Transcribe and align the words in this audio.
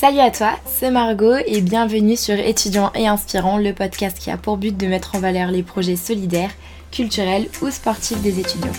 Salut 0.00 0.20
à 0.20 0.30
toi, 0.30 0.52
c'est 0.64 0.92
Margot 0.92 1.34
et 1.44 1.60
bienvenue 1.60 2.14
sur 2.14 2.36
Étudiants 2.36 2.92
et 2.94 3.08
Inspirants, 3.08 3.58
le 3.58 3.72
podcast 3.72 4.16
qui 4.16 4.30
a 4.30 4.36
pour 4.36 4.56
but 4.56 4.76
de 4.76 4.86
mettre 4.86 5.16
en 5.16 5.18
valeur 5.18 5.50
les 5.50 5.64
projets 5.64 5.96
solidaires, 5.96 6.52
culturels 6.92 7.48
ou 7.62 7.70
sportifs 7.72 8.22
des 8.22 8.38
étudiants. 8.38 8.70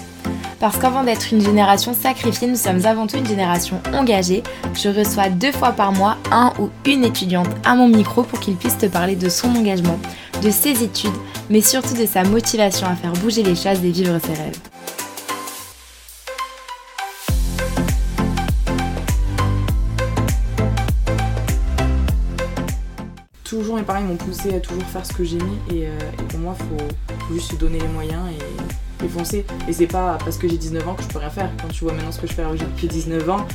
Parce 0.62 0.78
qu'avant 0.78 1.04
d'être 1.04 1.34
une 1.34 1.42
génération 1.42 1.94
sacrifiée, 1.94 2.48
nous 2.48 2.56
sommes 2.56 2.86
avant 2.86 3.06
tout 3.06 3.18
une 3.18 3.28
génération 3.28 3.82
engagée. 3.94 4.44
Je 4.74 4.88
reçois 4.88 5.28
deux 5.28 5.52
fois 5.52 5.74
par 5.74 5.92
mois 5.92 6.16
un 6.32 6.54
ou 6.58 6.70
une 6.86 7.04
étudiante 7.04 7.50
à 7.66 7.76
mon 7.76 7.90
micro 7.90 8.24
pour 8.24 8.40
qu'il 8.40 8.56
puisse 8.56 8.78
te 8.78 8.86
parler 8.86 9.18
de 9.18 9.28
son 9.28 9.50
engagement, 9.50 10.00
de 10.42 10.50
ses 10.50 10.84
études, 10.84 11.12
mais 11.50 11.60
surtout 11.60 11.96
de 11.96 12.06
sa 12.06 12.24
motivation 12.24 12.88
à 12.88 12.96
faire 12.96 13.12
bouger 13.12 13.43
les 13.43 13.57
choses 13.57 13.84
et 13.84 13.92
vivre 13.92 14.20
ses 14.20 14.42
rêves. 14.42 14.79
Parents 23.89 24.02
m'ont 24.02 24.18
poussé 24.18 24.54
à 24.54 24.60
toujours 24.60 24.84
faire 24.84 25.04
ce 25.04 25.14
que 25.14 25.24
j'aimais 25.24 25.57
et, 25.71 25.88
euh, 25.88 25.98
et 26.20 26.24
pour 26.24 26.39
moi 26.39 26.54
faut, 26.54 27.16
faut 27.25 27.34
juste 27.34 27.52
se 27.52 27.56
donner 27.56 27.79
les 27.79 27.88
moyens 27.88 28.21
et, 28.32 29.07
foncer 29.07 29.46
et 29.68 29.74
c'est 29.74 29.88
pas 29.88 30.20
parce 30.24 30.38
que 30.38 30.48
j'ai 30.48 30.57
19 30.57 30.88
ans 30.88 30.93
que 30.93 31.02
je 31.02 31.07
peux 31.07 31.18
rien 31.18 31.32
faire 31.32 31.50
quand 31.60 31.70
tu 31.70 31.86
vois 31.86 31.93
maintenant 31.93 32.12
ce 32.12 32.20
que 32.20 32.28
je 32.28 32.34
fais 32.34 32.42
alors 32.42 32.53
que 32.53 32.59
j'ai 32.59 32.66
depuis 32.66 32.88
19 32.88 33.30
ans 33.30 33.48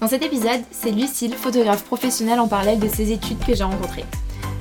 Dans 0.00 0.08
cet 0.08 0.22
épisode, 0.22 0.60
c'est 0.70 0.90
Lucille, 0.90 1.32
photographe 1.32 1.84
professionnelle 1.84 2.40
en 2.40 2.48
parallèle 2.48 2.80
de 2.80 2.88
ses 2.88 3.12
études 3.12 3.38
que 3.38 3.54
j'ai 3.54 3.64
rencontrée. 3.64 4.04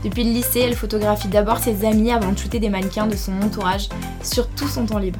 Depuis 0.05 0.23
le 0.23 0.31
lycée, 0.31 0.59
elle 0.59 0.75
photographie 0.75 1.27
d'abord 1.27 1.57
ses 1.57 1.83
amis 1.83 2.11
avant 2.11 2.31
de 2.31 2.37
shooter 2.37 2.59
des 2.59 2.69
mannequins 2.69 3.07
de 3.07 3.17
son 3.17 3.33
entourage 3.41 3.89
sur 4.23 4.47
tout 4.47 4.69
son 4.69 4.85
temps 4.85 4.99
libre. 4.99 5.19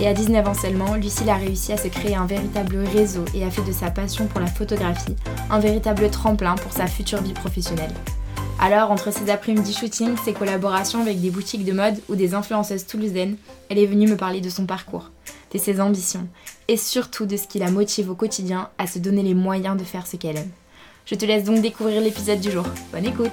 Et 0.00 0.06
à 0.06 0.12
19 0.12 0.46
ans 0.46 0.54
seulement, 0.54 0.94
Lucille 0.94 1.30
a 1.30 1.36
réussi 1.36 1.72
à 1.72 1.78
se 1.78 1.88
créer 1.88 2.14
un 2.14 2.26
véritable 2.26 2.76
réseau 2.76 3.24
et 3.34 3.44
a 3.44 3.50
fait 3.50 3.64
de 3.64 3.72
sa 3.72 3.90
passion 3.90 4.26
pour 4.26 4.40
la 4.40 4.46
photographie 4.46 5.16
un 5.48 5.58
véritable 5.58 6.10
tremplin 6.10 6.54
pour 6.56 6.72
sa 6.72 6.86
future 6.86 7.22
vie 7.22 7.32
professionnelle. 7.32 7.92
Alors, 8.58 8.90
entre 8.90 9.12
ses 9.12 9.30
après-midi 9.30 9.72
shooting, 9.72 10.16
ses 10.22 10.32
collaborations 10.32 11.00
avec 11.00 11.20
des 11.20 11.30
boutiques 11.30 11.64
de 11.64 11.72
mode 11.72 12.00
ou 12.08 12.14
des 12.14 12.34
influenceuses 12.34 12.86
toulousaines, 12.86 13.36
elle 13.68 13.78
est 13.78 13.86
venue 13.86 14.08
me 14.08 14.16
parler 14.16 14.40
de 14.40 14.50
son 14.50 14.66
parcours, 14.66 15.10
de 15.52 15.58
ses 15.58 15.80
ambitions 15.80 16.26
et 16.68 16.76
surtout 16.76 17.26
de 17.26 17.36
ce 17.36 17.46
qui 17.46 17.58
la 17.58 17.70
motive 17.70 18.10
au 18.10 18.14
quotidien 18.14 18.70
à 18.78 18.86
se 18.86 18.98
donner 18.98 19.22
les 19.22 19.34
moyens 19.34 19.76
de 19.76 19.84
faire 19.84 20.06
ce 20.06 20.16
qu'elle 20.16 20.36
aime. 20.36 20.50
Je 21.06 21.14
te 21.14 21.24
laisse 21.24 21.44
donc 21.44 21.62
découvrir 21.62 22.00
l'épisode 22.00 22.40
du 22.40 22.50
jour. 22.50 22.64
Bonne 22.92 23.06
écoute 23.06 23.30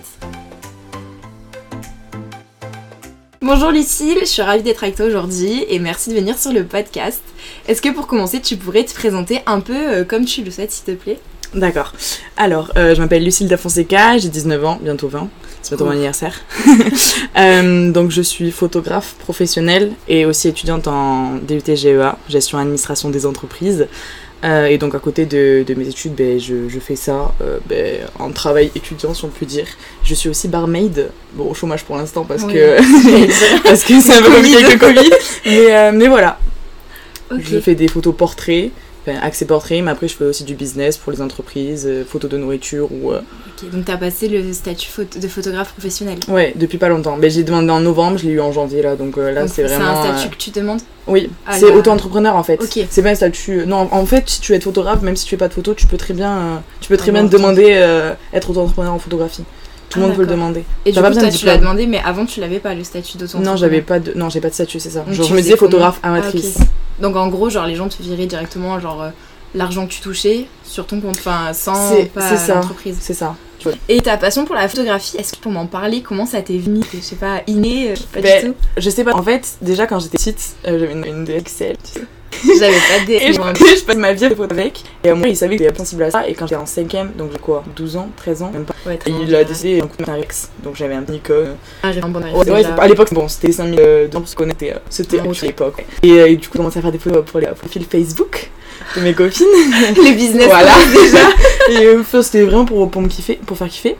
Bonjour 3.45 3.71
Lucille, 3.71 4.19
je 4.21 4.25
suis 4.25 4.41
ravie 4.41 4.63
d'être 4.63 4.85
avec 4.85 4.95
toi 4.95 5.05
aujourd'hui 5.05 5.65
et 5.67 5.77
merci 5.77 6.09
de 6.09 6.15
venir 6.15 6.39
sur 6.39 6.53
le 6.53 6.63
podcast. 6.63 7.21
Est-ce 7.67 7.81
que 7.81 7.89
pour 7.89 8.07
commencer, 8.07 8.39
tu 8.39 8.55
pourrais 8.55 8.85
te 8.85 8.93
présenter 8.93 9.41
un 9.45 9.59
peu 9.59 9.75
euh, 9.75 10.05
comme 10.05 10.23
tu 10.23 10.45
le 10.45 10.49
souhaites, 10.49 10.71
s'il 10.71 10.85
te 10.85 10.91
plaît? 10.91 11.19
D'accord. 11.53 11.91
Alors, 12.37 12.71
euh, 12.77 12.95
je 12.95 13.01
m'appelle 13.01 13.21
Lucille 13.21 13.49
Da 13.49 13.57
Fonseca, 13.57 14.17
j'ai 14.17 14.29
19 14.29 14.63
ans, 14.63 14.79
bientôt 14.81 15.09
20. 15.09 15.27
C'est 15.61 15.71
bientôt 15.71 15.83
mon 15.83 15.91
anniversaire. 15.91 16.39
Euh, 17.35 17.91
donc, 17.91 18.11
je 18.11 18.21
suis 18.21 18.51
photographe 18.51 19.15
professionnelle 19.15 19.91
et 20.07 20.25
aussi 20.25 20.47
étudiante 20.47 20.87
en 20.87 21.37
DUT 21.37 21.63
GEA, 21.65 22.15
gestion 22.29 22.59
et 22.59 22.61
administration 22.61 23.09
des 23.09 23.25
entreprises. 23.25 23.87
Euh, 24.43 24.65
et 24.65 24.77
donc 24.77 24.93
à 24.93 24.99
côté 24.99 25.25
de, 25.25 25.63
de 25.65 25.73
mes 25.73 25.87
études, 25.87 26.15
ben, 26.15 26.37
je, 26.39 26.67
je 26.67 26.79
fais 26.79 26.97
ça 26.97 27.33
euh, 27.41 27.59
ben, 27.65 27.99
en 28.19 28.29
travail 28.31 28.71
étudiant, 28.75 29.13
si 29.13 29.23
on 29.23 29.29
peut 29.29 29.45
dire. 29.45 29.67
Je 30.03 30.13
suis 30.13 30.27
aussi 30.27 30.47
barmaid, 30.49 31.09
bon 31.33 31.49
au 31.49 31.53
chômage 31.53 31.83
pour 31.85 31.95
l'instant 31.95 32.25
parce, 32.25 32.43
Oui. 32.43 32.53
que 32.53 32.77
parce 33.63 33.83
que 33.83 34.01
c'est 34.01 34.13
un 34.13 34.21
peu 34.21 34.31
compliqué 34.31 34.57
avec 34.65 34.73
le 34.73 34.79
Covid. 34.79 35.09
Mais, 35.45 35.73
euh, 35.75 35.91
mais 35.93 36.07
voilà, 36.07 36.37
je 37.37 37.59
fais 37.59 37.75
des 37.75 37.87
photos 37.87 38.13
portraits, 38.15 38.71
enfin, 39.05 39.17
accès 39.21 39.45
portrait, 39.45 39.81
mais 39.81 39.91
après 39.91 40.07
je 40.07 40.15
fais 40.15 40.23
aussi 40.25 40.43
du 40.43 40.55
business 40.55 40.97
pour 40.97 41.11
les 41.11 41.21
entreprises, 41.21 41.85
euh, 41.87 42.03
photos 42.07 42.29
de 42.31 42.37
nourriture 42.37 42.89
ou... 42.91 43.11
euh, 43.11 43.19
Ok, 43.61 43.69
donc 43.71 43.85
t'as 43.85 43.97
passé 43.97 44.27
le 44.27 44.51
statut 44.53 44.89
de 45.19 45.27
photographe 45.27 45.73
professionnel. 45.73 46.17
Ouais, 46.27 46.53
depuis 46.55 46.77
pas 46.77 46.89
longtemps. 46.89 47.17
Ben, 47.17 47.29
j'ai 47.29 47.43
demandé 47.43 47.69
en 47.69 47.79
novembre, 47.79 48.17
je 48.17 48.25
l'ai 48.25 48.31
eu 48.33 48.39
en 48.41 48.51
janvier 48.51 48.81
là, 48.81 48.95
donc 48.95 49.17
euh, 49.17 49.31
là 49.31 49.47
c'est 49.47 49.63
vraiment... 49.63 49.89
un 49.89 50.03
statut 50.15 50.27
euh, 50.27 50.31
que 50.31 50.37
tu 50.37 50.51
demandes 50.51 50.81
Oui, 51.07 51.29
Ah, 51.45 51.57
c'est 51.59 51.71
auto-entrepreneur 51.71 52.35
en 52.35 52.43
fait. 52.43 52.61
Ok. 52.61 52.85
C'est 52.89 53.01
pas 53.03 53.09
un 53.09 53.15
statut. 53.15 53.65
Non, 53.65 53.87
en 53.91 54.05
fait, 54.05 54.29
si 54.29 54.41
tu 54.41 54.53
es 54.53 54.59
photographe, 54.59 55.01
même 55.01 55.15
si 55.15 55.25
tu 55.25 55.31
fais 55.31 55.37
pas 55.37 55.47
de 55.49 55.53
photo, 55.53 55.73
tu 55.73 55.85
peux 55.87 55.97
très 55.97 56.13
bien, 56.13 56.63
tu 56.81 56.89
peux 56.89 56.97
très 56.97 57.09
Avoir 57.09 57.23
bien 57.23 57.29
te 57.29 57.35
demander 57.35 58.15
être 58.33 58.49
auto-entrepreneur 58.49 58.93
en 58.93 58.99
photographie. 58.99 59.43
Tout 59.93 59.99
le 59.99 60.05
Ah, 60.05 60.07
monde 60.07 60.15
peut 60.15 60.23
le 60.23 60.27
demander. 60.27 60.63
Et 60.85 60.91
du 60.91 60.99
coup, 61.01 61.09
toi, 61.13 61.29
tu 61.29 61.45
l'as 61.45 61.57
demandé, 61.57 61.85
mais 61.87 62.01
avant, 62.03 62.25
tu 62.25 62.39
l'avais 62.39 62.59
pas 62.59 62.73
le 62.73 62.83
statut 62.83 63.17
d'auto 63.17 63.37
Non, 63.39 63.55
j'avais 63.55 63.81
pas 63.81 63.99
de, 63.99 64.13
non, 64.15 64.29
j'ai 64.29 64.41
pas 64.41 64.49
de 64.49 64.53
statut, 64.53 64.79
c'est 64.79 64.89
ça. 64.89 65.01
Donc, 65.01 65.13
Genre, 65.13 65.25
tu 65.25 65.31
je 65.31 65.35
me 65.37 65.41
disais 65.41 65.55
photographe 65.57 65.99
amatrice. 66.03 66.57
Ah. 66.59 66.63
Donc 67.01 67.15
en 67.15 67.27
gros, 67.27 67.49
genre 67.49 67.65
les 67.65 67.75
gens 67.75 67.89
te 67.89 68.01
viraient 68.01 68.25
directement 68.27 68.79
genre 68.79 69.01
euh, 69.01 69.09
l'argent 69.55 69.85
que 69.87 69.91
tu 69.93 69.99
touchais 70.01 70.45
sur 70.63 70.85
ton 70.85 70.99
compte, 71.01 71.17
enfin 71.19 71.51
sans 71.53 71.89
c'est 71.91 72.11
ça. 72.37 72.55
l'entreprise. 72.55 72.97
C'est 72.99 73.13
ça. 73.15 73.35
Tu. 73.59 73.67
Et 73.89 73.99
ta 74.01 74.17
passion 74.17 74.45
pour 74.45 74.55
la 74.55 74.67
photographie, 74.67 75.17
est-ce 75.17 75.33
que 75.33 75.37
pour 75.39 75.51
m'en 75.51 75.65
parler, 75.67 76.01
comment 76.01 76.25
ça 76.25 76.41
t'est 76.41 76.57
venu? 76.57 76.81
Je 76.93 76.99
sais 76.99 77.15
pas, 77.15 77.41
inné, 77.47 77.91
euh, 77.91 77.95
pas 78.13 78.21
Ben, 78.21 78.43
du 78.43 78.49
tout. 78.51 78.55
Je 78.77 78.89
sais 78.89 79.03
pas. 79.03 79.13
En 79.15 79.23
fait, 79.23 79.47
déjà 79.61 79.87
quand 79.87 79.99
j'étais 79.99 80.17
petite, 80.17 80.55
euh, 80.67 80.79
j'avais 80.79 80.91
une, 80.93 81.05
une 81.05 81.23
DXL. 81.25 81.77
Tu 81.83 81.99
sais. 81.99 82.05
J'avais 82.59 82.73
pas 82.73 83.05
de 83.07 83.11
Et 83.11 83.27
je, 83.33 83.33
je 83.33 83.83
passais 83.85 83.97
ma 83.99 84.13
vie 84.13 84.25
à 84.25 84.27
avec. 84.27 84.83
Et 85.03 85.11
moi, 85.13 85.27
il 85.27 85.35
savait 85.37 85.57
que 85.57 85.63
j'étais 85.63 85.77
sensible 85.77 86.03
à 86.03 86.11
ça. 86.11 86.27
Et 86.27 86.33
quand 86.33 86.45
j'étais 86.47 86.61
en 86.61 86.65
5ème, 86.65 87.13
donc 87.15 87.31
j'ai 87.31 87.39
quoi 87.39 87.63
12 87.75 87.97
ans 87.97 88.09
13 88.17 88.41
ans 88.43 88.51
Même 88.53 88.65
pas. 88.65 88.73
ouais, 88.85 88.99
Il 89.07 89.33
a 89.35 89.43
décidé 89.43 89.79
d'un 89.79 89.87
coup 89.87 89.97
de 90.03 90.09
un 90.09 90.15
Rex. 90.15 90.49
Donc 90.63 90.75
j'avais 90.75 90.95
un 90.95 91.01
Nikon. 91.07 91.55
Ah, 91.81 91.91
j'ai 91.91 92.01
un 92.01 92.07
bon 92.09 92.19
Ouais, 92.21 92.49
ouais, 92.51 92.65
à 92.65 92.87
l'époque, 92.87 93.13
bon, 93.13 93.27
c'était 93.27 93.51
5000 93.51 93.79
euh, 93.79 94.07
dollars 94.07 94.21
parce 94.21 94.35
qu'on 94.35 94.49
était. 94.49 94.71
euh, 94.73 94.77
C'était 94.89 95.17
Ah, 95.19 95.29
à 95.29 95.45
l'époque. 95.45 95.85
Et, 96.01 96.11
euh, 96.11 96.27
et 96.27 96.35
du 96.35 96.47
coup, 96.47 96.53
j'ai 96.53 96.57
commencé 96.59 96.79
à 96.79 96.81
faire 96.81 96.91
des 96.91 96.97
photos 96.99 97.23
pour 97.25 97.39
les 97.39 97.47
profils 97.47 97.85
Facebook 97.85 98.49
de 98.95 99.01
mes 99.01 99.13
copines. 99.13 99.45
Les 100.03 100.11
business 100.13 100.45
voilà, 100.47 100.73
déjà. 100.93 101.29
Et 101.81 101.85
euh, 101.85 102.03
c'était 102.21 102.43
vraiment 102.43 102.65
pour, 102.65 102.89
pour 102.91 103.01
me 103.01 103.07
kiffer, 103.07 103.39
pour 103.45 103.57
faire 103.57 103.69
kiffer. 103.69 103.95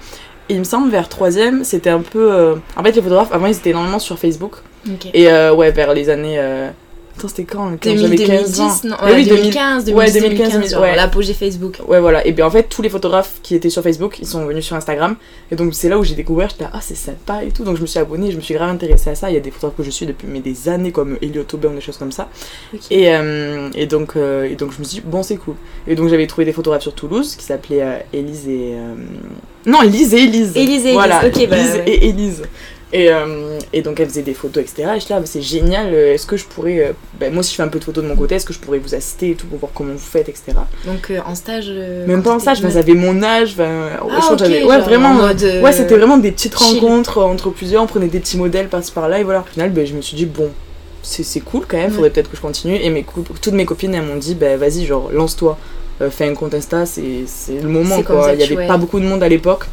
Et 0.50 0.56
il 0.56 0.60
me 0.60 0.64
semble, 0.66 0.90
vers 0.92 1.08
3ème, 1.08 1.64
c'était 1.64 1.90
un 1.90 2.02
peu. 2.02 2.32
euh, 2.32 2.56
En 2.76 2.84
fait, 2.84 2.92
les 2.92 3.02
photographes, 3.02 3.32
avant, 3.32 3.48
ils 3.48 3.56
étaient 3.56 3.70
énormément 3.70 4.00
sur 4.00 4.20
Facebook. 4.20 4.56
Ok. 4.86 5.08
Et 5.14 5.32
euh, 5.32 5.54
ouais, 5.54 5.72
vers 5.72 5.94
les 5.94 6.10
années. 6.10 6.36
euh, 6.38 6.70
Attends, 7.18 7.28
c'était 7.28 7.44
quand 7.44 7.70
quand 7.72 7.78
2000, 7.94 8.00
j'avais 8.00 8.16
15 8.16 8.60
ans 8.60 8.68
2010, 8.68 8.84
non, 8.86 8.96
ouais, 9.06 9.14
oui, 9.16 9.26
2015, 9.28 9.86
2010, 9.86 9.94
ouais, 9.94 10.12
2015, 10.22 10.52
2015, 10.52 10.72
genre 10.72 10.82
ouais. 10.82 10.96
l'apogée 10.96 11.34
Facebook. 11.34 11.80
Ouais, 11.88 12.00
voilà. 12.00 12.26
Et 12.26 12.32
bien 12.32 12.46
en 12.46 12.50
fait, 12.52 12.64
tous 12.64 12.82
les 12.82 12.90
photographes 12.90 13.34
qui 13.44 13.54
étaient 13.56 13.70
sur 13.70 13.84
Facebook, 13.84 14.18
ils 14.20 14.28
sont 14.28 14.46
venus 14.46 14.66
sur 14.66 14.76
Instagram. 14.76 15.16
Et 15.52 15.56
donc, 15.56 15.74
c'est 15.76 15.90
là 15.90 15.98
où 16.00 16.04
j'ai 16.04 16.16
découvert, 16.16 16.50
j'étais 16.50 16.64
là, 16.64 16.72
ah, 16.74 16.80
c'est 16.82 16.96
sympa 16.96 17.44
et 17.44 17.50
tout. 17.52 17.64
Donc, 17.64 17.78
je 17.78 17.82
me 17.82 17.86
suis 17.88 18.00
abonnée, 18.00 18.32
je 18.32 18.36
me 18.38 18.42
suis 18.42 18.54
grave 18.56 18.70
intéressée 18.70 19.12
à 19.12 19.16
ça. 19.16 19.30
Il 19.30 19.34
y 19.34 19.38
a 19.38 19.42
des 19.42 19.52
photographes 19.52 19.78
que 19.78 19.84
je 19.84 19.92
suis 19.92 20.06
depuis 20.06 20.28
mais 20.28 20.40
des 20.40 20.70
années, 20.70 20.92
comme 20.92 21.18
Elliot 21.22 21.46
Aubin, 21.54 21.70
des 21.72 21.82
choses 21.82 21.98
comme 21.98 22.12
ça. 22.12 22.30
Et, 22.90 23.14
euh, 23.16 23.70
et, 23.76 23.86
donc, 23.86 24.16
euh, 24.16 24.46
et 24.50 24.56
donc, 24.56 24.72
je 24.74 24.80
me 24.80 24.84
suis 24.84 25.00
dit, 25.02 25.04
bon, 25.06 25.22
c'est 25.24 25.38
cool. 25.38 25.56
Et 25.88 25.96
donc, 25.96 26.10
j'avais 26.10 26.26
trouvé 26.28 26.46
des 26.46 26.54
photographes 26.54 26.82
sur 26.84 26.94
Toulouse 26.96 27.36
qui 27.36 27.46
s'appelaient 27.46 27.82
euh, 27.84 28.00
Élise 28.12 28.48
et. 28.48 28.74
euh, 28.76 28.96
Non, 29.68 29.82
Élise 29.84 30.14
et 30.14 30.24
Élise. 30.24 30.56
Élise 30.58 30.80
et 30.86 30.90
Élise, 30.90 30.94
Voilà, 30.94 31.24
ok, 31.26 31.48
bah, 31.50 31.58
Élise 31.58 31.74
ouais. 31.76 31.84
et 31.88 32.08
Élise. 32.10 32.42
Et, 32.96 33.10
euh, 33.12 33.58
et 33.74 33.82
donc, 33.82 34.00
elle 34.00 34.08
faisait 34.08 34.22
des 34.22 34.36
photos, 34.36 34.62
etc. 34.64 34.88
Et 34.96 35.00
je 35.00 35.06
suis 35.06 35.14
là, 35.14 35.20
bah, 35.20 35.26
c'est 35.26 35.42
génial. 35.42 35.88
euh, 35.94 36.14
Est-ce 36.14 36.28
que 36.28 36.38
je 36.38 36.46
pourrais. 36.46 36.80
euh, 36.80 36.92
ben, 37.20 37.34
moi, 37.34 37.42
si 37.42 37.52
je 37.52 37.56
fais 37.56 37.64
un 37.64 37.68
peu 37.68 37.80
de 37.80 37.84
photos 37.84 38.04
de 38.04 38.08
mon 38.10 38.16
côté, 38.16 38.36
est-ce 38.36 38.46
que 38.46 38.54
je 38.54 38.60
pourrais 38.60 38.78
vous 38.78 38.94
assister 38.94 39.32
et 39.32 39.34
tout 39.34 39.48
pour 39.48 39.58
voir 39.58 39.72
comment 39.74 39.94
vous 39.94 39.98
faites, 39.98 40.30
etc. 40.30 40.54
Donc 40.86 41.10
euh, 41.10 41.20
en 41.26 41.34
stage. 41.34 41.66
euh, 41.70 42.06
Même 42.06 42.22
pas 42.22 42.32
en 42.36 42.40
stage, 42.40 42.60
ça 42.62 42.68
avait 42.80 42.94
mon 42.94 43.24
âge. 43.24 43.56
Ah, 43.60 43.64
je 43.98 43.98
crois 43.98 44.20
que 44.20 44.34
ok, 44.34 44.40
j'avais- 44.40 44.64
ouais, 44.64 44.80
vraiment. 44.80 45.20
Ouais, 45.24 45.72
c'était 45.74 45.98
vraiment 45.98 46.18
des 46.18 46.32
petites 46.32 46.56
chill. 46.58 46.80
rencontres 46.80 47.18
entre 47.24 47.50
plusieurs. 47.50 47.82
On 47.82 47.88
prenait 47.88 48.08
des 48.08 48.20
petits 48.20 48.38
modèles 48.38 48.68
par-ci 48.68 48.92
par-là. 48.92 49.20
Et 49.20 49.24
voilà. 49.24 49.40
Au 49.42 49.52
final, 49.52 49.72
ben, 49.72 49.86
je 49.88 49.94
me 49.96 50.02
suis 50.02 50.16
dit, 50.16 50.26
bon, 50.28 50.50
c'est 51.02 51.40
cool 51.40 51.66
quand 51.68 51.78
même. 51.78 51.88
Ouais. 51.88 51.96
Faudrait 51.96 52.10
peut-être 52.12 52.30
que 52.30 52.38
je 52.38 52.42
continue. 52.42 52.76
Et 52.76 52.90
mes 52.92 53.04
toutes 53.42 53.54
mes 53.54 53.66
copines, 53.66 53.96
elles 53.96 54.04
m'ont 54.04 54.18
dit, 54.18 54.36
ben 54.36 54.58
vas-y, 54.60 54.86
genre, 54.86 55.10
lance-toi. 55.12 55.58
fais 56.12 56.28
un 56.30 56.36
compte 56.36 56.54
Insta, 56.54 56.86
c'est 56.86 57.02
le 57.60 57.68
moment 57.70 58.04
quoi. 58.04 58.30
Il 58.34 58.36
y 58.36 58.38
que 58.40 58.44
avait 58.44 58.56
ouais. 58.58 58.68
pas 58.68 58.78
beaucoup 58.78 59.00
de 59.00 59.06
monde 59.06 59.24
à 59.24 59.30
l'époque. 59.30 59.66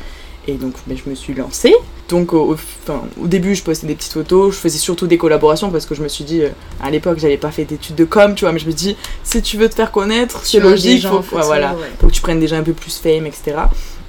Et 0.49 0.55
donc, 0.55 0.73
ben, 0.87 0.97
je 0.97 1.09
me 1.09 1.15
suis 1.15 1.35
lancée. 1.35 1.75
Donc, 2.09 2.33
au, 2.33 2.41
au- 2.53 2.55
enfin, 2.55 3.03
au 3.23 3.27
début, 3.27 3.55
je 3.55 3.63
postais 3.63 3.87
des 3.87 3.95
petites 3.95 4.13
photos. 4.15 4.55
Je 4.55 4.59
faisais 4.59 4.79
surtout 4.79 5.07
des 5.07 5.19
collaborations 5.19 5.71
parce 5.71 5.87
que 5.87 5.95
je 5.95 6.03
me 6.03 6.09
suis 6.09 6.25
dit, 6.25 6.43
euh, 6.43 6.49
à 6.83 6.91
l'époque, 6.91 7.19
j'avais 7.19 7.37
pas 7.37 7.51
fait 7.51 7.65
d'études 7.65 7.95
de 7.95 8.05
com, 8.05 8.35
tu 8.35 8.45
vois. 8.47 8.53
Mais 8.53 8.59
je 8.59 8.67
me 8.67 8.73
dis, 8.73 8.97
si 9.23 9.43
tu 9.43 9.57
veux 9.59 9.69
te 9.69 9.75
faire 9.75 9.93
connaître, 9.93 10.41
c'est 10.45 10.59
logique. 10.61 11.07
Faut, 11.07 11.37
ouais, 11.37 11.43
voilà 11.45 11.75
ouais. 11.75 11.91
que 12.09 12.13
tu 12.13 12.21
prennes 12.23 12.41
déjà 12.41 12.57
un 12.57 12.63
peu 12.63 12.73
plus 12.73 12.97
fame, 12.99 13.27
etc. 13.27 13.57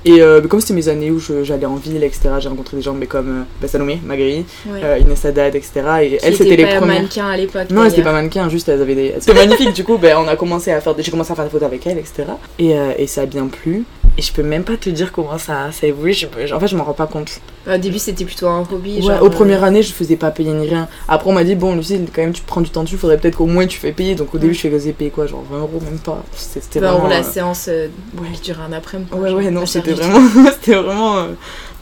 Et 0.03 0.21
euh, 0.21 0.41
comme 0.41 0.59
c'était 0.61 0.73
mes 0.73 0.87
années 0.89 1.11
où 1.11 1.19
j'allais 1.19 1.65
en 1.65 1.75
ville, 1.75 2.03
etc., 2.03 2.29
j'ai 2.39 2.49
rencontré 2.49 2.75
des 2.77 2.81
gens 2.83 2.93
mais 2.93 3.05
comme 3.05 3.29
euh, 3.29 3.43
bah, 3.61 3.67
Salomé, 3.67 3.99
Magri, 4.03 4.45
Ouais. 4.67 4.79
euh, 4.83 4.97
Inès 4.99 5.23
Haddad, 5.25 5.55
etc. 5.55 5.71
Et 6.01 6.07
Qui 6.17 6.25
elles, 6.25 6.33
c'était 6.35 6.53
était 6.53 6.55
les 6.65 6.75
premières. 6.77 7.01
mannequin 7.01 7.27
à 7.27 7.37
l'époque. 7.37 7.69
Non, 7.69 7.83
elles 7.83 7.91
étaient 7.93 8.01
pas 8.01 8.11
mannequins, 8.13 8.49
juste 8.49 8.67
elles 8.69 8.81
avaient 8.81 8.95
des. 8.95 9.15
C'était 9.19 9.33
magnifique, 9.35 9.73
du 9.73 9.83
coup, 9.83 9.97
ben, 9.97 10.17
on 10.17 10.27
a 10.27 10.35
commencé 10.35 10.71
à 10.71 10.81
faire 10.81 10.95
des... 10.95 11.03
j'ai 11.03 11.11
commencé 11.11 11.31
à 11.31 11.35
faire 11.35 11.45
des 11.45 11.51
photos 11.51 11.67
avec 11.67 11.85
elles, 11.85 11.97
etc. 11.99 12.23
Et, 12.57 12.75
euh, 12.77 12.93
et 12.97 13.05
ça 13.07 13.21
a 13.21 13.25
bien 13.25 13.45
plu. 13.47 13.83
Et 14.17 14.21
je 14.21 14.33
peux 14.33 14.43
même 14.43 14.63
pas 14.63 14.75
te 14.75 14.89
dire 14.89 15.11
comment 15.11 15.37
ça, 15.37 15.69
ça 15.71 15.85
a 15.85 15.87
évolué. 15.87 16.13
Je 16.13 16.25
En 16.53 16.59
fait, 16.59 16.67
je 16.67 16.75
m'en 16.75 16.83
rends 16.83 16.93
pas 16.93 17.07
compte. 17.07 17.39
Au 17.67 17.77
début, 17.77 17.99
c'était 17.99 18.25
plutôt 18.25 18.47
un 18.47 18.61
hobby. 18.71 18.95
Ouais, 18.95 19.01
genre, 19.01 19.21
aux 19.21 19.27
euh, 19.27 19.29
premières 19.29 19.63
années, 19.63 19.83
je 19.83 19.93
faisais 19.93 20.15
pas 20.15 20.31
payer 20.31 20.51
ni 20.51 20.67
rien. 20.67 20.87
Après, 21.07 21.29
on 21.29 21.33
m'a 21.33 21.43
dit, 21.43 21.55
bon, 21.55 21.75
Lucie, 21.75 21.99
quand 22.13 22.21
même, 22.21 22.33
tu 22.33 22.41
prends 22.41 22.61
du 22.61 22.69
temps 22.69 22.83
dessus, 22.83 22.97
faudrait 22.97 23.17
peut-être 23.17 23.37
qu'au 23.37 23.45
moins 23.45 23.67
tu 23.67 23.77
fais 23.77 23.91
payer. 23.91 24.15
Donc, 24.15 24.33
au 24.33 24.37
début, 24.37 24.53
Ouais. 24.53 24.59
je 24.63 24.69
faisais 24.69 24.93
payer 24.93 25.11
quoi, 25.11 25.27
genre 25.27 25.43
20 25.49 25.59
euros, 25.59 25.79
même 25.83 25.99
pas. 25.99 26.23
C'était 26.35 26.79
bah, 26.79 26.89
en 26.95 26.99
vraiment. 26.99 27.09
la 27.09 27.19
euh, 27.19 27.23
séance 27.31 27.65
euh, 27.69 27.87
ouais. 28.17 28.27
qui 28.33 28.41
dure 28.41 28.61
un 28.61 28.73
après-midi. 28.73 29.11
Ouais, 29.13 29.29
genre, 29.29 29.37
ouais, 29.39 29.51
non, 29.51 29.65
c'était 29.65 29.93
vraiment. 29.93 30.19
c'était 30.53 30.73
vraiment. 30.75 31.17
euh, 31.19 31.27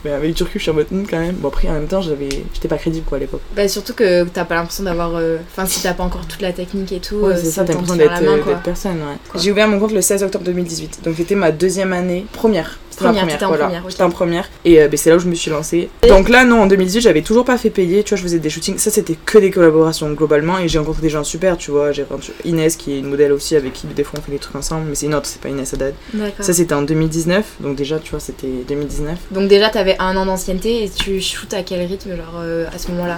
Mais 0.04 0.12
avec 0.12 0.34
du 0.34 0.44
recul, 0.44 0.60
je 0.60 0.64
suis 0.64 0.72
en 0.72 0.76
mode, 0.76 0.88
hum, 0.92 1.06
quand 1.10 1.20
même. 1.20 1.36
Bon, 1.36 1.48
après, 1.48 1.70
en 1.70 1.74
même 1.74 1.88
temps, 1.88 2.02
j'avais... 2.02 2.30
j'étais 2.54 2.68
pas 2.68 2.78
crédible, 2.78 3.06
quoi, 3.06 3.18
à 3.18 3.22
l'époque. 3.22 3.42
Bah, 3.56 3.68
surtout 3.68 3.94
que 3.94 4.26
t'as 4.26 4.46
pas 4.46 4.56
l'impression 4.56 4.84
d'avoir. 4.84 5.16
euh, 5.16 5.38
Enfin, 5.52 5.66
si 5.66 5.82
t'as 5.82 5.94
pas 5.94 6.04
encore 6.04 6.26
toute 6.28 6.42
la 6.42 6.52
technique 6.52 6.92
et 6.92 7.00
tout, 7.00 7.16
Ouais, 7.18 7.38
c'est 7.38 7.46
ça, 7.52 7.64
t'as 7.64 7.74
l'impression 7.74 7.96
d'être 7.96 8.62
personne, 8.64 8.98
ouais. 8.98 9.40
J'ai 9.42 9.52
ouvert 9.52 9.68
mon 9.70 9.80
compte 9.80 9.94
le 9.94 10.02
16 10.02 10.24
octobre 10.24 10.44
2018. 10.44 11.00
Donc, 11.06 11.16
c'était 11.18 11.36
ma 11.36 11.52
deuxième 11.52 11.94
année. 11.94 12.26
Première. 12.34 12.80
C'était 13.00 13.06
Première, 13.06 13.38
première, 13.38 13.48
voilà. 13.48 13.66
première. 13.66 13.90
J'étais 13.90 14.04
en 14.04 14.10
première. 14.10 14.50
Et 14.66 14.82
euh, 14.82 14.88
ben, 14.88 14.98
c'est 14.98 15.10
là 15.10 15.16
où 15.16 15.20
je 15.20 15.28
me 15.28 15.36
suis 15.36 15.50
lancée. 15.50 15.90
Donc 16.08 16.30
là, 16.30 16.44
non, 16.46 16.64
en 16.64 16.68
2018, 16.68 17.02
j'avais 17.02 17.22
toujours 17.22 17.46
pas 17.46 17.58
fait 17.58 17.70
payer. 17.70 18.04
Tu 18.04 18.10
vois, 18.10 18.18
je 18.18 18.24
faisais 18.24 18.40
des 18.40 18.50
shootings. 18.50 18.78
Ça, 18.78 18.92
c'était 18.92 19.16
que 19.26 19.38
des 19.38 19.52
collaborations 19.52 20.12
globalement. 20.12 20.60
Et 20.60 20.68
j'ai 20.68 20.80
rencontré 20.80 21.02
des 21.02 21.10
gens 21.10 21.24
super, 21.24 21.58
tu 21.58 21.72
vois. 21.72 21.92
J'ai 21.92 22.04
rencontré 22.04 22.34
Inès, 22.46 22.76
qui 22.76 22.94
est 22.94 23.00
une 23.00 23.08
modèle 23.10 23.32
aussi, 23.32 23.56
avec 23.56 23.74
qui 23.74 23.88
des 23.88 24.04
fois 24.04 24.20
on 24.20 24.22
fait 24.22 24.32
des 24.32 24.40
trucs 24.40 24.56
ensemble. 24.56 24.88
Mais 24.90 24.96
c'est 24.96 25.06
une 25.06 25.16
autre, 25.16 25.28
c'est 25.28 25.42
pas 25.42 25.50
Inès 25.50 25.74
Haddad. 25.74 25.94
Ça, 26.40 26.54
c'était 26.54 26.74
en 26.74 26.82
2019. 26.82 27.46
Donc 27.62 27.76
déjà, 27.76 28.00
tu 28.00 28.12
vois, 28.12 28.20
c'était 28.20 28.48
2019. 28.68 29.18
Donc, 29.32 29.48
déjà, 29.48 29.70
t'avais 29.70 29.96
un 30.00 30.16
an 30.18 30.26
d'ancienneté 30.26 30.84
et 30.84 30.90
tu 30.90 31.22
shootes 31.22 31.54
à 31.54 31.64
quel 31.64 31.86
rythme, 31.86 32.16
genre, 32.16 32.40
euh, 32.42 32.66
à 32.74 32.78
ce 32.78 32.90
moment-là? 32.92 33.18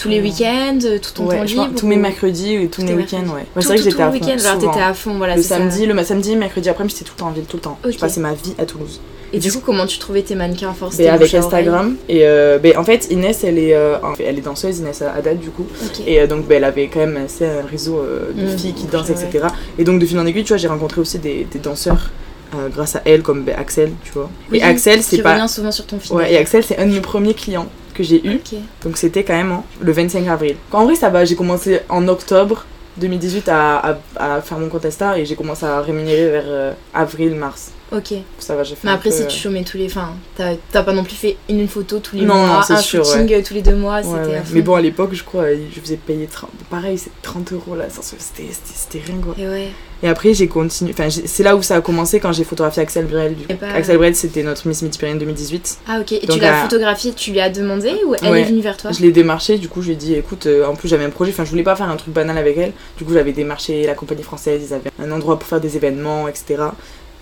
Tous 0.00 0.08
les 0.08 0.18
Euh, 0.18 0.22
week-ends 0.22 0.78
euh, 0.84 0.98
Tout 0.98 1.10
ton 1.14 1.26
Ouais, 1.26 1.36
temps 1.38 1.42
libre 1.44 1.68
tous 1.76 1.86
mes 1.86 1.96
mercredis 1.96 2.54
et 2.54 2.68
tous 2.68 2.82
mes 2.82 2.94
week-ends, 2.94 3.18
ouais. 3.26 3.32
Ouais, 3.34 3.44
Tout- 3.54 3.60
c'est 3.60 3.66
vrai 3.68 3.76
que 3.76 3.82
j'étais 3.82 4.02
à 4.02 4.10
fond. 4.10 4.38
genre, 4.38 4.58
t'étais 4.58 4.80
à 4.82 4.94
fond, 4.94 5.14
voilà. 5.18 5.36
le 5.36 5.42
c'est 5.42 5.48
ça. 5.48 5.58
samedi, 5.58 5.86
le 5.86 6.04
samedi, 6.04 6.36
mercredi 6.36 6.68
après-midi, 6.70 6.94
j'étais 6.98 7.08
tout 7.08 7.14
le 7.16 7.20
temps 7.20 7.28
en 7.28 7.32
ville, 7.32 7.44
tout 7.44 7.56
le 7.58 7.62
temps. 7.62 7.78
Ok. 7.84 7.92
Je 7.92 7.98
passais 7.98 8.20
ma 8.20 8.32
vie 8.32 8.54
à 8.58 8.64
Toulouse. 8.64 9.00
Et 9.32 9.38
du 9.38 9.52
coup, 9.52 9.60
comment 9.64 9.86
tu 9.86 9.98
trouvais 9.98 10.22
tes 10.22 10.34
mannequins 10.34 10.72
force 10.72 10.96
Ben, 10.96 11.08
avec 11.14 11.32
Instagram. 11.34 11.96
Et 12.08 12.20
euh, 12.24 12.58
ben, 12.58 12.76
en 12.76 12.82
fait, 12.84 13.08
Inès, 13.10 13.44
elle 13.44 13.58
est, 13.58 13.74
euh, 13.74 13.96
elle 14.18 14.38
est 14.38 14.40
danseuse, 14.40 14.78
Inès 14.80 15.02
Haddad, 15.02 15.38
du 15.38 15.50
coup. 15.50 15.66
Ok. 15.84 16.00
Et 16.06 16.20
euh, 16.20 16.26
donc, 16.26 16.46
ben, 16.48 16.56
elle 16.56 16.64
avait 16.64 16.88
quand 16.88 16.98
même 17.00 17.16
assez 17.24 17.44
un 17.46 17.64
réseau 17.70 18.02
de 18.34 18.42
Mm. 18.42 18.58
filles 18.58 18.72
qui 18.72 18.86
dansent, 18.86 19.08
Ouais. 19.10 19.14
etc. 19.22 19.46
Et 19.78 19.84
donc, 19.84 20.00
de 20.00 20.06
fil 20.06 20.18
en 20.18 20.26
aiguille, 20.26 20.42
tu 20.42 20.48
vois, 20.48 20.56
j'ai 20.56 20.66
rencontré 20.66 21.00
aussi 21.00 21.18
des, 21.20 21.46
des 21.50 21.58
danseurs 21.60 22.10
euh, 22.56 22.68
grâce 22.68 22.96
à 22.96 23.02
elle, 23.04 23.22
comme 23.22 23.44
ben, 23.44 23.54
Axel, 23.56 23.92
tu 24.02 24.10
vois. 24.12 24.28
Oui, 24.50 24.58
et 24.58 24.62
Axel, 24.64 25.00
c'est 25.04 25.18
Tu 25.18 25.22
pas. 25.22 25.30
reviens 25.34 25.46
souvent 25.46 25.70
sur 25.70 25.86
ton 25.86 26.00
film. 26.00 26.18
Ouais, 26.18 26.32
et 26.32 26.36
Axel, 26.36 26.64
c'est 26.64 26.78
un 26.78 26.86
de 26.86 26.92
mes 26.92 27.00
premiers 27.00 27.34
clients 27.34 27.68
que 27.94 28.02
j'ai 28.02 28.26
eu. 28.26 28.40
Donc, 28.82 28.96
c'était 28.96 29.24
quand 29.24 29.36
même 29.36 29.52
hein, 29.52 29.64
le 29.80 29.92
25 29.92 30.26
avril. 30.28 30.56
En 30.72 30.84
vrai, 30.84 30.94
ça 30.94 31.08
va, 31.10 31.24
j'ai 31.24 31.36
commencé 31.36 31.80
en 31.88 32.06
octobre 32.08 32.64
2018 32.96 33.48
à, 33.48 33.76
à, 34.16 34.34
à 34.36 34.40
faire 34.40 34.58
mon 34.58 34.68
compte 34.68 34.84
Insta 34.84 35.18
et 35.18 35.24
j'ai 35.24 35.36
commencé 35.36 35.64
à 35.64 35.80
rémunérer 35.80 36.28
vers 36.30 36.44
euh, 36.46 36.72
avril-mars. 36.94 37.72
Ok. 37.92 38.14
Ça 38.38 38.54
va, 38.54 38.62
j'ai 38.62 38.76
fait 38.76 38.86
Mais 38.86 38.92
après, 38.92 39.10
peu, 39.10 39.16
si 39.16 39.22
euh, 39.22 39.26
tu 39.26 39.38
chômais 39.38 39.64
tous 39.64 39.76
les. 39.76 39.86
Enfin, 39.86 40.10
t'as 40.36 40.82
pas 40.82 40.92
non 40.92 41.02
plus 41.02 41.14
fait 41.14 41.36
une 41.48 41.66
photo 41.66 41.98
tous 41.98 42.16
les 42.16 42.22
Non, 42.22 42.34
mois, 42.36 42.46
non, 42.68 42.76
un 42.76 42.80
sûr, 42.80 43.04
shooting 43.04 43.32
euh, 43.32 43.42
tous 43.44 43.54
les 43.54 43.62
deux 43.62 43.74
mois, 43.74 43.96
Ouais, 43.96 44.02
c'était 44.02 44.36
ouais. 44.36 44.42
Mais 44.52 44.62
bon, 44.62 44.74
à 44.74 44.80
l'époque, 44.80 45.10
je 45.12 45.24
crois, 45.24 45.46
je 45.52 45.80
faisais 45.80 45.96
payer 45.96 46.26
30... 46.26 46.50
Pareil, 46.70 46.98
c'est 46.98 47.10
30 47.22 47.52
euros 47.52 47.74
là, 47.74 47.86
c'était 47.90 49.00
rien 49.04 49.16
quoi. 49.20 49.34
Et 49.38 49.48
ouais. 49.48 49.68
Et 50.02 50.08
après, 50.08 50.32
j'ai 50.34 50.48
continué. 50.48 50.92
Enfin, 50.92 51.08
c'est 51.10 51.42
là 51.42 51.56
où 51.56 51.62
ça 51.62 51.76
a 51.76 51.80
commencé 51.80 52.20
quand 52.20 52.32
j'ai 52.32 52.44
photographié 52.44 52.82
Axel 52.82 53.06
Brel. 53.06 53.34
Du 53.34 53.44
coup. 53.46 53.52
Et 53.52 53.56
pas- 53.56 53.68
Axel 53.68 53.98
Brel, 53.98 54.14
c'était 54.16 54.42
notre 54.42 54.66
Miss 54.66 54.80
Midi-Pyrénées 54.82 55.18
2018. 55.18 55.78
Ah, 55.86 55.98
ok. 56.00 56.12
Et 56.12 56.26
Donc, 56.26 56.36
tu 56.36 56.42
l'as 56.42 56.58
à- 56.60 56.62
photographié, 56.62 57.12
tu 57.12 57.32
lui 57.32 57.40
as 57.40 57.50
demandé 57.50 57.92
ou 58.06 58.14
elle 58.22 58.30
Ouais. 58.30 58.40
est 58.40 58.44
venue 58.44 58.60
vers 58.62 58.76
toi? 58.76 58.92
Je 58.92 59.00
l'ai 59.02 59.12
démarché, 59.12 59.58
du 59.58 59.68
coup, 59.68 59.82
je 59.82 59.88
lui 59.88 59.92
ai 59.94 59.96
dit 59.96 60.14
écoute, 60.14 60.46
euh, 60.46 60.64
en 60.66 60.74
plus, 60.74 60.88
j'avais 60.88 61.04
un 61.04 61.10
projet. 61.10 61.30
Enfin, 61.32 61.44
je 61.44 61.50
voulais 61.50 61.62
pas 61.62 61.76
faire 61.76 61.88
un 61.90 61.96
truc 61.96 62.14
banal 62.14 62.38
avec 62.38 62.56
elle. 62.56 62.72
Du 62.96 63.04
coup, 63.04 63.12
j'avais 63.12 63.32
démarché 63.32 63.84
la 63.86 63.94
compagnie 63.94 64.22
française. 64.22 64.62
Ils 64.68 64.74
avaient 64.74 64.90
un 65.02 65.10
endroit 65.12 65.38
pour 65.38 65.48
faire 65.48 65.60
des 65.60 65.76
événements, 65.76 66.28
etc. 66.28 66.62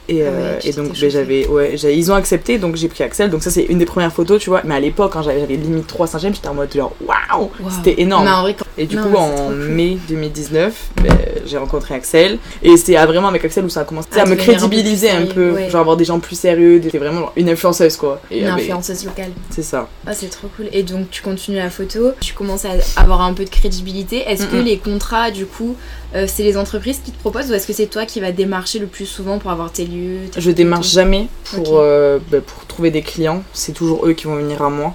Et, 0.09 0.23
Ah 0.23 0.31
ouais, 0.31 0.37
euh, 0.37 0.59
et 0.65 0.73
donc, 0.73 0.99
ben, 0.99 1.11
j'avais, 1.11 1.47
ouais, 1.47 1.75
ils 1.77 2.11
ont 2.11 2.15
accepté, 2.15 2.59
donc 2.59 2.77
j'ai 2.77 2.89
pris 2.89 3.05
Axel. 3.05 3.29
Donc, 3.31 3.43
ça, 3.43 3.51
c'est 3.51 3.65
une 3.65 3.79
des 3.79 3.85
premières 3.85 4.13
photos, 4.13 4.41
tu 4.41 4.49
vois. 4.51 4.63
Mais 4.65 4.75
à 4.75 4.81
l'époque, 4.81 5.13
quand 5.13 5.23
j'avais 5.23 5.45
limite 5.47 5.87
300 5.87 6.19
j'aime, 6.19 6.35
j'étais 6.35 6.49
en 6.49 6.55
mode 6.55 6.73
genre 6.73 6.93
waouh, 7.05 7.51
Waouh. 7.61 7.71
c'était 7.71 8.01
énorme. 8.01 8.27
Vrai, 8.27 8.55
quand- 8.59 8.65
Et 8.79 8.87
du 8.87 8.97
Non, 8.97 9.03
coup, 9.03 9.09
c'est 9.15 9.41
en 9.41 9.51
mai 9.51 9.99
2019, 10.09 10.91
ben, 11.03 11.13
j'ai 11.45 11.59
rencontré 11.59 11.95
Axel. 11.95 12.39
Et 12.63 12.77
c'était 12.77 12.97
ah, 12.97 13.07
vraiment 13.07 13.29
avec 13.29 13.45
Axel 13.45 13.65
où 13.65 13.69
ça 13.69 13.81
a 13.81 13.85
commencé 13.85 14.09
À 14.17 14.23
à 14.23 14.27
me 14.27 14.37
crédibiliser 14.37 15.11
un 15.11 15.27
peu. 15.27 15.51
ouais. 15.53 15.69
Genre 15.69 15.81
avoir 15.81 15.97
des 15.97 16.05
gens 16.05 16.21
plus 16.21 16.37
sérieux. 16.39 16.81
C'était 16.83 16.99
vraiment 16.99 17.21
genre 17.21 17.33
une 17.37 17.51
influenceuse, 17.51 17.97
quoi. 17.97 18.21
Et, 18.31 18.39
une 18.41 18.45
euh, 18.47 18.51
ben, 18.51 18.55
influenceuse 18.61 19.05
locale. 19.05 19.31
c'est 19.51 19.63
ça. 19.63 19.89
Ah, 20.07 20.15
c'est 20.15 20.29
trop 20.31 20.49
cool. 20.57 20.67
Et 20.73 20.83
donc, 20.85 21.11
tu 21.11 21.23
continues 21.23 21.59
la 21.59 21.71
photo, 21.71 22.13
tu 22.21 22.33
commences 22.35 22.65
à 22.65 22.71
avoir 22.97 23.21
un 23.23 23.35
peu 23.35 23.45
de 23.45 23.51
crédibilité. 23.51 24.19
Est-ce 24.27 24.47
que 24.47 24.57
les 24.57 24.79
contrats, 24.79 25.31
du 25.31 25.45
coup, 25.47 25.77
euh, 26.15 26.27
c'est 26.27 26.43
les 26.43 26.57
entreprises 26.57 27.01
qui 27.05 27.11
te 27.13 27.19
proposent 27.21 27.51
ou 27.51 27.55
est-ce 27.55 27.67
que 27.67 27.73
c'est 27.73 27.87
toi 27.87 28.07
qui 28.07 28.21
vas 28.21 28.33
démarcher 28.33 28.79
le 28.79 28.87
plus 28.87 29.07
souvent 29.07 29.39
pour 29.39 29.51
avoir 29.51 29.71
tes 29.73 29.85
lieux 29.85 30.19
tes 30.33 30.41
Je 30.41 30.51
démarche 30.51 30.91
jamais 30.91 31.29
pour, 31.45 31.79
euh, 31.79 32.19
ben, 32.31 32.41
pour 32.41 32.65
trouver 32.67 32.91
des 32.91 33.03
clients. 33.03 33.43
C'est 33.53 33.73
toujours 33.73 34.07
eux 34.07 34.13
qui 34.13 34.25
vont 34.27 34.37
venir 34.37 34.63
à 34.63 34.71
moi. 34.71 34.95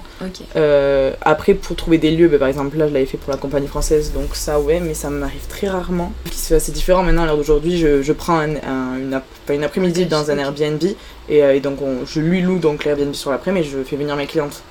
Euh, 0.56 1.12
après, 1.22 1.54
pour 1.54 1.76
trouver 1.76 1.98
des 1.98 2.10
lieux, 2.10 2.28
ben, 2.28 2.38
par 2.38 2.48
exemple, 2.48 2.76
là, 2.76 2.88
je 2.88 2.92
l'avais 2.94 3.06
fait 3.06 3.16
pour 3.18 3.30
la 3.30 3.36
compagnie 3.38 3.66
française, 3.68 4.12
donc 4.12 4.34
ça, 4.34 4.58
ouais, 4.60 4.80
mais 4.80 4.94
ça 4.94 5.10
m'arrive 5.10 5.46
très 5.48 5.68
rarement. 5.68 6.12
Ce 6.26 6.30
qui 6.30 6.38
se 6.38 6.46
fait 6.48 6.54
assez 6.56 6.72
différent 6.72 7.02
maintenant, 7.02 7.22
à 7.22 7.26
l'heure 7.26 7.36
d'aujourd'hui, 7.36 7.78
je, 7.78 8.02
je 8.02 8.12
prends 8.12 8.38
un, 8.38 8.56
un- 8.56 8.98
une, 8.98 9.14
ap- 9.14 9.24
pas 9.46 9.54
une 9.54 9.64
après-midi 9.64 10.06
dans 10.06 10.30
un. 10.30 10.38
Airbnb, 10.38 10.82
et, 11.28 11.38
et 11.38 11.60
donc 11.60 11.80
on- 11.80 12.04
je 12.06 12.20
lui 12.20 12.40
loue 12.42 12.58
donc 12.58 12.84
l'Airbnb 12.84 13.14
sur 13.14 13.30
l'après, 13.30 13.52
mais 13.52 13.62
je 13.62 13.78
fais 13.84 13.96
venir 13.96 14.16
mes 14.16 14.26
clientes, 14.26 14.62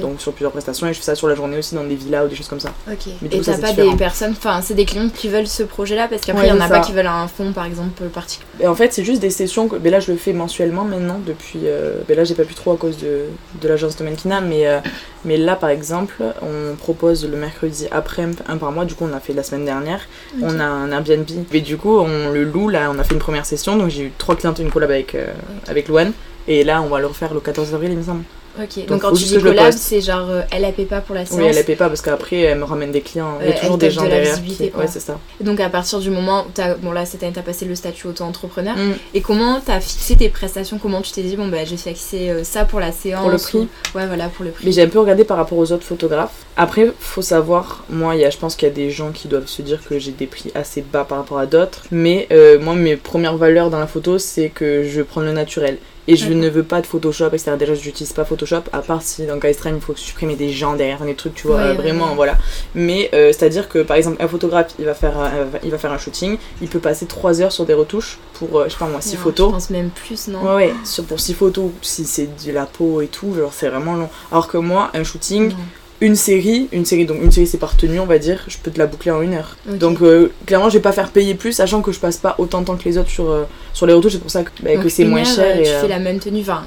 Donc 0.00 0.20
sur 0.20 0.32
plusieurs 0.32 0.52
prestations, 0.52 0.86
et 0.86 0.92
je 0.92 0.98
fais 0.98 1.04
ça 1.04 1.14
sur 1.14 1.28
la 1.28 1.34
journée 1.34 1.56
aussi 1.58 1.74
dans 1.74 1.84
des 1.84 1.94
villas 1.94 2.24
ou 2.26 2.28
des 2.28 2.34
choses 2.36 2.48
comme 2.48 2.60
ça. 2.60 2.70
Ok. 2.90 3.06
Mais 3.22 3.28
du 3.28 3.36
Et 3.36 3.40
t'as 3.40 3.56
pas 3.58 3.68
différent. 3.70 3.92
des 3.92 3.96
personnes, 3.96 4.32
enfin, 4.36 4.60
c'est 4.62 4.74
des 4.74 4.84
clients 4.84 5.08
qui 5.08 5.28
veulent 5.28 5.46
ce 5.46 5.62
projet-là 5.62 6.08
parce 6.08 6.22
qu'après, 6.22 6.42
Ouais, 6.42 6.48
il 6.48 6.54
y 6.54 6.58
en 6.58 6.60
a 6.60 6.68
pas 6.68 6.80
qui 6.80 6.92
veulent 6.92 7.06
un 7.06 7.26
fonds, 7.28 7.52
par 7.52 7.64
exemple, 7.64 8.02
particulier. 8.04 8.46
Et 8.60 8.66
en 8.66 8.74
fait, 8.74 8.92
c'est 8.92 9.04
juste 9.04 9.20
des 9.22 9.30
sessions. 9.30 9.68
Que, 9.68 9.76
ben 9.76 9.90
là, 9.90 10.00
je 10.00 10.12
le 10.12 10.18
fais 10.18 10.32
mensuellement 10.32 10.84
maintenant. 10.84 11.20
Depuis. 11.24 11.60
euh, 11.64 12.02
ben 12.06 12.16
là, 12.16 12.24
j'ai 12.24 12.34
pas 12.34 12.44
pu 12.44 12.54
trop 12.54 12.72
à 12.72 12.76
cause 12.76 12.98
de, 12.98 13.24
de 13.60 13.68
l'agence 13.68 13.96
de 13.96 14.04
Mankina. 14.04 14.40
Mais, 14.42 14.66
euh, 14.66 14.80
mais 15.24 15.36
là, 15.38 15.56
par 15.56 15.70
exemple, 15.70 16.22
on 16.42 16.74
propose 16.76 17.26
le 17.28 17.36
mercredi 17.36 17.86
après 17.90 18.26
un 18.48 18.56
par 18.58 18.72
mois. 18.72 18.84
Du 18.84 18.94
coup, 18.94 19.04
on 19.04 19.08
l'a 19.08 19.20
fait 19.20 19.32
la 19.32 19.42
semaine 19.42 19.64
dernière. 19.64 20.00
On 20.42 20.60
a 20.60 20.64
un 20.64 20.90
Airbnb. 20.92 21.26
Et 21.52 21.60
du 21.62 21.76
coup, 21.78 21.96
on 21.98 22.30
le 22.30 22.44
loue. 22.44 22.68
Là, 22.68 22.90
on 22.94 22.98
a 22.98 23.04
fait 23.04 23.14
une 23.14 23.20
première 23.20 23.46
session. 23.46 23.76
Donc, 23.76 23.88
j'ai 23.90 24.02
eu 24.04 24.12
trois 24.18 24.36
clientes, 24.36 24.58
une 24.58 24.70
collab 24.70 24.90
avec, 24.90 25.14
euh, 25.14 25.26
avec 25.68 25.88
Luan. 25.88 26.12
Et 26.48 26.64
là, 26.64 26.82
on 26.82 26.88
va 26.88 26.98
le 27.00 27.06
refaire 27.06 27.32
le 27.32 27.40
14 27.40 27.72
avril, 27.74 27.92
il 27.92 27.98
me 27.98 28.02
semble. 28.02 28.24
Ok. 28.60 28.76
Donc, 28.80 28.86
Donc, 28.88 29.00
quand 29.02 29.12
tu 29.12 29.24
dis 29.24 29.38
collab, 29.38 29.72
c'est 29.72 30.00
genre 30.00 30.28
euh, 30.28 30.42
elle 30.50 30.64
a 30.64 30.72
paie 30.72 30.84
pas 30.84 31.00
pour 31.00 31.14
la 31.14 31.24
séance. 31.24 31.40
Oui, 31.40 31.46
elle 31.48 31.54
la 31.56 31.62
paie 31.62 31.76
pas 31.76 31.88
parce 31.88 32.02
qu'après, 32.02 32.40
elle 32.40 32.58
me 32.58 32.64
ramène 32.64 32.90
des 32.92 33.00
clients. 33.00 33.38
Il 33.40 33.48
y 33.48 33.52
a 33.52 33.54
toujours 33.54 33.78
des 33.78 33.90
gens 33.90 34.02
de 34.04 34.08
la 34.08 34.16
derrière. 34.16 34.42
qui-. 34.44 34.70
Ouais, 34.76 34.86
c'est 34.86 35.00
ça. 35.00 35.18
Donc 35.40 35.58
à 35.60 35.68
partir 35.70 36.00
du 36.00 36.10
moment 36.10 36.42
où 36.46 36.50
t'as, 36.52 36.74
bon 36.74 36.92
là 36.92 37.06
cette 37.06 37.22
année 37.22 37.32
t'as 37.34 37.42
passé 37.42 37.64
le 37.64 37.74
statut 37.74 38.06
auto-entrepreneur, 38.08 38.76
Mm. 38.76 38.92
et 39.14 39.20
comment 39.22 39.60
t'as 39.64 39.80
fixé 39.80 40.16
tes 40.16 40.28
prestations? 40.28 40.78
Comment 40.78 41.00
tu 41.00 41.12
t'es 41.12 41.22
dit 41.22 41.36
bon 41.36 41.48
bah 41.48 41.64
j'ai 41.64 41.76
fixé 41.76 42.28
euh, 42.30 42.44
ça 42.44 42.64
pour 42.64 42.80
la 42.80 42.92
séance? 42.92 43.22
Pour 43.22 43.30
le 43.30 43.38
prix 43.38 43.58
ou- 43.58 43.68
Ouais 43.98 44.06
voilà 44.06 44.28
pour 44.28 44.44
le 44.44 44.50
prix. 44.50 44.66
Mais 44.66 44.72
j'ai 44.72 44.82
un 44.82 44.88
peu 44.88 44.98
regardé 45.00 45.24
par 45.24 45.36
rapport 45.38 45.58
aux 45.58 45.72
autres 45.72 45.84
photographes. 45.84 46.32
Après, 46.56 46.90
faut 47.00 47.22
savoir, 47.22 47.84
moi, 47.88 48.14
y 48.16 48.24
a, 48.26 48.30
je 48.30 48.36
pense 48.36 48.56
qu'il 48.56 48.68
y 48.68 48.70
a 48.70 48.74
des 48.74 48.90
gens 48.90 49.10
qui 49.12 49.26
doivent 49.28 49.46
se 49.46 49.62
dire 49.62 49.80
que 49.88 49.98
j'ai 49.98 50.10
des 50.12 50.26
prix 50.26 50.50
assez 50.54 50.82
bas 50.82 51.04
par 51.04 51.16
rapport 51.18 51.38
à 51.38 51.46
d'autres. 51.46 51.84
Mais 51.90 52.26
euh, 52.30 52.58
moi, 52.60 52.74
mes 52.74 52.96
premières 52.96 53.36
valeurs 53.38 53.70
dans 53.70 53.78
la 53.78 53.86
photo, 53.86 54.18
c'est 54.18 54.50
que 54.50 54.84
je 54.84 55.00
prends 55.00 55.22
le 55.22 55.32
naturel. 55.32 55.78
Et 56.08 56.16
je 56.16 56.32
ne 56.32 56.48
veux 56.48 56.64
pas 56.64 56.80
de 56.80 56.86
Photoshop, 56.86 57.28
etc. 57.28 57.52
Déjà, 57.58 57.74
je 57.74 57.84
n'utilise 57.84 58.12
pas 58.12 58.24
Photoshop, 58.24 58.62
à 58.72 58.80
part 58.80 59.02
si 59.02 59.24
dans 59.26 59.38
Extreme, 59.40 59.76
il 59.76 59.80
faut 59.80 59.94
supprimer 59.94 60.34
des 60.34 60.48
gens 60.50 60.74
derrière 60.74 61.00
des 61.04 61.14
trucs, 61.14 61.34
tu 61.34 61.46
vois, 61.46 61.56
Ouais, 61.56 61.62
euh, 61.62 61.74
vraiment, 61.74 62.08
ouais. 62.10 62.14
voilà. 62.16 62.38
Mais 62.74 63.08
euh, 63.14 63.28
c'est-à-dire 63.28 63.68
que, 63.68 63.82
par 63.82 63.96
exemple, 63.96 64.20
un 64.20 64.26
photographe, 64.28 64.72
il 64.78 64.84
va, 64.84 64.94
faire 64.94 65.16
un, 65.18 65.30
il 65.62 65.70
va 65.70 65.78
faire 65.78 65.92
un 65.92 65.98
shooting, 65.98 66.38
il 66.60 66.68
peut 66.68 66.80
passer 66.80 67.06
3 67.06 67.40
heures 67.40 67.52
sur 67.52 67.64
des 67.66 67.74
retouches 67.74 68.18
pour, 68.34 68.58
euh, 68.58 68.64
je 68.66 68.70
sais 68.72 68.78
pas 68.78 68.86
moi, 68.88 69.00
6 69.00 69.14
Non, 69.14 69.20
photos. 69.20 69.48
Je 69.48 69.52
pense 69.54 69.70
même 69.70 69.90
plus 69.90 70.28
non. 70.28 70.42
Ouais, 70.42 70.54
ouais, 70.54 70.74
sur, 70.84 71.04
pour 71.04 71.20
6 71.20 71.34
photos, 71.34 71.70
si 71.82 72.04
c'est 72.04 72.28
de 72.46 72.52
la 72.52 72.66
peau 72.66 73.00
et 73.00 73.06
tout, 73.06 73.34
genre 73.34 73.52
c'est 73.52 73.68
vraiment 73.68 73.94
long. 73.94 74.08
Alors 74.32 74.48
que 74.48 74.58
moi, 74.58 74.90
un 74.94 75.04
shooting, 75.04 75.50
Non. 75.50 75.56
Une 76.02 76.16
série, 76.16 76.68
une 76.72 76.84
série, 76.84 77.06
donc 77.06 77.22
une 77.22 77.30
série 77.32 77.46
c'est 77.46 77.58
par 77.58 77.76
tenue, 77.76 78.00
on 78.00 78.06
va 78.06 78.18
dire, 78.18 78.44
je 78.48 78.58
peux 78.58 78.70
te 78.70 78.78
la 78.78 78.86
boucler 78.86 79.10
en 79.12 79.22
une 79.22 79.34
heure. 79.34 79.56
Donc 79.66 80.02
euh, 80.02 80.30
clairement, 80.46 80.68
je 80.68 80.74
vais 80.78 80.82
pas 80.82 80.92
faire 80.92 81.10
payer 81.10 81.34
plus, 81.34 81.52
sachant 81.52 81.80
que 81.80 81.92
je 81.92 82.00
passe 82.00 82.16
pas 82.16 82.34
autant 82.38 82.60
de 82.60 82.66
temps 82.66 82.76
que 82.76 82.84
les 82.84 82.98
autres 82.98 83.08
sur, 83.10 83.30
euh, 83.30 83.44
sur 83.72 83.86
les 83.86 83.92
retouches, 83.94 84.12
c'est 84.14 84.18
pour 84.18 84.30
ça 84.30 84.42
que, 84.42 84.50
bah, 84.62 84.76
que 84.76 84.88
c'est 84.88 85.04
moins 85.04 85.20
heure, 85.20 85.26
cher. 85.26 85.56
euh, 85.56 85.60
et, 85.60 85.62
tu 85.62 85.70
fais 85.80 85.88
la 85.88 85.98
même 86.00 86.18
tenue, 86.18 86.40
enfin 86.40 86.64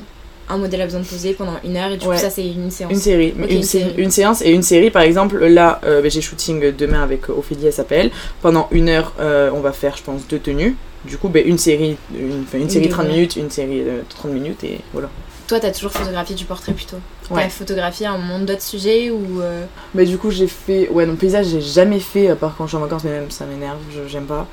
un 0.48 0.58
modèle 0.58 0.82
a 0.82 0.86
besoin 0.86 1.00
de 1.02 1.06
poser 1.08 1.34
pendant 1.34 1.56
une 1.66 1.76
heure 1.76 1.92
et 1.92 1.98
du 1.98 2.06
Ouais. 2.08 2.16
coup 2.16 2.22
ça 2.22 2.30
c'est 2.30 2.46
une 2.48 2.70
séance. 2.70 2.92
Une 2.92 3.00
série, 3.00 3.34
une, 3.38 3.50
une 3.50 3.64
sé- 3.64 3.80
série. 3.80 3.94
une 3.98 4.12
séance 4.12 4.42
et 4.44 4.52
une 4.52 4.62
série 4.62 4.92
par 4.92 5.02
exemple 5.02 5.44
là 5.46 5.82
euh, 5.86 6.02
bah, 6.04 6.08
j'ai 6.10 6.22
shooting 6.22 6.72
demain 6.78 7.02
avec 7.02 7.30
Ophélie 7.30 7.66
elle 7.66 7.74
s'appelle 7.74 8.12
pendant 8.44 8.68
une 8.72 8.88
heure 8.90 9.12
on 9.20 9.60
va 9.60 9.72
faire 9.72 9.98
je 9.98 10.04
pense 10.04 10.28
deux 10.28 10.38
tenues 10.38 10.76
du 11.04 11.18
coup 11.18 11.30
bah, 11.30 11.40
une 11.44 11.58
série 11.58 11.98
une, 12.14 12.44
une 12.62 12.70
série 12.70 12.90
30 12.90 13.06
demi-heure. 13.06 13.16
minutes 13.18 13.36
une 13.38 13.50
série 13.50 13.80
de 13.86 14.04
30 14.08 14.32
minutes 14.34 14.64
et 14.64 14.78
voilà 14.94 15.10
Toi 15.48 15.60
t'as 15.60 15.72
toujours 15.72 15.92
photographié 15.92 16.36
du 16.36 16.46
portrait 16.46 16.74
plutôt. 16.74 16.98
Ouais. 17.30 17.44
T'as 17.44 17.50
photographié 17.50 18.08
un 18.08 18.18
moment 18.18 18.40
d'autres 18.40 18.62
sujets 18.64 19.12
ou 19.12 19.42
euh, 19.42 19.66
Mais 19.94 20.06
du 20.06 20.18
coup, 20.18 20.32
j'ai 20.32 20.48
fait. 20.48 20.90
Ouais, 20.90 21.06
donc 21.06 21.20
paysage, 21.20 21.48
j'ai 21.48 21.62
jamais 21.62 22.00
fait, 22.00 22.30
à 22.30 22.36
part 22.36 22.56
quand 22.58 22.66
je 22.66 22.70
suis 22.70 22.78
en 22.78 22.82
vacances, 22.82 23.04
mais 23.04 23.12
même 23.12 23.30
ça 23.32 23.46
m'énerve, 23.46 23.78
je- 23.94 24.08
j'aime 24.08 24.26
pas. 24.26 24.48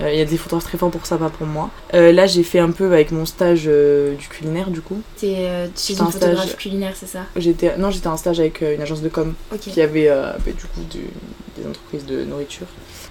Euh, 0.00 0.12
Il 0.12 0.18
y 0.18 0.22
a 0.22 0.24
des 0.24 0.36
photographes 0.36 0.64
très 0.64 0.78
forts 0.78 0.90
pour 0.90 1.06
ça, 1.06 1.16
pas 1.16 1.30
pour 1.30 1.46
moi. 1.46 1.70
Euh, 1.94 2.12
là, 2.12 2.26
j'ai 2.26 2.42
fait 2.42 2.58
un 2.58 2.70
peu 2.70 2.86
avec 2.86 3.12
mon 3.12 3.26
stage 3.26 3.64
euh, 3.66 4.14
du 4.16 4.28
culinaire, 4.28 4.70
du 4.70 4.80
coup. 4.80 5.00
t'es 5.16 5.48
chez 5.76 5.94
une 5.94 6.02
en 6.02 6.10
stage. 6.10 6.30
photographe 6.30 6.56
culinaire 6.56 6.92
c'est 6.94 7.06
ça? 7.06 7.20
J'étais, 7.36 7.76
non, 7.76 7.90
j'étais 7.90 8.08
en 8.08 8.16
stage 8.16 8.40
avec 8.40 8.60
une 8.60 8.80
agence 8.80 9.02
de 9.02 9.08
com 9.08 9.34
qui 9.60 9.80
avait 9.80 10.08
bah, 10.08 10.36
du 10.46 10.52
coup 10.52 10.80
des 10.90 11.68
entreprises 11.68 12.06
de 12.06 12.24
nourriture. 12.24 12.66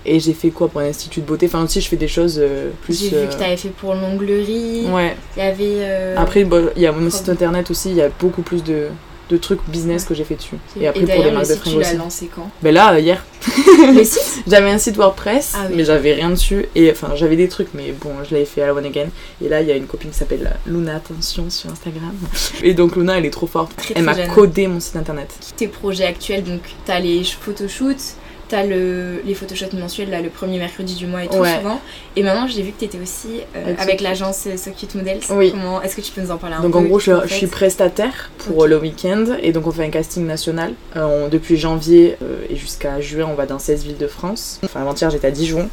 Et 0.05 0.19
j'ai 0.19 0.33
fait 0.33 0.49
quoi 0.49 0.67
pour 0.67 0.81
un 0.81 0.87
institut 0.87 1.21
de 1.21 1.25
beauté? 1.25 1.45
Enfin, 1.45 1.63
aussi, 1.63 1.79
je 1.79 1.87
fais 1.87 1.95
des 1.95 2.09
choses 2.09 2.41
plus. 2.81 3.09
J'ai 3.09 3.21
vu 3.21 3.27
que 3.27 3.35
t'avais 3.35 3.55
fait 3.55 3.69
pour 3.69 3.93
l'onglerie. 3.93 4.85
Ouais. 4.91 5.15
Il 5.37 5.43
y 5.43 5.45
avait. 5.45 6.15
Après, 6.17 6.43
bon, 6.43 6.69
il 6.75 6.81
y 6.81 6.87
a 6.87 6.91
mon 6.91 7.09
site 7.09 7.29
internet 7.29 7.71
aussi, 7.71 7.89
il 7.91 7.95
y 7.95 8.01
a 8.01 8.09
beaucoup 8.09 8.41
plus 8.41 8.63
de, 8.63 8.87
de 9.29 9.37
trucs 9.37 9.59
business 9.67 10.03
que 10.05 10.13
j'ai 10.13 10.23
fait 10.23 10.35
dessus. 10.35 10.57
Et, 10.79 10.87
après, 10.87 11.01
pour 11.05 11.23
des 11.23 11.31
marques 11.31 11.47
de 11.47 11.53
site, 11.53 11.63
tu 11.63 11.69
fringues 11.69 11.81
l'as 11.81 11.87
aussi. 11.89 11.97
lancé 11.97 12.29
quand 12.33 12.49
Ben 12.61 12.73
là, 12.73 12.93
euh, 12.93 12.99
hier, 12.99 13.23
Le 13.93 14.03
site 14.03 14.43
j'avais 14.47 14.69
un 14.69 14.77
site 14.77 14.97
WordPress, 14.97 15.53
Ah 15.55 15.65
oui. 15.69 15.75
mais 15.77 15.85
j'avais 15.85 16.13
rien 16.13 16.29
dessus. 16.29 16.65
Et 16.75 16.91
enfin, 16.91 17.11
j'avais 17.15 17.35
des 17.35 17.47
trucs, 17.47 17.69
mais 17.73 17.91
bon, 17.91 18.11
je 18.27 18.33
l'avais 18.33 18.45
fait 18.45 18.61
à 18.61 18.67
la 18.67 18.73
one 18.73 18.85
again. 18.85 19.07
Et 19.43 19.49
là, 19.49 19.61
il 19.61 19.67
y 19.67 19.71
a 19.71 19.75
une 19.75 19.87
copine 19.87 20.11
qui 20.11 20.17
s'appelle 20.17 20.57
Luna 20.65 20.95
Attention 20.97 21.49
sur 21.49 21.69
Instagram. 21.71 22.15
Et 22.63 22.73
donc, 22.73 22.95
Luna, 22.95 23.17
elle 23.17 23.25
est 23.25 23.29
trop 23.31 23.47
forte. 23.47 23.75
Très, 23.75 23.93
Elle 23.95 24.03
m'a 24.03 24.15
codé 24.27 24.67
mon 24.67 24.79
site 24.79 24.95
internet. 24.95 25.33
Tes 25.55 25.67
projets 25.67 26.05
actuels, 26.05 26.43
donc 26.43 26.61
t'as 26.85 26.99
les 26.99 27.23
photoshoots, 27.23 28.15
t'as 28.53 28.63
le, 28.63 29.23
les 29.25 29.33
photoshoots 29.33 29.73
mensuels, 29.73 30.11
là, 30.11 30.21
le 30.21 30.29
premier 30.29 30.59
mercredi 30.59 30.93
du 30.93 31.07
mois 31.07 31.23
et 31.23 31.27
tout 31.27 31.37
Ouais. 31.37 31.57
souvent. 31.57 31.81
Et 32.15 32.21
maintenant, 32.21 32.45
j'ai 32.47 32.61
vu 32.61 32.71
que 32.71 32.79
t'étais 32.81 32.99
aussi 33.01 33.41
euh, 33.55 33.73
Avec 33.79 33.99
l'agence 33.99 34.43
euh, 34.45 34.57
So 34.57 34.69
Cute 34.79 34.93
Models. 34.93 35.21
Oui. 35.31 35.49
Comment 35.49 35.81
Est-ce 35.81 35.95
que 35.95 36.01
tu 36.01 36.11
peux 36.11 36.21
nous 36.21 36.29
en 36.29 36.37
parler 36.37 36.57
un 36.57 36.61
Donc 36.61 36.73
peu 36.73 36.77
en 36.77 36.83
gros, 36.83 36.99
je, 36.99 37.25
suis 37.27 37.47
prestataire 37.47 38.29
pour 38.37 38.67
le 38.67 38.77
week-end 38.77 39.25
et 39.41 39.53
donc 39.53 39.65
on 39.65 39.71
fait 39.71 39.83
un 39.83 39.89
casting 39.89 40.27
national. 40.27 40.73
Euh, 40.95 41.25
on- 41.25 41.29
depuis 41.29 41.57
janvier 41.57 42.15
euh, 42.21 42.45
et 42.47 42.55
jusqu'à 42.55 43.01
juin, 43.01 43.27
on 43.27 43.33
va 43.33 43.47
dans 43.47 43.57
16 43.57 43.85
villes 43.85 43.97
de 43.97 44.05
France. 44.07 44.59
Enfin, 44.63 44.81
avant-hier, 44.81 45.09
j'étais 45.09 45.27
à 45.27 45.31
Dijon 45.31 45.67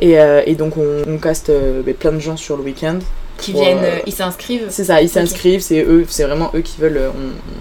et, 0.00 0.14
et 0.46 0.54
donc 0.54 0.76
on, 0.76 1.02
on 1.08 1.18
caste 1.18 1.50
ben, 1.84 1.92
plein 1.94 2.12
de 2.12 2.20
gens 2.20 2.36
sur 2.36 2.56
le 2.56 2.62
week-end. 2.62 3.00
Qui 3.40 3.52
pour, 3.52 3.62
viennent, 3.62 3.78
euh, 3.82 3.98
ils 4.06 4.12
s'inscrivent. 4.12 4.66
C'est 4.70 4.84
ça, 4.84 5.00
ils 5.02 5.08
s'inscrivent, 5.08 5.60
c'est 5.60 5.82
eux, 5.82 6.04
c'est 6.08 6.24
vraiment 6.24 6.50
eux 6.54 6.60
qui 6.60 6.80
veulent. 6.80 6.96
euh, 6.98 7.10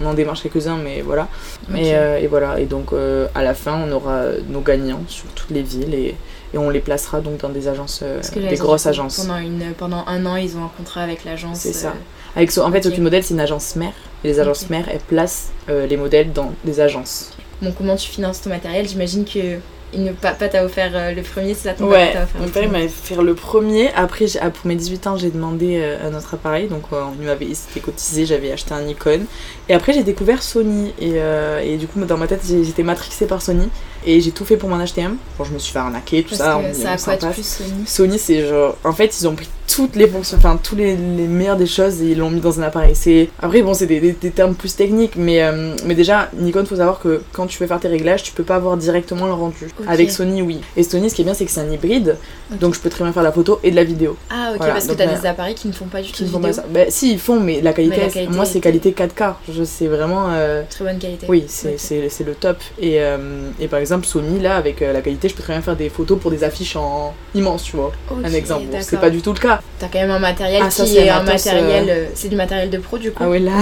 On, 0.02 0.06
on 0.06 0.10
en 0.10 0.14
démarche 0.14 0.42
quelques-uns, 0.44 0.78
mais 0.78 1.02
voilà. 1.02 1.28
Ok. 1.70 1.78
Et, 1.78 1.96
euh, 1.96 2.18
et 2.20 2.28
voilà, 2.28 2.60
et 2.60 2.66
donc 2.66 2.94
euh, 2.94 3.28
à 3.36 3.44
la 3.44 3.54
fin, 3.54 3.80
on 3.88 3.92
aura 3.92 4.24
nos 4.50 4.62
gagnants 4.62 5.04
sur 5.08 5.26
toutes 5.36 5.52
les 5.52 5.62
villes 5.62 5.94
et, 5.94 6.16
et 6.54 6.58
on 6.58 6.70
les 6.70 6.80
placera 6.80 7.22
donc 7.22 7.38
dans 7.40 7.50
des 7.50 7.68
agences, 7.68 8.04
des 8.36 8.56
grosses 8.58 8.86
agences. 8.86 9.18
Pendant, 9.20 9.38
une, 9.38 9.74
pendant 9.78 10.04
un 10.08 10.26
an, 10.26 10.36
ils 10.36 10.58
ont 10.58 10.64
un 10.66 10.72
contrat 10.78 11.02
avec 11.02 11.24
l'agence. 11.26 11.60
C'est 11.60 11.74
ça. 11.74 11.94
Avec, 12.36 12.52
so- 12.52 12.62
en 12.64 12.72
fait, 12.72 12.78
Ok. 12.80 12.84
Sophie 12.86 13.02
Model, 13.02 13.24
c'est 13.24 13.34
une 13.34 13.40
agence 13.40 13.76
mère. 13.76 13.94
Et 14.24 14.28
les 14.28 14.40
agences 14.40 14.70
mères, 14.70 14.86
elles 14.92 15.00
placent 15.00 15.50
les 15.68 15.98
modèles 15.98 16.34
dans 16.34 16.52
des 16.66 16.80
agences. 16.80 17.32
Bon, 17.62 17.74
comment 17.78 17.96
tu 17.96 18.10
finances 18.10 18.42
ton 18.42 18.50
matériel? 18.50 18.88
J'imagine 18.88 19.26
que 19.26 19.58
il 19.94 20.04
ne, 20.04 20.12
pas, 20.12 20.32
pas 20.34 20.48
t'a 20.50 20.64
offert 20.64 20.92
euh, 20.94 21.12
le 21.14 21.22
premier, 21.22 21.54
c'est 21.54 21.70
là 21.70 21.74
ton 21.76 21.88
Ouais, 21.88 22.08
papa 22.08 22.14
t'a 22.20 22.24
offert 22.24 22.42
mon 22.42 22.48
père 22.50 22.70
m'avait 22.70 22.88
fait 22.88 23.16
le 23.16 23.34
premier. 23.36 23.92
Après, 23.96 24.26
ah, 24.42 24.50
pour 24.50 24.68
mes 24.68 24.76
18 24.76 25.08
ans, 25.08 25.18
j'ai 25.18 25.30
demandé 25.32 25.80
euh, 25.82 26.08
un 26.10 26.14
autre 26.18 26.34
appareil. 26.36 26.68
Donc, 26.68 26.84
euh, 26.94 27.02
on 27.18 27.22
lui 27.22 27.30
avait 27.30 27.48
c'était 27.54 27.80
cotisé, 27.80 28.26
j'avais 28.26 28.52
acheté 28.52 28.74
un 28.74 28.82
Nikon. 28.82 29.22
Et 29.68 29.74
après, 29.74 29.94
j'ai 29.94 30.04
découvert 30.04 30.44
Sony. 30.44 30.94
Et, 31.00 31.14
euh, 31.16 31.60
et 31.64 31.78
du 31.78 31.88
coup, 31.88 32.00
dans 32.06 32.18
ma 32.18 32.28
tête, 32.28 32.42
j'ai- 32.48 32.64
j'étais 32.64 32.84
matrixée 32.84 33.26
par 33.26 33.42
Sony. 33.42 33.70
Et 34.06 34.22
j'ai 34.22 34.32
tout 34.32 34.46
fait 34.46 34.58
pour 34.58 34.74
acheter 34.74 35.04
un. 35.04 35.16
Bon, 35.38 35.44
je 35.44 35.52
me 35.52 35.60
suis 35.60 35.74
fait 35.74 35.80
arnaquer, 35.80 36.24
tout 36.24 36.30
Parce 36.38 36.42
ça. 36.42 36.62
que 36.62 36.76
ça 36.76 36.92
a 36.92 36.98
quoi 37.18 37.28
de 37.30 37.34
plus 37.34 37.44
Sony 37.46 37.72
Sony, 37.86 38.20
c'est 38.20 38.48
genre. 38.48 38.78
En 38.84 38.94
fait, 38.94 39.20
ils 39.20 39.28
ont 39.28 39.36
pris 39.36 39.48
toutes 39.68 39.96
les 39.96 40.08
fonctions, 40.08 40.38
enfin, 40.38 40.60
tous 40.62 40.76
les, 40.76 40.96
les 40.96 41.28
meilleurs 41.28 41.56
des 41.56 41.68
choses 41.68 42.02
et 42.02 42.08
ils 42.12 42.18
l'ont 42.18 42.32
mis 42.32 42.40
dans 42.42 42.60
un 42.60 42.64
appareil. 42.64 42.96
C'est 42.96 43.30
Après, 43.40 43.62
bon, 43.62 43.76
c'est 43.76 43.86
des, 43.86 44.00
des- 44.00 44.14
des 44.14 44.32
termes 44.32 44.56
plus 44.56 44.76
techniques, 44.76 45.16
mais, 45.16 45.44
euh, 45.44 45.76
mais 45.86 45.94
déjà, 45.94 46.30
Nikon, 46.34 46.66
faut 46.66 46.76
savoir 46.78 47.00
que 47.00 47.22
quand 47.34 47.46
tu 47.46 47.60
veux 47.60 47.68
faire 47.68 47.80
tes 47.80 47.88
réglages, 47.88 48.24
tu 48.24 48.32
peux 48.32 48.44
pas 48.44 48.56
avoir 48.56 48.78
directement 48.78 49.28
le 49.28 49.34
rendu. 49.34 49.68
Avec 49.88 50.10
Sony, 50.10 50.42
oui. 50.42 50.60
Et 50.76 50.82
Sony, 50.82 51.10
ce 51.10 51.16
qui 51.16 51.22
est 51.22 51.26
bien, 51.26 51.36
c'est 51.36 51.46
que 51.46 51.52
c'est 51.52 51.60
un 51.62 51.70
hybride, 51.70 52.18
donc 52.60 52.74
je 52.74 52.80
peux 52.80 52.90
très 52.90 53.04
bien 53.04 53.14
faire 53.14 53.22
la 53.22 53.32
photo 53.32 53.60
et 53.64 53.70
de 53.70 53.76
la 53.76 53.84
vidéo. 53.84 54.18
Ah, 54.32 54.50
ok, 54.52 54.58
Voilà, 54.58 54.74
parce 54.74 54.88
que 54.88 54.94
t'as 54.94 55.08
euh, 55.08 55.20
des 55.20 55.28
appareils 55.28 55.54
qui 55.56 55.68
ne 55.68 55.74
font 55.74 55.86
pas 55.86 56.02
du 56.02 56.12
tout 56.12 56.24
de 56.24 56.30
vidéo. 56.30 56.52
ça. 56.52 56.66
Bah, 56.74 56.80
si, 56.90 57.12
ils 57.14 57.20
font, 57.20 57.40
mais 57.40 57.62
la 57.62 57.72
qualité, 57.74 57.96
Mais 57.96 58.02
la 58.02 58.08
elle- 58.08 58.14
qualité 58.14 58.34
moi, 58.36 58.46
c'est 58.46 58.58
est- 58.58 58.62
qualité 58.62 58.92
4K. 58.92 59.36
Je 59.54 59.64
sais 59.64 59.88
vraiment. 59.88 60.30
euh, 60.32 60.64
Très 60.68 60.84
bonne 60.84 60.98
qualité. 60.98 61.28
oui, 61.30 61.44
c'est 61.48 61.78
c'est- 61.78 62.10
c'est 62.10 62.24
le 62.24 62.34
top. 62.34 62.58
Et, 62.82 63.00
euh, 63.02 63.18
et 63.60 63.68
par 63.68 63.78
exemple, 63.80 63.89
Sony, 64.04 64.40
là, 64.40 64.56
avec 64.56 64.82
euh, 64.82 64.94
la 64.94 65.02
qualité, 65.02 65.30
je 65.30 65.36
peux 65.36 65.44
très 65.44 65.54
bien 65.54 65.62
faire 65.62 65.76
des 65.76 65.90
photos 65.90 66.20
pour 66.20 66.32
des 66.32 66.44
affiches 66.44 66.76
en 66.76 67.14
immense, 67.36 67.64
tu 67.64 67.76
vois. 67.76 67.92
Un 68.24 68.32
exemple. 68.34 68.66
C'est 68.82 69.00
pas 69.00 69.10
du 69.10 69.22
tout 69.22 69.34
le 69.34 69.40
cas. 69.40 69.60
T'as 69.80 69.88
quand 69.88 70.00
même 70.00 70.12
un 70.12 70.20
matériel 70.20 70.62
Ah, 70.66 70.70
ça, 70.70 70.84
qui 70.84 70.98
est 70.98 71.10
un 71.10 71.24
matos, 71.24 71.46
matériel. 71.46 71.86
euh, 71.90 72.06
C'est 72.14 72.28
du 72.30 72.36
matériel 72.36 72.70
de 72.70 72.78
pro 72.78 72.98
du 72.98 73.12
coup. 73.12 73.24
Ah 73.26 73.30
ouais, 73.30 73.40
là. 73.40 73.54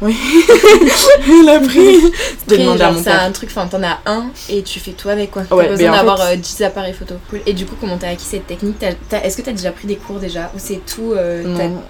Oui. 0.00 0.16
Elle 1.42 1.48
a 1.48 1.60
pris. 1.60 2.00
J'ai 2.48 2.58
demandé 2.58 2.82
à 2.82 2.92
mon 2.92 3.02
c'est 3.02 3.10
un 3.10 3.30
truc, 3.32 3.50
enfin 3.50 3.66
t'en 3.66 3.82
as 3.82 3.98
un 4.06 4.26
et 4.48 4.62
tu 4.62 4.78
fais 4.80 4.92
tout 4.92 5.08
avec 5.08 5.30
quoi. 5.30 5.42
T'as 5.48 5.54
Ouais, 5.56 5.68
besoin 5.68 5.90
d'avoir 5.92 6.18
fait- 6.22 6.34
euh, 6.34 6.36
10 6.36 6.62
appareils 6.62 6.94
photo. 6.94 7.14
Cool. 7.30 7.40
Et 7.46 7.52
du 7.52 7.66
coup, 7.66 7.74
comment 7.80 7.98
t'as 7.98 8.08
acquis 8.10 8.24
cette 8.24 8.46
technique? 8.46 8.76
Est-ce 9.12 9.36
que 9.36 9.42
t'as 9.42 9.52
déjà 9.52 9.72
pris 9.72 9.86
des 9.88 9.96
cours 9.96 10.18
déjà? 10.18 10.50
Ou 10.54 10.58
c'est 10.58 10.80
tout 10.86 11.12
euh, 11.12 11.42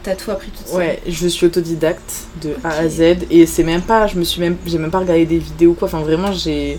t'as- 0.03 0.15
tout 0.17 0.31
appris 0.31 0.51
seule 0.67 0.77
Ouais, 0.77 1.01
je 1.07 1.29
suis 1.29 1.47
autodidacte 1.47 2.13
de 2.43 2.55
A 2.65 2.71
à. 2.81 2.89
Z 2.89 3.01
et 3.31 3.47
c'est 3.47 3.63
même 3.65 3.83
pas, 3.83 4.07
je 4.07 4.17
me 4.17 4.25
suis 4.25 4.41
même, 4.41 4.57
j'ai 4.67 4.79
même 4.79 4.91
pas 4.91 4.99
regardé 5.01 5.25
des 5.27 5.39
vidéos 5.39 5.75
quoi. 5.75 5.87
Enfin 5.89 6.01
vraiment, 6.01 6.33
j'ai 6.33 6.79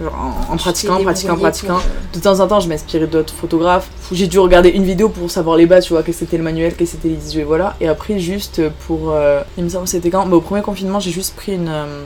genre, 0.00 0.12
en, 0.50 0.56
pratiquant, 0.56 1.02
pratiquant, 1.02 1.36
pratiquant. 1.36 1.74
pour, 1.74 1.82
euh, 1.82 2.14
De 2.14 2.20
temps 2.20 2.40
en 2.40 2.46
temps, 2.48 2.60
je 2.60 2.68
m'inspirais 2.68 3.06
d'autres 3.06 3.34
photographes. 3.34 3.88
J'ai 4.12 4.26
dû 4.26 4.38
regarder 4.38 4.70
une 4.70 4.84
vidéo 4.84 5.08
pour 5.08 5.30
savoir 5.30 5.56
les 5.56 5.66
bases, 5.66 5.84
tu 5.86 5.92
vois, 5.92 6.02
que 6.02 6.12
c'était 6.12 6.36
le 6.36 6.42
manuel, 6.42 6.74
que 6.76 6.84
c'était 6.84 7.08
les 7.08 7.14
visuels, 7.14 7.42
et 7.42 7.46
voilà. 7.46 7.76
Et 7.80 7.88
après, 7.88 8.18
juste 8.18 8.60
pour. 8.86 9.12
euh, 9.12 9.42
il 9.58 9.64
me 9.64 9.68
semble 9.68 9.84
que 9.84 9.90
c'était 9.90 10.10
quand 10.10 10.26
bah, 10.26 10.36
Au 10.36 10.40
premier 10.40 10.62
confinement, 10.62 11.00
j'ai 11.00 11.10
juste 11.10 11.34
pris 11.36 11.54
une, 11.54 11.68
euh, 11.68 12.02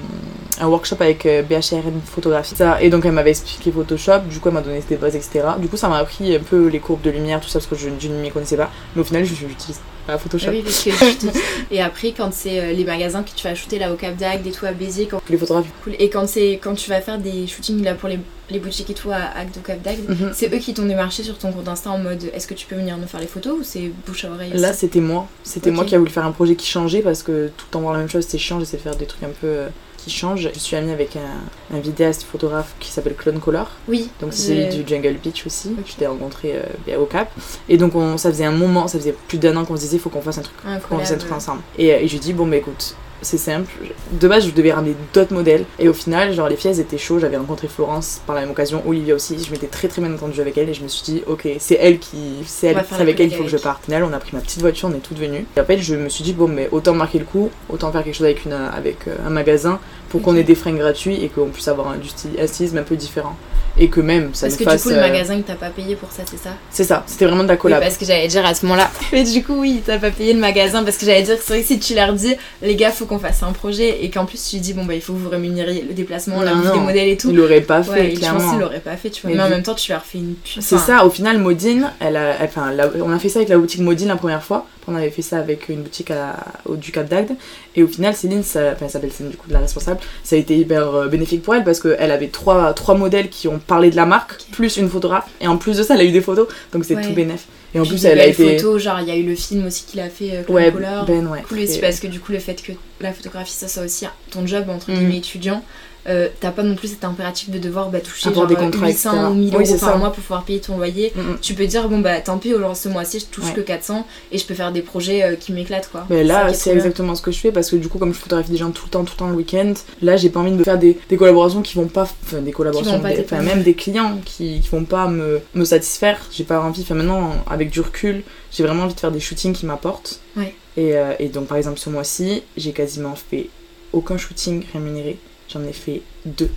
un 0.60 0.66
workshop 0.68 0.96
avec 1.00 1.26
euh, 1.26 1.42
BHRN 1.42 2.00
Photographie. 2.04 2.54
Ça, 2.56 2.80
et 2.82 2.90
donc, 2.90 3.04
elle 3.04 3.12
m'avait 3.12 3.30
expliqué 3.30 3.70
Photoshop, 3.72 4.20
du 4.30 4.38
coup, 4.40 4.48
elle 4.48 4.54
m'a 4.54 4.60
donné 4.62 4.82
des 4.88 4.96
bases, 4.96 5.16
etc. 5.16 5.40
Du 5.58 5.68
coup, 5.68 5.76
ça 5.76 5.88
m'a 5.88 5.98
appris 5.98 6.34
un 6.34 6.40
peu 6.40 6.68
les 6.68 6.80
courbes 6.80 7.02
de 7.02 7.10
lumière, 7.10 7.40
tout 7.40 7.48
ça, 7.48 7.58
parce 7.58 7.66
que 7.66 7.76
je, 7.76 7.88
je 7.98 8.08
ne 8.08 8.20
m'y 8.20 8.30
connaissais 8.30 8.56
pas. 8.56 8.70
Mais 8.94 9.02
au 9.02 9.04
final, 9.04 9.24
je- 9.24 9.34
j'utilise 9.34 9.80
pas 10.06 10.18
Photoshop. 10.18 10.50
Oui, 10.50 10.62
parce 10.62 10.82
que 10.84 10.90
te- 10.90 11.38
Et 11.70 11.80
après, 11.82 12.12
quand 12.16 12.32
c'est 12.32 12.60
euh, 12.60 12.72
les 12.72 12.84
magasins 12.84 13.22
que 13.22 13.30
tu 13.34 13.42
vas 13.46 13.54
shooter 13.54 13.78
là 13.78 13.92
au 13.92 13.96
Cap 13.96 14.16
d'Agde 14.16 14.46
et 14.46 14.50
tout 14.52 14.64
à 14.66 14.72
Béziers, 14.72 15.06
quand... 15.06 15.20
Les 15.28 15.36
photographes. 15.36 15.66
cool. 15.84 15.94
et 15.98 16.08
quand, 16.08 16.26
c'est 16.28 16.60
quand 16.62 16.74
tu 16.74 16.88
vas 16.90 17.00
faire 17.00 17.18
des 17.18 17.46
shootings 17.46 17.82
là 17.82 17.94
pour 17.94 18.08
les, 18.08 18.18
les 18.50 18.58
boutiques 18.58 18.88
et 18.90 18.94
tout 18.94 19.10
à 19.10 19.16
Agde 19.38 19.56
au 19.58 19.60
Cap 19.60 19.82
d'Agde, 19.82 20.08
Mhm. 20.08 20.30
c'est 20.34 20.54
eux 20.54 20.58
qui 20.58 20.72
t'ont 20.74 20.86
démarché 20.86 21.22
sur 21.22 21.36
ton 21.38 21.50
compte 21.52 21.68
Insta 21.68 21.90
en 21.90 21.98
mode 21.98 22.30
est-ce 22.32 22.46
que 22.46 22.54
tu 22.54 22.66
peux 22.66 22.76
venir 22.76 22.96
nous 22.98 23.06
faire 23.06 23.20
les 23.20 23.26
photos 23.26 23.58
ou 23.58 23.62
c'est 23.62 23.90
bouche 24.06 24.24
à 24.24 24.30
oreille 24.30 24.52
Là, 24.54 24.72
c'était 24.72 25.00
moi. 25.00 25.26
C'était 25.42 25.70
moi 25.70 25.84
qui 25.84 25.94
a 25.94 25.98
voulu 25.98 26.10
faire 26.10 26.24
un 26.26 26.32
projet 26.32 26.54
qui 26.54 26.66
changeait 26.66 27.02
parce 27.02 27.22
que 27.22 27.48
tout 27.56 27.66
le 27.68 27.72
temps 27.72 27.80
voir 27.80 27.92
la 27.94 27.98
même 28.00 28.08
chose, 28.10 28.24
c'est 28.28 28.38
chiant. 28.38 28.58
J'essaie 28.60 28.76
de 28.76 28.82
faire 28.82 28.96
des 28.96 29.06
trucs 29.06 29.22
un 29.22 29.30
peu 29.40 29.46
euh, 29.46 29.68
qui 30.06 30.12
changent. 30.12 30.48
Je 30.54 30.58
suis 30.58 30.76
amie 30.76 30.92
avec 30.92 31.16
un, 31.16 31.76
un 31.76 31.80
vidéaste 31.80 32.22
photographe 32.22 32.74
qui 32.78 32.90
s'appelle 32.92 33.14
Clone 33.16 33.40
Color. 33.40 33.68
Oui, 33.88 34.08
Donc 34.20 34.32
c'est 34.32 34.68
celui 34.68 34.82
du 34.82 34.88
Jungle 34.88 35.14
Beach 35.22 35.44
aussi. 35.46 35.74
Je 35.84 35.94
l'ai 35.98 36.06
rencontré 36.06 36.54
euh, 36.88 36.98
au 36.98 37.06
Cap. 37.06 37.28
Et 37.68 37.76
donc 37.76 37.94
on, 37.96 38.16
ça 38.16 38.30
faisait 38.30 38.44
un 38.44 38.52
moment, 38.52 38.86
ça 38.86 38.98
faisait 38.98 39.14
plus 39.26 39.38
d'un 39.38 39.56
an 39.56 39.64
qu'on 39.64 39.76
se 39.76 39.80
disait 39.82 39.98
faut 39.98 40.10
qu'on 40.10 40.22
fasse 40.22 40.38
un 40.38 40.42
truc, 40.42 40.56
qu'on 40.88 40.98
fasse 40.98 41.10
un 41.12 41.16
truc 41.18 41.32
ensemble. 41.32 41.62
Et, 41.76 41.92
euh, 41.92 41.98
et 42.00 42.06
je 42.06 42.12
lui 42.12 42.20
dis 42.20 42.32
bon 42.32 42.46
bah 42.46 42.56
écoute. 42.56 42.94
C'est 43.22 43.38
simple. 43.38 43.70
De 44.12 44.28
base, 44.28 44.46
je 44.46 44.50
devais 44.50 44.72
ramener 44.72 44.94
d'autres 45.12 45.32
modèles. 45.32 45.64
Et 45.78 45.88
au 45.88 45.92
final, 45.92 46.32
genre, 46.32 46.48
les 46.48 46.56
filles, 46.56 46.72
elles 46.72 46.80
étaient 46.80 46.98
chaudes. 46.98 47.20
J'avais 47.20 47.36
rencontré 47.36 47.68
Florence 47.68 48.20
par 48.26 48.34
la 48.34 48.42
même 48.42 48.50
occasion, 48.50 48.82
Olivia 48.86 49.14
aussi. 49.14 49.42
Je 49.42 49.50
m'étais 49.50 49.66
très 49.66 49.88
très 49.88 50.02
bien 50.02 50.12
entendue 50.12 50.40
avec 50.40 50.58
elle. 50.58 50.68
Et 50.68 50.74
je 50.74 50.82
me 50.82 50.88
suis 50.88 51.02
dit, 51.02 51.22
ok, 51.26 51.48
c'est 51.58 51.78
elle 51.80 51.98
qui. 51.98 52.18
C'est 52.46 52.68
elle, 52.68 52.84
c'est 52.88 53.00
avec 53.00 53.18
elle 53.20 53.28
qu'il 53.28 53.38
faut 53.38 53.44
que 53.44 53.50
je 53.50 53.56
parte. 53.56 53.82
Au 53.82 53.84
final, 53.86 54.04
on 54.04 54.12
a 54.12 54.18
pris 54.18 54.30
ma 54.34 54.40
petite 54.40 54.60
voiture, 54.60 54.88
on 54.92 54.96
est 54.96 55.00
toutes 55.00 55.18
venues. 55.18 55.46
Et 55.56 55.62
fait, 55.62 55.78
je 55.78 55.94
me 55.94 56.08
suis 56.08 56.24
dit, 56.24 56.32
bon, 56.32 56.48
mais 56.48 56.68
autant 56.70 56.94
marquer 56.94 57.18
le 57.18 57.24
coup, 57.24 57.50
autant 57.68 57.90
faire 57.90 58.04
quelque 58.04 58.14
chose 58.14 58.26
avec, 58.26 58.44
une, 58.44 58.52
avec 58.52 59.08
euh, 59.08 59.16
un 59.26 59.30
magasin 59.30 59.80
pour 60.08 60.22
qu'on 60.22 60.36
ait 60.36 60.44
des 60.44 60.54
fringues 60.54 60.78
gratuits 60.78 61.22
et 61.22 61.28
qu'on 61.28 61.46
puisse 61.48 61.68
avoir 61.68 61.88
un, 61.88 62.46
stylisme 62.46 62.78
un 62.78 62.82
peu 62.82 62.96
différent. 62.96 63.36
Et 63.78 63.88
que 63.90 64.00
même 64.00 64.30
ça 64.32 64.46
Parce 64.46 64.56
que 64.58 64.64
fasse. 64.64 64.76
du 64.78 64.82
coup, 64.84 64.88
le 64.88 64.96
euh, 64.96 65.00
magasin, 65.06 65.34
il 65.34 65.42
t'a 65.42 65.54
pas 65.54 65.68
payé 65.68 65.96
pour 65.96 66.10
ça, 66.10 66.22
c'est 66.24 66.38
ça? 66.38 66.48
C'est 66.70 66.84
ça, 66.84 67.04
c'était 67.06 67.26
vraiment 67.26 67.42
de 67.42 67.48
la 67.48 67.58
collab. 67.58 67.80
Oui, 67.80 67.84
parce 67.84 67.98
que 67.98 68.06
j'allais 68.06 68.26
dire 68.26 68.46
à 68.46 68.54
ce 68.54 68.64
moment-là. 68.64 68.90
Mais 69.12 69.22
du 69.22 69.44
coup, 69.44 69.60
oui, 69.60 69.82
t'as 69.84 69.98
pas 69.98 70.10
payé 70.10 70.32
le 70.32 70.40
magasin 70.40 70.82
parce 70.82 70.96
que 70.96 71.04
j'allais 71.04 71.24
dire, 71.24 71.36
c'est 71.38 71.52
vrai 71.52 71.60
que 71.60 71.66
si 71.66 71.78
tu 71.78 71.94
leur 71.94 72.14
dis, 72.14 72.34
les 72.62 72.74
gars, 72.74 72.90
faut 72.90 73.04
qu'on 73.04 73.18
fasse 73.18 73.42
un 73.42 73.52
projet 73.52 74.02
et 74.02 74.08
qu'en 74.08 74.24
plus 74.24 74.42
tu 74.48 74.60
dis, 74.60 74.72
bon, 74.72 74.86
bah, 74.86 74.94
il 74.94 75.02
faut 75.02 75.12
que 75.12 75.18
vous 75.18 75.28
rémunériez 75.28 75.82
le 75.86 75.92
déplacement, 75.92 76.40
la 76.40 76.54
Non, 76.54 76.62
vie 76.62 76.70
des 76.70 76.78
modèles 76.78 77.08
et 77.10 77.16
tout. 77.18 77.28
Il 77.28 77.36
l'aurait 77.36 77.60
pas 77.60 77.82
fait, 77.82 77.90
ouais, 77.90 78.06
et 78.06 78.14
je 78.14 78.20
pense 78.20 78.20
clairement. 78.20 78.50
qu'il 78.52 78.60
l'aurait 78.60 78.80
pas 78.80 78.96
fait, 78.96 79.10
tu 79.10 79.20
vois. 79.20 79.30
Et 79.32 79.34
Mais 79.36 79.42
en 79.42 79.50
même 79.50 79.62
temps, 79.62 79.74
tu 79.74 79.92
leur 79.92 80.02
fais 80.06 80.18
une 80.18 80.36
pub. 80.36 80.62
C'est 80.62 80.78
ça, 80.78 81.04
au 81.04 81.10
final, 81.10 81.36
Modine, 81.36 81.92
elle 82.00 82.16
a, 82.16 82.34
elle- 82.40 82.46
enfin, 82.46 82.72
la- 82.72 82.88
on 83.04 83.12
a 83.12 83.18
fait 83.18 83.28
ça 83.28 83.40
avec 83.40 83.50
la 83.50 83.58
boutique 83.58 83.82
Modine 83.82 84.08
la 84.08 84.16
première 84.16 84.42
fois. 84.42 84.66
On 84.88 84.94
avait 84.94 85.10
fait 85.10 85.20
ça 85.20 85.38
avec 85.38 85.68
une 85.68 85.82
boutique 85.82 86.12
à, 86.12 86.36
au, 86.64 86.76
du 86.76 86.92
Cap 86.92 87.08
d'Agde. 87.08 87.32
Et 87.74 87.82
au 87.82 87.88
final, 87.88 88.14
Céline, 88.14 88.44
ça, 88.44 88.70
enfin, 88.72 88.84
elle 88.86 88.90
s'appelle 88.90 89.10
Céline, 89.12 89.32
du 89.32 89.36
coup, 89.36 89.48
la 89.50 89.58
responsable, 89.58 89.95
ça 90.24 90.36
a 90.36 90.38
été 90.38 90.56
hyper 90.56 90.94
euh, 90.94 91.08
bénéfique 91.08 91.42
pour 91.42 91.54
elle 91.54 91.64
parce 91.64 91.80
qu'elle 91.80 92.10
avait 92.10 92.28
trois, 92.28 92.72
trois 92.74 92.94
modèles 92.94 93.28
qui 93.28 93.48
ont 93.48 93.58
parlé 93.58 93.90
de 93.90 93.96
la 93.96 94.06
marque, 94.06 94.42
plus 94.52 94.76
une 94.76 94.88
photographe. 94.88 95.26
Et 95.40 95.46
en 95.48 95.56
plus 95.56 95.76
de 95.78 95.82
ça, 95.82 95.94
elle 95.94 96.00
a 96.00 96.04
eu 96.04 96.10
des 96.12 96.20
photos, 96.20 96.48
donc 96.72 96.84
c'est 96.84 96.94
Ouais. 96.96 97.02
tout 97.02 97.12
bénéf. 97.12 97.46
Et 97.74 97.78
en 97.78 97.82
Puis 97.82 97.90
plus, 97.92 98.04
elle 98.06 98.20
a 98.20 98.26
été. 98.26 98.56
photos, 98.58 98.82
genre, 98.82 99.00
il 99.00 99.08
y 99.08 99.10
a 99.10 99.16
eu 99.16 99.22
le 99.24 99.34
film 99.34 99.66
aussi 99.66 99.84
qu'il 99.84 100.00
a 100.00 100.08
fait, 100.08 100.30
euh, 100.48 100.52
Ouais, 100.52 100.72
Color. 100.72 101.04
Ben, 101.04 101.26
ouais. 101.26 101.42
Cool 101.48 101.58
aussi 101.60 101.78
Et- 101.78 101.80
parce 101.80 102.00
que 102.00 102.06
du 102.06 102.20
coup, 102.20 102.32
le 102.32 102.38
fait 102.38 102.62
que 102.62 102.72
la 103.00 103.12
photographie, 103.12 103.52
ça 103.52 103.68
soit 103.68 103.82
aussi 103.84 104.06
ton 104.30 104.46
job, 104.46 104.64
entre 104.70 104.90
Mhm. 104.90 104.96
guillemets, 104.98 105.18
étudiant. 105.18 105.62
Euh, 106.08 106.28
t'as 106.40 106.50
pas 106.50 106.62
non 106.62 106.74
plus 106.76 106.88
cet 106.88 107.04
impératif 107.04 107.50
de 107.50 107.58
devoir 107.58 107.90
bah, 107.90 108.00
toucher 108.00 108.32
genre, 108.32 108.46
des 108.46 108.54
contrats, 108.54 108.86
800 108.86 109.10
etc. 109.12 109.26
ou 109.30 109.34
1000 109.34 109.56
Oui, 109.56 109.64
euros 109.68 109.78
par 109.78 109.90
ça. 109.92 109.96
mois 109.96 110.12
pour 110.12 110.22
pouvoir 110.22 110.44
payer 110.44 110.60
ton 110.60 110.76
loyer. 110.76 111.12
Mm, 111.14 111.20
mm. 111.20 111.38
Tu 111.42 111.54
peux 111.54 111.66
dire, 111.66 111.88
bon 111.88 111.98
bah 112.00 112.20
tant 112.20 112.38
pis, 112.38 112.52
aujourd'hui 112.54 112.78
ce 112.80 112.88
mois-ci, 112.88 113.20
je 113.20 113.26
touche 113.26 113.46
Ouais. 113.46 113.52
que 113.54 113.60
400 113.60 114.06
et 114.32 114.38
je 114.38 114.46
peux 114.46 114.54
faire 114.54 114.72
des 114.72 114.82
projets 114.82 115.22
euh, 115.22 115.34
qui 115.36 115.52
m'éclatent 115.52 115.88
quoi. 115.90 116.06
Mais 116.10 116.24
là, 116.24 116.52
c'est 116.52 116.70
exactement 116.70 117.14
ce 117.14 117.22
que 117.22 117.30
je 117.32 117.38
fais 117.38 117.52
parce 117.52 117.70
que 117.70 117.76
du 117.76 117.88
coup, 117.88 117.98
comme 117.98 118.12
je 118.14 118.18
photographie 118.18 118.50
des 118.50 118.56
gens 118.56 118.70
tout 118.70 118.84
le 118.86 118.90
temps, 118.90 119.04
tout 119.04 119.12
le 119.14 119.18
temps 119.18 119.28
le 119.28 119.34
week-end, 119.36 119.72
là, 120.02 120.16
j'ai 120.16 120.28
pas 120.30 120.40
envie 120.40 120.52
de 120.52 120.64
faire 120.64 120.78
des, 120.78 120.98
des 121.08 121.16
collaborations 121.16 121.62
qui 121.62 121.74
vont 121.76 121.86
pas, 121.88 122.02
enfin, 122.24 122.38
des 122.38 122.52
collaborations, 122.52 122.98
des- 122.98 123.20
enfin, 123.20 123.42
même 123.42 123.62
des 123.62 123.74
clients 123.74 124.18
qui, 124.24 124.60
qui 124.60 124.68
vont 124.68 124.84
pas 124.84 125.08
me, 125.08 125.40
me 125.54 125.64
satisfaire. 125.64 126.18
J'ai 126.32 126.44
pas 126.44 126.60
envie, 126.60 126.82
enfin, 126.82 126.94
maintenant, 126.94 127.32
avec 127.50 127.70
du 127.70 127.80
recul, 127.80 128.22
j'ai 128.52 128.62
vraiment 128.62 128.84
envie 128.84 128.94
de 128.94 129.00
faire 129.00 129.12
des 129.12 129.20
shootings 129.20 129.52
qui 129.52 129.66
m'apportent. 129.66 130.20
Ouais. 130.36 130.54
Et, 130.76 130.96
euh, 130.96 131.12
et 131.18 131.28
donc, 131.28 131.46
par 131.46 131.56
exemple, 131.56 131.78
ce 131.78 131.88
mois-ci, 131.90 132.42
j'ai 132.56 132.72
quasiment 132.72 133.14
fait 133.16 133.48
aucun 133.92 134.18
shooting 134.18 134.62
rémunéré. 134.72 135.18
J'en 135.56 135.64
ai 135.68 135.72
fait 135.72 136.02
deux. 136.24 136.50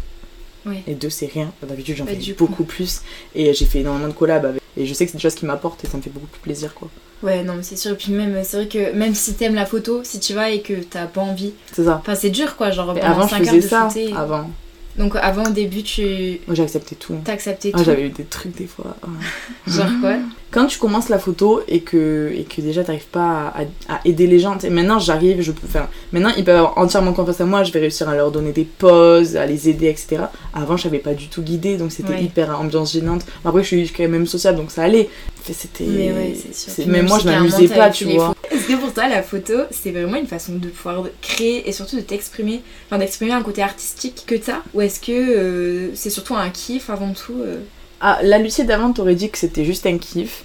Et 0.87 0.93
deux, 0.93 1.09
c'est 1.09 1.25
rien. 1.25 1.51
D'habitude, 1.67 1.95
j'en 1.95 2.05
Bah, 2.05 2.11
fais 2.19 2.33
coup. 2.33 2.45
beaucoup 2.45 2.63
plus. 2.63 3.01
Et 3.33 3.53
j'ai 3.53 3.65
fait 3.65 3.79
énormément 3.79 4.07
de 4.07 4.13
collabs 4.13 4.45
avec. 4.45 4.61
Et 4.77 4.85
je 4.85 4.93
sais 4.93 5.05
que 5.05 5.11
c'est 5.11 5.17
des 5.17 5.21
choses 5.21 5.33
qui 5.35 5.45
m'apportent 5.45 5.83
et 5.83 5.87
ça 5.87 5.97
me 5.97 6.01
fait 6.01 6.11
beaucoup 6.11 6.27
plus 6.27 6.41
plaisir, 6.41 6.73
quoi. 6.75 6.89
Ouais, 7.23 7.43
non, 7.43 7.55
mais 7.55 7.63
c'est 7.63 7.75
sûr. 7.77 7.91
Et 7.91 7.95
puis 7.95 8.11
même, 8.11 8.37
c'est 8.43 8.57
vrai 8.57 8.67
que 8.67 8.93
même 8.93 9.15
si 9.15 9.33
t'aimes 9.33 9.55
la 9.55 9.65
photo, 9.65 10.01
si 10.03 10.19
tu 10.19 10.33
vas 10.33 10.51
et 10.51 10.61
que 10.61 10.73
t'as 10.73 11.05
pas 11.07 11.21
envie, 11.21 11.53
C'est 11.73 11.85
ça. 11.85 11.97
enfin 12.01 12.13
c'est 12.15 12.29
dur 12.29 12.55
quoi, 12.55 12.69
genre 12.71 12.93
pendant 12.93 13.01
avant, 13.01 13.23
je 13.23 13.29
5 13.31 13.39
heures 13.41 13.45
faisais 13.47 13.57
de 13.61 13.67
ça. 13.67 13.89
shooter. 13.89 14.13
Avant. 14.15 14.49
Donc 14.97 15.15
avant 15.15 15.45
au 15.45 15.49
début 15.49 15.83
tu 15.83 16.39
Moi, 16.47 16.55
j'ai 16.55 16.63
accepté 16.63 16.95
tout. 16.95 17.15
t'acceptais 17.25 17.71
Ah, 17.73 17.77
tout. 17.79 17.83
j'avais 17.83 18.03
eu 18.03 18.09
des 18.09 18.23
trucs 18.25 18.55
des 18.55 18.67
fois. 18.67 18.95
Genre 19.67 19.89
quoi? 20.01 20.15
Quand 20.51 20.65
tu 20.65 20.79
commences 20.79 21.09
la 21.09 21.19
photo 21.19 21.61
et 21.67 21.81
que, 21.81 22.31
et 22.35 22.43
que 22.43 22.61
déjà 22.61 22.83
t'arrives 22.83 23.05
pas 23.07 23.53
à, 23.55 23.61
à 23.93 23.99
aider 24.05 24.25
les 24.25 24.39
gens, 24.39 24.59
sais, 24.59 24.69
maintenant 24.71 24.97
j'arrive, 24.97 25.41
je 25.41 25.51
peux 25.51 25.67
faire. 25.67 25.87
Maintenant 26.11 26.31
ils 26.37 26.43
peuvent 26.43 26.57
avoir 26.57 26.77
entièrement 26.77 27.13
confiance 27.13 27.39
en 27.41 27.45
moi, 27.45 27.63
je 27.63 27.71
vais 27.71 27.79
réussir 27.79 28.09
à 28.09 28.15
leur 28.15 28.31
donner 28.31 28.51
des 28.51 28.63
pauses, 28.65 29.35
à 29.35 29.45
les 29.45 29.69
aider, 29.69 29.87
etc. 29.87 30.23
Avant 30.53 30.75
je 30.77 30.83
savais 30.83 30.97
pas 30.99 31.13
du 31.13 31.27
tout 31.27 31.41
guider, 31.43 31.77
donc 31.77 31.91
c'était 31.91 32.13
Ouais. 32.13 32.23
hyper 32.23 32.59
ambiance 32.59 32.93
gênante. 32.93 33.25
Après 33.45 33.61
je 33.61 33.67
suis 33.67 33.89
quand 33.89 34.07
même 34.07 34.25
sociable, 34.25 34.57
donc 34.57 34.71
ça 34.71 34.83
allait. 34.83 35.09
C'était. 35.51 35.83
Mais 35.85 36.11
ouais, 36.11 36.35
sûr. 36.53 36.87
moi 37.07 37.19
je 37.19 37.25
m'amusais 37.25 37.67
pas, 37.67 37.89
tu 37.89 38.05
vois. 38.05 38.35
Est-ce 38.51 38.67
que 38.67 38.73
pour 38.79 38.93
toi 38.93 39.07
la 39.07 39.23
photo 39.23 39.53
c'est 39.71 39.91
vraiment 39.91 40.17
une 40.17 40.27
façon 40.27 40.53
de 40.55 40.67
pouvoir 40.67 41.03
créer 41.21 41.67
et 41.67 41.71
surtout 41.71 41.95
de 41.95 42.01
t'exprimer, 42.01 42.61
enfin 42.87 42.97
d'exprimer 42.99 43.31
un 43.31 43.41
côté 43.41 43.61
artistique 43.61 44.23
que 44.27 44.35
t'as 44.35 44.61
Ou 44.73 44.81
est-ce 44.81 44.99
que 44.99 45.11
euh, 45.11 45.95
c'est 45.95 46.09
surtout 46.09 46.35
un 46.35 46.49
kiff 46.49 46.89
avant 46.89 47.13
tout 47.13 47.35
euh? 47.41 47.57
Ah, 48.01 48.19
la 48.23 48.37
Lucie 48.37 48.65
d'avant 48.65 48.93
t'aurais 48.93 49.15
dit 49.15 49.29
que 49.29 49.37
c'était 49.37 49.65
juste 49.65 49.85
un 49.85 49.97
kiff. 49.97 50.43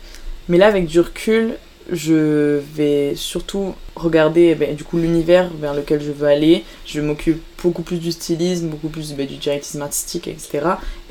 Mais 0.49 0.59
là, 0.59 0.67
avec 0.67 0.87
du 0.87 1.01
recul, 1.01 1.55
je 1.91 2.61
vais 2.75 3.15
surtout 3.15 3.75
regarder 3.95 4.49
eh 4.53 4.55
ben, 4.55 4.75
du 4.75 4.85
coup 4.85 4.99
l'univers 4.99 5.51
vers 5.61 5.75
lequel 5.75 6.03
je 6.03 6.11
veux 6.11 6.27
aller. 6.27 6.65
Je 6.87 7.01
m'occupe 7.01 7.43
beaucoup 7.63 7.83
plus 7.83 7.99
du 7.99 8.13
stylisme, 8.13 8.69
beaucoup 8.69 8.89
plus 8.89 9.13
ben, 9.13 9.27
du 9.27 9.37
directisme 9.37 9.83
artistique, 9.83 10.29
etc. 10.29 10.61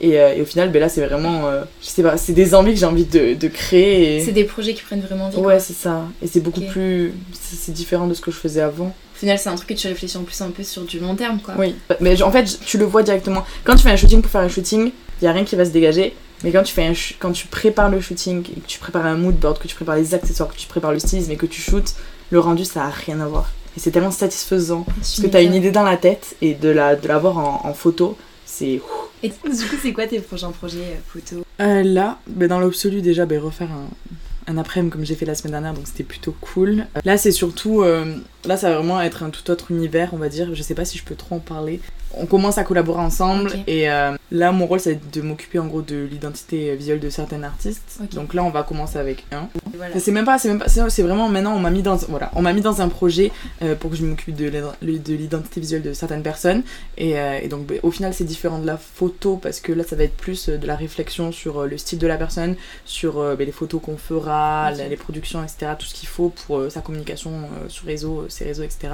Et, 0.01 0.19
euh, 0.19 0.35
et 0.35 0.41
au 0.41 0.45
final, 0.45 0.71
ben, 0.71 0.79
là, 0.79 0.89
c'est 0.89 1.05
vraiment, 1.05 1.47
euh, 1.47 1.63
je 1.81 1.87
sais 1.87 2.03
pas, 2.03 2.17
c'est 2.17 2.33
des 2.33 2.53
envies 2.55 2.73
que 2.73 2.79
j'ai 2.79 2.85
envie 2.85 3.05
de, 3.05 3.33
de 3.33 3.47
créer. 3.47 4.17
Et... 4.17 4.25
C'est 4.25 4.31
des 4.31 4.43
projets 4.43 4.73
qui 4.73 4.81
prennent 4.81 5.01
vraiment 5.01 5.29
vie. 5.29 5.37
Ouais, 5.37 5.59
c'est 5.59 5.73
ça. 5.73 6.05
Et 6.21 6.27
c'est 6.27 6.41
beaucoup 6.41 6.61
plus, 6.61 7.13
c'est 7.33 7.55
c'est 7.55 7.71
différent 7.71 8.07
de 8.07 8.13
ce 8.13 8.21
que 8.21 8.31
je 8.31 8.37
faisais 8.37 8.61
avant. 8.61 8.93
Au 9.15 9.19
final 9.25 9.37
c'est 9.37 9.49
un 9.49 9.55
truc 9.55 9.69
que 9.69 9.73
tu 9.75 9.87
réfléchis 9.87 10.17
en 10.17 10.23
plus 10.23 10.41
un 10.41 10.49
peu 10.49 10.63
sur 10.63 10.81
du 10.81 10.99
long 10.99 11.15
terme 11.15 11.39
quoi. 11.39 11.53
Oui. 11.57 11.75
Mais 12.01 12.21
en 12.21 12.31
fait, 12.31 12.59
tu 12.65 12.77
le 12.77 12.83
vois 12.83 13.03
directement. 13.03 13.45
Quand 13.63 13.75
tu 13.75 13.83
fais 13.83 13.91
un 13.91 13.95
shooting 13.95 14.21
pour 14.21 14.31
faire 14.31 14.41
un 14.41 14.49
shooting, 14.49 14.91
il 15.21 15.25
y 15.25 15.27
a 15.27 15.31
rien 15.31 15.45
qui 15.45 15.55
va 15.55 15.63
se 15.63 15.69
dégager. 15.69 16.13
Mais 16.43 16.51
quand 16.51 16.63
tu, 16.63 16.73
fais 16.73 16.85
un 16.85 16.93
quand 17.19 17.31
tu 17.31 17.47
prépares 17.47 17.89
le 17.89 18.01
shooting, 18.01 18.43
et 18.55 18.59
que 18.59 18.67
tu 18.67 18.79
prépares 18.79 19.05
un 19.05 19.15
mood 19.15 19.35
board, 19.35 19.59
que 19.59 19.67
tu 19.67 19.75
prépares 19.75 19.95
les 19.95 20.13
accessoires, 20.13 20.49
que 20.49 20.57
tu 20.57 20.67
prépares 20.67 20.91
le 20.91 20.99
stylisme 20.99 21.31
et 21.31 21.37
que 21.37 21.45
tu 21.45 21.61
shootes, 21.61 21.95
le 22.31 22.39
rendu 22.39 22.65
ça 22.65 22.83
a 22.85 22.89
rien 22.89 23.19
à 23.21 23.27
voir. 23.27 23.49
Et 23.77 23.79
c'est 23.79 23.91
tellement 23.91 24.11
satisfaisant. 24.11 24.85
Parce 24.97 25.19
que 25.21 25.27
t'as 25.27 25.41
une 25.41 25.55
idée 25.55 25.71
dans 25.71 25.83
la 25.83 25.97
tête 25.97 26.35
et 26.41 26.53
de 26.53 26.69
la 26.69 26.95
de 26.95 27.07
l'avoir 27.07 27.37
en, 27.37 27.61
en 27.65 27.73
photo, 27.73 28.17
c'est. 28.45 28.81
Et 29.23 29.29
du 29.29 29.33
coup 29.35 29.77
c'est 29.81 29.93
quoi 29.93 30.05
tes 30.05 30.19
prochains 30.19 30.51
projets 30.51 30.79
euh, 30.79 30.99
photo? 31.07 31.43
Euh, 31.61 31.81
là, 31.83 32.19
ben, 32.27 32.47
dans 32.49 32.59
l'absolu, 32.59 33.01
déjà, 33.01 33.25
ben, 33.25 33.39
refaire 33.39 33.69
un, 33.71 34.51
un 34.51 34.57
après-midi 34.57 34.91
comme 34.91 35.05
j'ai 35.05 35.15
fait 35.15 35.25
la 35.25 35.33
semaine 35.35 35.51
dernière, 35.53 35.73
donc 35.73 35.87
c'était 35.87 36.03
plutôt 36.03 36.35
cool. 36.41 36.85
Euh, 36.97 36.99
Là, 37.05 37.15
c'est 37.17 37.31
surtout. 37.31 37.83
euh, 37.83 38.17
là, 38.43 38.57
ça 38.57 38.69
va 38.69 38.75
vraiment 38.79 38.99
être 39.01 39.23
un 39.23 39.29
tout 39.29 39.49
autre 39.49 39.71
univers, 39.71 40.09
on 40.13 40.17
va 40.17 40.27
dire. 40.27 40.53
Je 40.53 40.61
sais 40.61 40.75
pas 40.75 40.83
si 40.83 40.97
je 40.97 41.03
peux 41.05 41.15
trop 41.15 41.35
en 41.35 41.39
parler. 41.39 41.79
On 42.15 42.25
commence 42.25 42.57
à 42.57 42.63
collaborer 42.63 43.01
ensemble 43.01 43.51
et 43.67 43.89
euh, 43.89 44.15
là, 44.31 44.51
mon 44.51 44.65
rôle, 44.67 44.79
c'est 44.79 44.99
de 45.11 45.21
m'occuper 45.21 45.59
en 45.59 45.65
gros 45.65 45.81
de 45.81 46.07
l'identité 46.09 46.75
visuelle 46.75 46.99
de 46.99 47.09
certains 47.09 47.41
artistes. 47.43 47.99
Donc 48.13 48.33
là, 48.33 48.43
on 48.43 48.49
va 48.51 48.63
commencer 48.63 48.97
avec 48.99 49.23
un. 49.31 49.47
Voilà. 49.75 49.99
C'est 49.99 50.11
même 50.11 50.25
pas, 50.25 50.37
c'est 50.37 50.47
même 50.49 50.59
pas, 50.59 50.67
c'est 50.69 51.01
vraiment 51.01 51.27
maintenant 51.29 51.55
on 51.55 51.59
m'a 51.59 51.71
mis 51.71 51.81
dans, 51.81 51.95
voilà, 51.95 52.29
on 52.35 52.41
m'a 52.43 52.53
mis 52.53 52.61
dans 52.61 52.81
un 52.81 52.89
projet 52.89 53.31
euh, 53.63 53.75
pour 53.75 53.89
que 53.89 53.95
je 53.97 54.05
m'occupe 54.05 54.35
de 54.35 54.45
l'id- 54.83 55.01
de 55.03 55.13
l'identité 55.15 55.59
visuelle 55.59 55.81
de 55.81 55.93
certaines 55.93 56.21
personnes 56.21 56.61
et, 56.97 57.17
euh, 57.19 57.39
et 57.41 57.47
donc 57.47 57.65
ben, 57.65 57.79
au 57.81 57.89
final 57.89 58.13
c'est 58.13 58.23
différent 58.23 58.59
de 58.59 58.67
la 58.67 58.77
photo 58.77 59.37
parce 59.37 59.59
que 59.59 59.71
là 59.71 59.83
ça 59.83 59.95
va 59.95 60.03
être 60.03 60.15
plus 60.15 60.49
de 60.49 60.67
la 60.67 60.75
réflexion 60.75 61.31
sur 61.31 61.65
le 61.65 61.77
style 61.79 61.97
de 61.97 62.05
la 62.05 62.17
personne, 62.17 62.55
sur 62.85 63.13
ben, 63.35 63.45
les 63.45 63.51
photos 63.51 63.81
qu'on 63.81 63.97
fera, 63.97 64.69
la- 64.71 64.87
les 64.87 64.95
productions 64.97 65.41
etc, 65.43 65.71
tout 65.79 65.87
ce 65.87 65.95
qu'il 65.95 66.07
faut 66.07 66.29
pour 66.29 66.61
sa 66.69 66.81
communication 66.81 67.31
sur 67.67 67.85
réseau, 67.87 68.25
ses 68.29 68.45
réseaux 68.45 68.63
etc. 68.63 68.93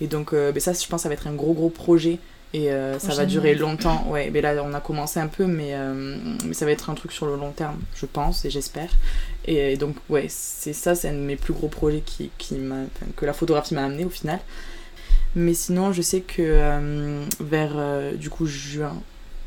Et 0.00 0.08
donc 0.08 0.32
ben, 0.34 0.58
ça 0.58 0.72
je 0.72 0.86
pense 0.88 1.02
ça 1.02 1.08
va 1.08 1.14
être 1.14 1.28
un 1.28 1.34
gros 1.34 1.52
gros 1.54 1.68
projet. 1.70 2.18
Et 2.56 2.70
euh, 2.70 2.98
ça 2.98 3.14
va 3.14 3.26
durer 3.26 3.54
longtemps, 3.54 4.06
ouais. 4.08 4.30
Mais 4.32 4.40
là, 4.40 4.54
on 4.64 4.72
a 4.72 4.80
commencé 4.80 5.20
un 5.20 5.26
peu, 5.26 5.44
mais, 5.44 5.74
euh, 5.74 6.16
mais 6.46 6.54
ça 6.54 6.64
va 6.64 6.70
être 6.70 6.88
un 6.88 6.94
truc 6.94 7.12
sur 7.12 7.26
le 7.26 7.36
long 7.36 7.50
terme, 7.50 7.78
je 7.94 8.06
pense 8.06 8.46
et 8.46 8.50
j'espère. 8.50 8.88
Et 9.44 9.76
donc, 9.76 9.94
ouais, 10.08 10.24
c'est 10.30 10.72
ça, 10.72 10.94
c'est 10.94 11.10
un 11.10 11.12
de 11.12 11.18
mes 11.18 11.36
plus 11.36 11.52
gros 11.52 11.68
projets 11.68 12.00
qui, 12.00 12.30
qui 12.38 12.54
m'a, 12.54 12.84
que 13.14 13.26
la 13.26 13.34
photographie 13.34 13.74
m'a 13.74 13.84
amené 13.84 14.06
au 14.06 14.08
final. 14.08 14.40
Mais 15.34 15.52
sinon, 15.52 15.92
je 15.92 16.00
sais 16.00 16.22
que 16.22 16.40
euh, 16.40 17.26
vers 17.40 17.76
du 18.14 18.30
coup 18.30 18.46
juin, 18.46 18.96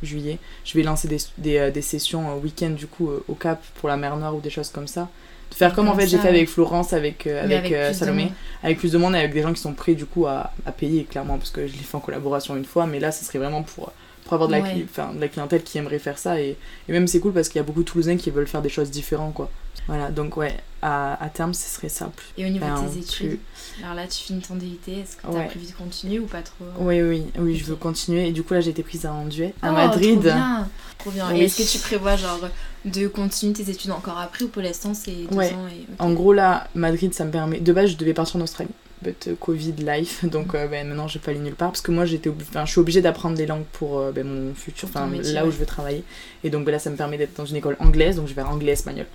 juillet, 0.04 0.38
je 0.64 0.78
vais 0.78 0.84
lancer 0.84 1.08
des, 1.08 1.18
des, 1.40 1.72
des 1.72 1.82
sessions 1.82 2.38
week-end 2.38 2.70
du 2.70 2.86
coup 2.86 3.10
au 3.28 3.34
Cap 3.34 3.60
pour 3.82 3.90
la 3.90 3.98
mer 3.98 4.18
Noire 4.18 4.36
ou 4.36 4.40
des 4.40 4.52
choses 4.52 4.70
comme 4.70 4.88
ça. 4.88 5.10
De 5.50 5.56
faire 5.56 5.74
comme, 5.74 5.88
en 5.90 5.96
fait 5.96 6.08
j'ai 6.08 6.18
fait 6.18 6.28
avec 6.30 6.48
Florence, 6.50 6.94
avec, 6.94 7.26
euh, 7.28 7.44
avec, 7.44 7.72
euh, 7.72 7.92
Salomé. 7.94 8.32
avec 8.64 8.78
plus 8.78 8.92
de 8.92 8.98
monde 8.98 9.16
et 9.16 9.20
avec 9.20 9.34
des 9.34 9.42
gens 9.42 9.52
qui 9.54 9.60
sont 9.62 9.74
prêts 9.74 9.96
du 9.96 10.06
coup 10.06 10.26
à, 10.28 10.52
à 10.66 10.72
payer 10.72 11.04
clairement 11.04 11.38
parce 11.38 11.50
que 11.50 11.66
je 11.68 11.74
l'ai 11.74 11.80
fait 11.80 11.96
en 11.98 12.00
collaboration 12.00 12.56
une 12.56 12.66
fois 12.66 12.86
mais 12.86 13.00
là 13.00 13.12
ce 13.12 13.26
serait 13.26 13.40
vraiment 13.40 13.64
pour, 13.64 13.92
pour 14.26 14.34
avoir 14.34 14.48
de 14.48 14.54
la, 14.54 14.62
Ouais. 14.62 14.70
cli- 14.76 14.86
enfin, 14.90 15.12
de 15.14 15.20
la 15.20 15.28
clientèle 15.28 15.64
qui 15.64 15.78
aimerait 15.80 16.00
faire 16.00 16.18
ça 16.20 16.40
et, 16.40 16.56
et 16.88 16.92
même 16.92 17.08
c'est 17.08 17.20
cool 17.20 17.34
parce 17.34 17.50
qu'il 17.50 17.58
y 17.58 17.62
a 17.62 17.64
beaucoup 17.64 17.82
de 17.84 17.90
Toulousains 17.90 18.18
qui 18.18 18.30
veulent 18.30 18.48
faire 18.48 18.62
des 18.62 18.70
choses 18.70 18.92
différentes 18.92 19.34
quoi 19.34 19.50
voilà 19.90 20.10
donc 20.12 20.38
ouais 20.38 20.56
à, 20.82 21.22
à 21.22 21.28
terme 21.30 21.54
ce 21.54 21.68
serait 21.68 21.90
ça 21.90 22.10
plus 22.16 22.28
Et 22.38 22.46
au 22.46 22.50
niveau 22.50 22.66
Enfin, 22.66 22.84
de 22.84 22.90
tes 22.90 23.00
études, 23.00 23.28
plus- 23.40 23.84
alors 23.84 23.96
là 23.96 24.08
tu 24.08 24.24
finis 24.24 24.42
ton 24.42 24.56
DUT, 24.56 24.78
est-ce 24.88 25.18
que 25.18 25.24
t'as 25.24 25.30
Ouais. 25.30 25.46
prévu 25.48 25.66
de 25.66 25.72
continuer 25.74 26.20
ou 26.20 26.26
pas 26.26 26.42
trop? 26.42 26.64
Oui 26.80 27.02
oui 27.02 27.26
oui 27.38 27.58
je 27.58 27.66
veux 27.66 27.76
continuer. 27.76 28.28
Et 28.28 28.32
du 28.32 28.44
coup 28.44 28.54
là 28.54 28.62
j'ai 28.62 28.70
été 28.70 28.84
prise 28.84 29.06
en 29.06 29.26
duet 29.26 29.54
à 29.62 29.72
Oh, 29.72 29.74
Madrid. 29.74 30.14
Trop 30.22 30.22
bien, 30.22 30.70
trop 31.00 31.12
bien. 31.12 31.28
Oui. 31.32 31.40
Et 31.42 31.44
est-ce 31.46 31.58
que 31.64 31.70
tu 31.70 31.80
prévois 31.80 32.16
genre 32.16 32.40
de 32.86 33.08
continuer 33.08 33.54
tes 33.54 33.70
études 33.70 33.92
encore 33.92 34.18
après 34.20 34.46
ou 34.46 34.48
pour 34.48 34.62
l'instant 34.62 34.94
c'est 34.94 35.12
deux 35.30 35.36
Ouais. 35.36 35.52
ans 35.54 35.68
et... 35.68 35.86
en 36.02 36.12
gros 36.14 36.32
là 36.32 36.68
Madrid 36.76 37.14
ça 37.14 37.26
me 37.26 37.32
permet 37.32 37.60
de 37.60 37.74
base 37.74 37.90
je 37.92 37.98
devais 37.98 38.14
partir 38.14 38.38
en 38.38 38.42
Australie. 38.42 38.72
But 39.02 39.28
euh, 39.30 39.36
Covid 39.40 39.74
life 39.80 40.24
donc 40.30 40.56
euh, 40.56 40.68
ben, 40.68 40.88
maintenant 40.88 41.08
je 41.10 41.16
vais 41.20 41.24
pas 41.26 41.32
aller 41.32 41.40
nulle 41.42 41.56
part 41.56 41.72
parce 41.72 41.82
que 41.82 41.92
moi 41.92 42.06
j'étais 42.06 42.30
enfin, 42.30 42.66
je 42.66 42.72
suis 42.72 42.80
obligée 42.80 43.02
d'apprendre 43.02 43.36
des 43.36 43.46
langues 43.48 43.66
pour 43.74 44.00
euh, 44.00 44.12
ben, 44.14 44.26
mon 44.26 44.54
futur 44.54 44.88
enfin 44.90 45.08
métier, 45.08 45.34
là 45.34 45.44
ouais. 45.44 45.50
où 45.50 45.52
je 45.52 45.58
veux 45.58 45.66
travailler. 45.66 46.04
Et 46.46 46.50
donc 46.50 46.64
ben, 46.66 46.72
là 46.72 46.80
ça 46.80 46.90
me 46.90 46.96
permet 46.98 47.18
d'être 47.18 47.36
dans 47.38 47.46
une 47.46 47.56
école 47.58 47.76
anglaise 47.80 48.16
donc 48.18 48.28
je 48.28 48.34
vais 48.34 48.42
faire 48.42 48.52
anglais 48.52 48.74
espagnol 48.74 49.06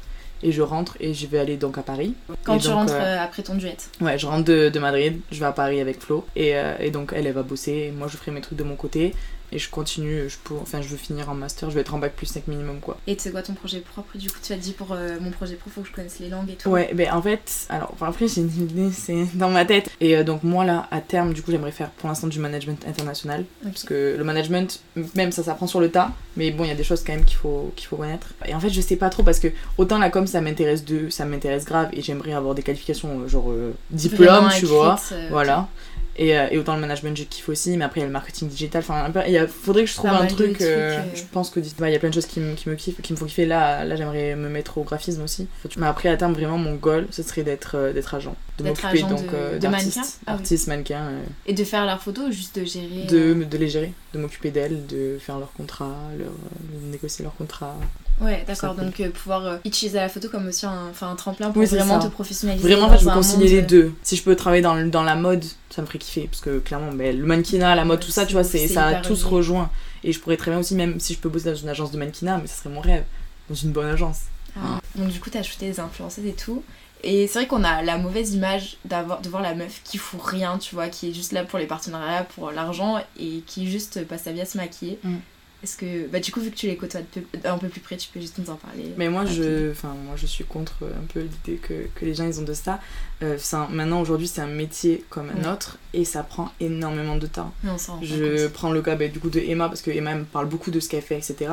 et 0.45 0.53
je 0.53 0.63
rentre 0.63 0.97
et 1.01 1.15
je 1.15 1.27
vais 1.27 1.39
aller 1.41 1.57
donc 1.57 1.79
à 1.79 1.83
Paris. 1.83 2.15
Quand 2.45 2.55
Et 2.57 2.59
tu 2.61 2.69
donc, 2.69 2.77
rentres 2.77 2.93
euh, 2.95 3.17
euh, 3.17 3.25
après 3.25 3.43
ton 3.43 3.55
duet. 3.57 3.77
ouais 4.01 4.19
je 4.19 4.27
rentre 4.27 4.45
de, 4.45 4.69
de 4.69 4.79
Madrid 4.79 5.21
je 5.33 5.41
vais 5.41 5.47
à 5.47 5.53
Paris 5.53 5.81
avec 5.81 6.01
Flo 6.01 6.25
et, 6.37 6.55
euh, 6.55 6.75
et 6.79 6.91
donc 6.91 7.13
elle 7.17 7.27
elle 7.27 7.33
va 7.33 7.43
bosser. 7.43 7.73
Et 7.89 7.91
moi 7.91 8.07
je 8.09 8.17
ferai 8.17 8.31
mes 8.31 8.41
trucs 8.43 8.59
de 8.59 8.65
mon 8.65 8.77
côté 8.77 9.15
et 9.53 9.59
je 9.59 9.71
continue 9.71 10.29
je 10.29 10.37
pour, 10.43 10.63
enfin 10.63 10.83
je 10.83 10.89
veux 10.89 10.97
finir 10.97 11.29
en 11.31 11.35
master 11.35 11.71
je 11.71 11.75
vais 11.75 11.81
être 11.83 11.95
en 11.95 11.99
bac 11.99 12.15
plus 12.15 12.27
5 12.27 12.49
minimum 12.49 12.81
quoi 12.81 12.99
Et 13.07 13.17
c'est 13.19 13.31
quoi 13.31 13.43
ton 13.43 13.55
projet 13.55 13.81
propre 13.81 14.17
du 14.17 14.31
coup? 14.31 14.39
Tu 14.43 14.53
as 14.53 14.57
dit 14.57 14.73
pour 14.73 14.93
euh, 14.93 15.17
mon 15.21 15.31
projet 15.31 15.55
pro 15.55 15.71
faut 15.71 15.83
que 15.83 15.89
je 15.89 15.93
connaisse 15.93 16.19
les 16.19 16.29
langues 16.29 16.51
et 16.51 16.55
tout. 16.55 16.69
Ouais, 16.71 16.91
ben 16.95 17.11
en 17.13 17.23
fait, 17.23 17.67
alors 17.69 17.91
enfin, 17.93 18.09
après 18.09 18.29
j'ai 18.29 18.41
une 18.41 18.63
idée, 18.63 18.91
c'est 18.93 19.27
dans 19.35 19.51
ma 19.51 19.65
tête. 19.65 19.91
Et 20.01 20.17
euh, 20.17 20.25
donc 20.25 20.43
moi 20.43 20.65
là, 20.65 20.87
à 20.91 21.01
terme, 21.01 21.33
du 21.33 21.43
coup, 21.43 21.51
j'aimerais 21.51 21.73
faire 21.73 21.91
pour 21.91 22.09
l'instant 22.09 22.27
du 22.27 22.39
management 22.39 22.85
international. 22.87 23.45
Parce 23.63 23.85
que 23.85 24.15
le 24.17 24.25
management, 24.25 24.81
même 25.15 25.33
ça 25.33 25.43
s'apprend 25.43 25.67
sur 25.67 25.81
le 25.81 25.91
tas, 25.91 26.13
mais 26.37 26.51
bon, 26.51 26.65
il 26.65 26.69
y 26.69 26.73
a 26.73 26.75
des 26.75 26.85
choses 26.85 27.03
quand 27.05 27.13
même 27.13 27.25
qu'il 27.25 27.37
faut, 27.37 27.73
qu'il 27.77 27.87
faut 27.87 27.97
connaître. 27.97 28.29
Et 28.47 28.55
en 28.55 28.61
fait, 28.61 28.71
je 28.71 28.81
sais 28.81 28.97
pas 28.97 29.11
trop 29.11 29.23
parce 29.23 29.39
que 29.39 29.49
autant 29.79 29.99
la 29.99 30.11
com, 30.11 30.27
ça 30.27 30.41
m'intéresse 30.41 30.85
de, 30.85 31.09
ça 31.11 31.25
m'intéresse 31.25 31.65
grave 31.65 31.89
et 31.93 32.03
j'aimerais 32.03 32.33
avoir 32.33 32.55
des 32.55 32.63
qualifications 32.63 33.21
euh, 33.21 33.29
genre 33.29 33.51
euh, 33.51 33.75
diplôme, 33.91 34.29
Vraiment 34.29 34.49
tu 34.49 34.57
écrite, 34.57 34.71
vois. 34.71 35.01
Voilà. 35.31 35.69
Et, 36.17 36.39
euh, 36.39 36.47
et 36.51 36.59
autant 36.59 36.75
le 36.75 36.81
management, 36.81 37.17
je 37.17 37.25
kiffe 37.25 37.49
aussi, 37.49 37.77
mais 37.77 37.85
après 37.85 38.01
il 38.01 38.03
y 38.03 38.05
a 38.05 38.07
le 38.07 38.13
marketing 38.13 38.49
digital. 38.49 38.83
Enfin, 38.87 39.11
il 39.27 39.47
faudrait 39.49 39.83
que 39.85 39.91
je 39.91 39.95
trouve 39.95 40.11
un 40.11 40.27
truc. 40.27 40.61
euh, 40.61 40.99
euh. 40.99 41.03
Je 41.15 41.23
pense 41.33 41.51
que 41.51 41.59
il 41.61 41.91
y 41.91 41.95
a 41.95 41.99
plein 41.99 42.09
de 42.11 42.15
choses 42.15 42.27
qui, 42.27 42.39
me- 42.41 42.55
qui 42.55 42.69
me 42.69 42.77
kiffent, 42.77 43.01
qui 43.03 43.13
me 43.13 43.19
font 43.19 43.27
kiffer. 43.27 43.47
Là, 43.47 43.85
là 43.85 43.97
j'aimerais 43.97 44.37
me 44.37 44.49
mettre 44.49 44.79
au 44.79 44.85
graphisme 44.85 45.23
aussi. 45.23 45.49
Mais 45.77 45.87
après, 45.87 46.09
à 46.09 46.17
terme, 46.17 46.33
vraiment, 46.33 46.57
mon 46.59 46.75
goal, 46.77 47.07
ce 47.11 47.23
serait 47.25 47.43
d'être 47.43 47.77
euh, 47.77 47.93
d'être 47.93 48.15
agent. 48.15 48.37
De 48.59 48.65
m'occuper 48.71 49.03
donc 49.11 49.25
d'artistes. 49.59 49.97
mannequin? 50.27 50.43
Oui. 50.55 50.69
Mannequins. 50.69 51.05
euh, 51.09 51.23
Et 51.47 51.53
de 51.55 51.65
faire 51.65 51.85
leurs 51.85 52.01
photos 52.01 52.29
ou 52.29 52.33
juste 52.33 52.59
de 52.61 52.65
gérer 52.65 53.07
de, 53.09 53.35
de 53.45 53.59
les 53.59 53.69
gérer, 53.69 53.93
de 54.13 54.19
m'occuper 54.21 54.51
d'elles, 54.53 54.87
de 54.87 55.19
faire 55.21 55.39
leur 55.41 55.53
contrat, 55.53 55.97
leur, 56.17 56.29
de 56.31 56.91
négocier 56.93 57.25
leur 57.25 57.35
contrat. 57.35 57.77
Ouais, 58.21 58.45
d'accord. 58.47 58.75
Donc 58.75 59.01
euh, 59.01 59.11
pouvoir 59.11 59.45
euh, 59.45 59.57
utiliser 59.65 59.99
la 59.99 60.09
photo 60.09 60.29
comme 60.29 60.47
aussi 60.47 60.67
un, 60.67 60.93
un 61.01 61.15
tremplin 61.17 61.51
pour 61.51 61.61
Oui, 61.61 61.67
vraiment 61.67 62.01
ça. 62.01 62.09
te 62.09 62.13
professionnaliser. 62.13 62.67
Vraiment, 62.67 62.87
en 62.87 62.91
fait, 62.91 63.05
je 63.05 63.09
concilier 63.11 63.45
monde, 63.45 63.53
les 63.55 63.63
euh, 63.63 63.67
deux. 63.67 63.93
Si 64.03 64.17
je 64.17 64.23
peux 64.23 64.37
travailler 64.37 64.63
dans, 64.63 64.77
dans 64.89 65.03
la 65.03 65.17
mode, 65.17 65.45
ça 65.71 65.83
me 65.83 65.87
ferait 65.87 65.99
kiffer. 65.99 66.29
Parce 66.31 66.41
que 66.41 66.59
clairement, 66.59 66.93
ben, 66.93 67.19
le 67.19 67.27
mannequinat, 67.27 67.75
la 67.75 67.85
mode, 67.85 67.99
Ouais, 67.99 68.05
tout 68.05 68.13
ça, 68.13 68.25
tu 68.27 68.35
vois, 68.35 68.45
c'est, 68.45 68.69
ça 68.69 68.87
a 68.87 69.03
se 69.03 69.09
relié. 69.13 69.25
rejoint. 69.25 69.71
Et 70.05 70.13
je 70.13 70.21
pourrais 70.21 70.37
très 70.37 70.51
bien 70.51 70.61
aussi, 70.61 70.75
même 70.75 71.01
si 71.01 71.15
je 71.15 71.19
peux 71.19 71.29
bosser 71.29 71.51
dans 71.51 71.57
une 71.57 71.69
agence 71.69 71.91
de 71.91 71.99
mannequinat, 71.99 72.39
mais 72.39 72.47
ça 72.47 72.57
serait 72.57 72.71
mon 72.71 72.81
rêve. 72.81 73.05
Dans 73.49 73.55
une 73.57 73.73
bonne 73.73 73.87
agence. 73.89 74.21
Ah. 74.57 74.81
Donc 74.95 75.09
du 75.09 75.21
coup, 75.21 75.29
t'as 75.31 75.43
shooté 75.43 75.67
des 75.67 75.81
influenceuses 75.81 76.25
et 76.27 76.33
tout. 76.33 76.63
Et 77.03 77.27
c'est 77.27 77.41
vrai 77.41 77.47
qu'on 77.47 77.65
a 77.65 77.83
la 77.83 77.99
mauvaise 77.99 78.33
image 78.35 78.79
d'avoir 78.87 79.21
de 79.21 79.29
voir 79.29 79.43
la 79.43 79.55
meuf 79.55 79.83
qui 79.85 79.99
fout 79.99 80.21
rien, 80.23 80.57
tu 80.57 80.75
vois, 80.75 80.89
qui 80.89 81.11
est 81.11 81.13
juste 81.13 81.33
là 81.33 81.45
pour 81.45 81.59
les 81.59 81.67
partenariats, 81.67 82.25
pour 82.25 82.51
l'argent 82.51 82.97
et 83.21 83.43
qui 83.47 83.71
juste 83.71 84.07
passe 84.07 84.23
sa 84.23 84.33
vie 84.33 84.41
à 84.41 84.47
se 84.47 84.57
maquiller. 84.57 84.99
Mm. 85.05 85.17
Est-ce 85.65 85.77
que, 85.79 86.07
bah 86.09 86.21
du 86.21 86.31
coup, 86.31 86.41
vu 86.41 86.51
que 86.51 86.57
tu 86.57 86.67
les 86.67 86.77
côtoies 86.77 87.01
un 87.45 87.57
peu 87.59 87.69
plus 87.69 87.81
près, 87.81 87.97
tu 87.97 88.09
peux 88.13 88.21
juste 88.21 88.37
nous 88.39 88.51
en 88.51 88.57
parler 88.57 88.85
Mais 88.99 89.09
moi, 89.09 89.25
je, 89.25 89.71
enfin, 89.71 89.95
moi, 90.05 90.15
je 90.15 90.27
suis 90.27 90.45
contre 90.45 90.75
euh, 90.83 90.91
un 91.03 91.07
peu 91.13 91.21
l'idée 91.21 91.59
que, 91.59 91.87
que 91.95 92.05
les 92.05 92.15
gens 92.15 92.27
ils 92.27 92.39
ont 92.39 92.45
de 92.45 92.53
ça. 92.53 92.81
Euh, 93.23 93.39
un- 93.55 93.69
maintenant, 93.69 94.01
aujourd'hui, 94.03 94.29
c'est 94.29 94.43
un 94.43 94.47
métier 94.47 95.03
comme 95.09 95.31
un 95.31 95.43
Ouais. 95.43 95.49
autre 95.53 95.79
et 95.95 96.05
ça 96.05 96.23
prend 96.23 96.53
énormément 96.61 97.17
de 97.17 97.27
temps. 97.27 97.53
Non, 97.65 97.77
Je 98.03 98.47
prends 98.49 98.71
le 98.73 98.83
cas 98.83 98.95
bah, 98.95 99.09
du 99.09 99.19
coup 99.21 99.31
de 99.31 99.41
Emma 99.41 99.69
parce 99.69 99.81
que 99.81 99.91
Emma 99.91 100.15
me 100.15 100.25
parle 100.25 100.47
beaucoup 100.51 100.71
de 100.71 100.81
ce 100.81 100.89
qu'elle 100.91 101.03
fait, 101.03 101.17
etc. 101.17 101.53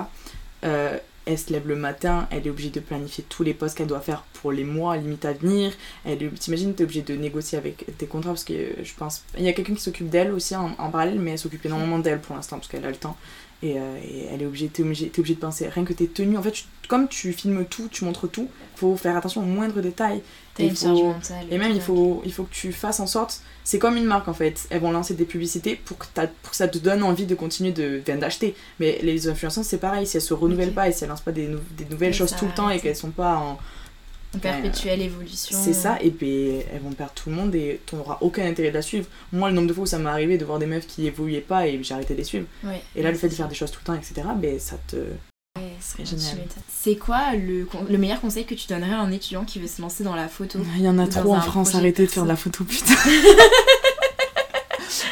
Euh, 0.65 0.97
elle 1.26 1.38
se 1.38 1.54
lève 1.54 1.67
le 1.67 1.76
matin, 1.76 2.28
elle 2.32 2.47
est 2.47 2.50
obligée 2.50 2.71
de 2.71 2.80
planifier 2.80 3.24
tous 3.30 3.43
les 3.43 3.54
postes 3.54 3.78
qu'elle 3.78 3.88
doit 3.88 4.00
faire 4.02 4.24
pour 4.34 4.52
les 4.52 4.63
mois 4.63 4.97
limite 4.97 5.24
à 5.24 5.34
venir. 5.34 5.71
Elle 6.04 6.32
t'imagines, 6.32 6.74
t'es 6.74 6.84
obligée 6.84 7.04
de 7.04 7.15
négocier 7.15 7.58
avec 7.60 7.86
tes 7.97 8.08
contrats 8.08 8.32
parce 8.32 8.43
que 8.43 8.54
euh, 8.54 8.74
je 8.84 8.91
pense, 8.95 9.24
il 9.38 9.43
y 9.45 9.47
a 9.47 9.54
quelqu'un 9.54 9.76
qui 9.76 9.82
s'occupe 9.82 10.10
d'elle 10.10 10.32
aussi 10.32 10.56
en, 10.56 10.71
en 10.80 10.89
parallèle, 10.89 11.19
mais 11.19 11.32
elle 11.32 11.39
s'occupe 11.39 11.65
énormément 11.65 12.00
d'elle 12.00 12.19
pour 12.19 12.36
l'instant 12.36 12.58
parce 12.58 12.67
qu'elle 12.67 12.84
a 12.86 12.89
le 12.89 12.95
temps. 12.97 13.15
Et, 13.63 13.78
euh, 13.78 13.97
et 14.04 14.26
elle 14.34 14.41
est 14.41 14.45
obligée, 14.45 14.67
t'es 14.69 14.82
obligée 14.82 15.36
de 15.36 15.39
penser, 15.39 15.67
rien 15.67 15.84
que 15.86 15.93
tes 15.93 16.08
tenues, 16.08 16.36
en 16.38 16.41
fait, 16.41 16.52
tu- 16.52 16.63
comme 16.88 17.08
tu 17.08 17.32
filmes 17.32 17.63
tout, 17.65 17.88
tu 17.91 18.04
montres 18.06 18.28
tout, 18.30 18.50
faut 18.76 18.95
faire 18.97 19.15
attention 19.15 19.41
aux 19.41 19.45
moindres 19.45 19.82
détails. 19.82 20.21
T'as 20.56 20.63
Et 20.63 20.67
une 20.67 20.76
faut- 20.76 20.88
mentale. 21.13 21.45
Et 21.52 21.58
même, 21.60 21.71
il 21.71 21.80
faut, 21.80 22.21
il 22.26 22.34
faut 22.34 22.43
que 22.43 22.54
tu 22.54 22.71
fasses 22.74 23.00
en 23.00 23.08
sorte. 23.08 23.41
C'est 23.63 23.78
comme 23.78 23.95
une 23.97 24.06
marque 24.06 24.28
en 24.28 24.34
fait. 24.34 24.65
Elles 24.71 24.82
vont 24.82 24.91
lancer 24.91 25.13
des 25.13 25.26
publicités 25.26 25.76
pour 25.76 25.97
que, 26.00 26.06
pour 26.41 26.50
que 26.52 26.56
ça 26.58 26.67
te 26.67 26.80
donne 26.80 27.04
envie 27.04 27.26
de 27.28 27.36
continuer 27.36 27.71
de, 27.71 28.02
d'acheter. 28.19 28.56
Mais 28.80 29.00
les 29.04 29.28
influenceurs, 29.30 29.63
c'est 29.63 29.78
pareil. 29.78 30.08
Si 30.08 30.17
elles 30.17 30.24
se 30.24 30.34
renouvellent 30.34 30.74
pas 30.74 30.89
et 30.89 30.91
si 30.91 31.04
elles 31.04 31.10
lancent 31.12 31.21
pas 31.21 31.32
des, 31.32 31.47
nou- 31.47 31.60
des 31.78 31.86
nouvelles 31.86 32.10
Et 32.10 32.13
choses 32.13 32.36
tout 32.36 32.45
le 32.47 32.52
temps 32.54 32.69
et 32.71 32.80
qu'elles 32.80 32.95
sont 32.95 33.12
pas 33.12 33.36
en. 33.38 33.60
En 34.36 34.39
perpétuelle 34.39 35.02
évolution. 35.02 35.58
C'est 35.62 35.74
ça, 35.74 35.98
et 36.02 36.10
puis 36.10 36.52
elles 36.74 36.82
vont 36.82 36.91
perdre 36.91 37.13
tout 37.13 37.30
le 37.30 37.36
monde 37.36 37.54
et 37.54 37.82
tu 37.86 37.96
n'auras 37.96 38.17
aucun 38.22 38.46
intérêt 38.46 38.70
de 38.70 38.76
la 38.76 38.82
suivre. 38.82 39.08
Moi, 39.34 39.50
le 39.50 39.56
nombre 39.56 39.67
de 39.67 39.74
fois 39.74 39.84
où 39.84 39.88
ça 39.88 40.00
m'est 40.00 40.10
arrivé 40.10 40.38
de 40.38 40.46
voir 40.46 40.58
des 40.58 40.65
meufs 40.67 40.88
qui 40.88 41.06
évoluaient 41.06 41.41
pas 41.41 41.67
et 41.67 41.82
j'ai 41.84 41.94
arrêté 41.94 42.13
de 42.13 42.20
les 42.20 42.24
suivre. 42.24 42.46
Ouais. 42.63 42.82
Et 42.96 43.04
là, 43.04 43.12
le 43.12 43.17
fait 43.17 43.28
de 43.28 43.32
c'est 43.32 43.38
faire 43.38 43.50
des 43.50 43.56
choses 43.56 43.72
tout 43.72 43.80
le 43.82 43.88
temps, 43.88 43.96
etc., 43.96 44.28
ben, 44.36 44.58
ça 44.60 44.78
te. 44.88 44.96
Ouais, 45.58 45.74
tu 45.98 46.06
génial. 46.06 46.38
C'est 46.70 46.96
quoi 46.96 47.34
le, 47.36 47.67
le 47.89 47.98
meilleur 47.98 48.22
conseil 48.22 48.46
que 48.46 48.56
tu 48.56 48.67
donnerais 48.67 48.94
à 48.94 49.02
un 49.02 49.12
étudiant 49.12 49.44
qui 49.44 49.60
veut 49.60 49.67
se 49.67 49.82
lancer 49.82 50.06
dans 50.06 50.15
la 50.15 50.30
photo? 50.30 50.60
Il 50.78 50.84
y 50.84 50.88
en 50.88 50.98
a 50.98 51.08
trop 51.08 51.36
en 51.36 51.41
France, 51.41 51.76
arrêtez 51.76 52.06
de 52.06 52.10
faire 52.10 52.24
de 52.24 52.30
la 52.30 52.38
photo, 52.38 52.63
putain. 52.63 52.94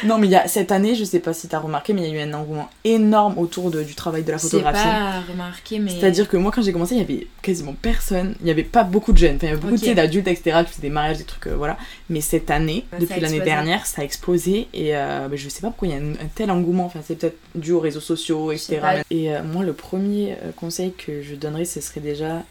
non, 0.04 0.18
mais 0.18 0.26
il 0.26 0.30
y 0.30 0.36
a, 0.36 0.46
cette 0.48 0.72
année, 0.72 0.94
je 0.94 1.04
sais 1.04 1.20
pas 1.20 1.32
si 1.32 1.48
t'as 1.48 1.58
remarqué, 1.58 1.92
mais 1.92 2.02
il 2.08 2.14
y 2.14 2.18
a 2.18 2.24
eu 2.24 2.28
un 2.28 2.34
engouement 2.34 2.68
énorme 2.84 3.38
autour 3.38 3.70
de- 3.70 3.82
du 3.82 3.94
travail 3.94 4.22
de 4.22 4.32
la 4.32 4.38
photographie. 4.38 4.82
pas 4.84 5.20
remarqué, 5.32 5.78
mais. 5.78 5.90
C'est-à-dire 5.90 6.28
que 6.28 6.36
moi, 6.36 6.50
quand 6.52 6.62
j'ai 6.62 6.72
commencé, 6.72 6.94
il 6.94 7.00
y 7.00 7.04
avait 7.04 7.26
quasiment 7.42 7.74
personne. 7.80 8.34
Il 8.40 8.46
y 8.46 8.50
avait 8.50 8.62
pas 8.64 8.84
beaucoup 8.84 9.12
de 9.12 9.18
jeunes. 9.18 9.36
Enfin, 9.36 9.46
il 9.46 9.50
y 9.50 9.52
avait 9.52 9.60
beaucoup 9.60 9.76
d'adultes, 9.94 10.28
etc., 10.28 10.58
qui 10.64 10.72
faisaient 10.72 10.82
des 10.82 10.90
mariages, 10.90 11.18
des 11.18 11.24
trucs, 11.24 11.46
euh, 11.48 11.54
voilà. 11.56 11.76
Mais 12.08 12.20
cette 12.20 12.50
année, 12.50 12.84
depuis 13.00 13.20
l'année 13.22 13.38
dernière, 13.44 13.86
ça 13.86 14.02
a 14.02 14.04
explosé. 14.04 14.68
Et 14.74 14.96
euh, 14.96 15.28
bah, 15.28 15.36
je 15.36 15.48
sais 15.48 15.60
pas 15.60 15.68
pourquoi 15.68 15.88
il 15.88 15.90
y 15.92 15.94
a 15.94 16.00
un, 16.00 16.12
un 16.12 16.28
tel 16.34 16.50
engouement. 16.50 16.86
Enfin, 16.86 17.00
c'est 17.06 17.16
peut-être 17.16 17.38
dû 17.54 17.72
aux 17.72 17.80
réseaux 17.80 18.00
sociaux, 18.00 18.52
etc. 18.52 18.80
Et 19.10 19.34
euh, 19.34 19.42
moi, 19.42 19.64
le 19.64 19.72
premier 19.72 20.32
euh, 20.42 20.50
conseil 20.56 20.92
que 20.92 21.22
je 21.22 21.34
donnerais, 21.34 21.64
ce 21.64 21.80
serait 21.80 22.00
déjà. 22.00 22.42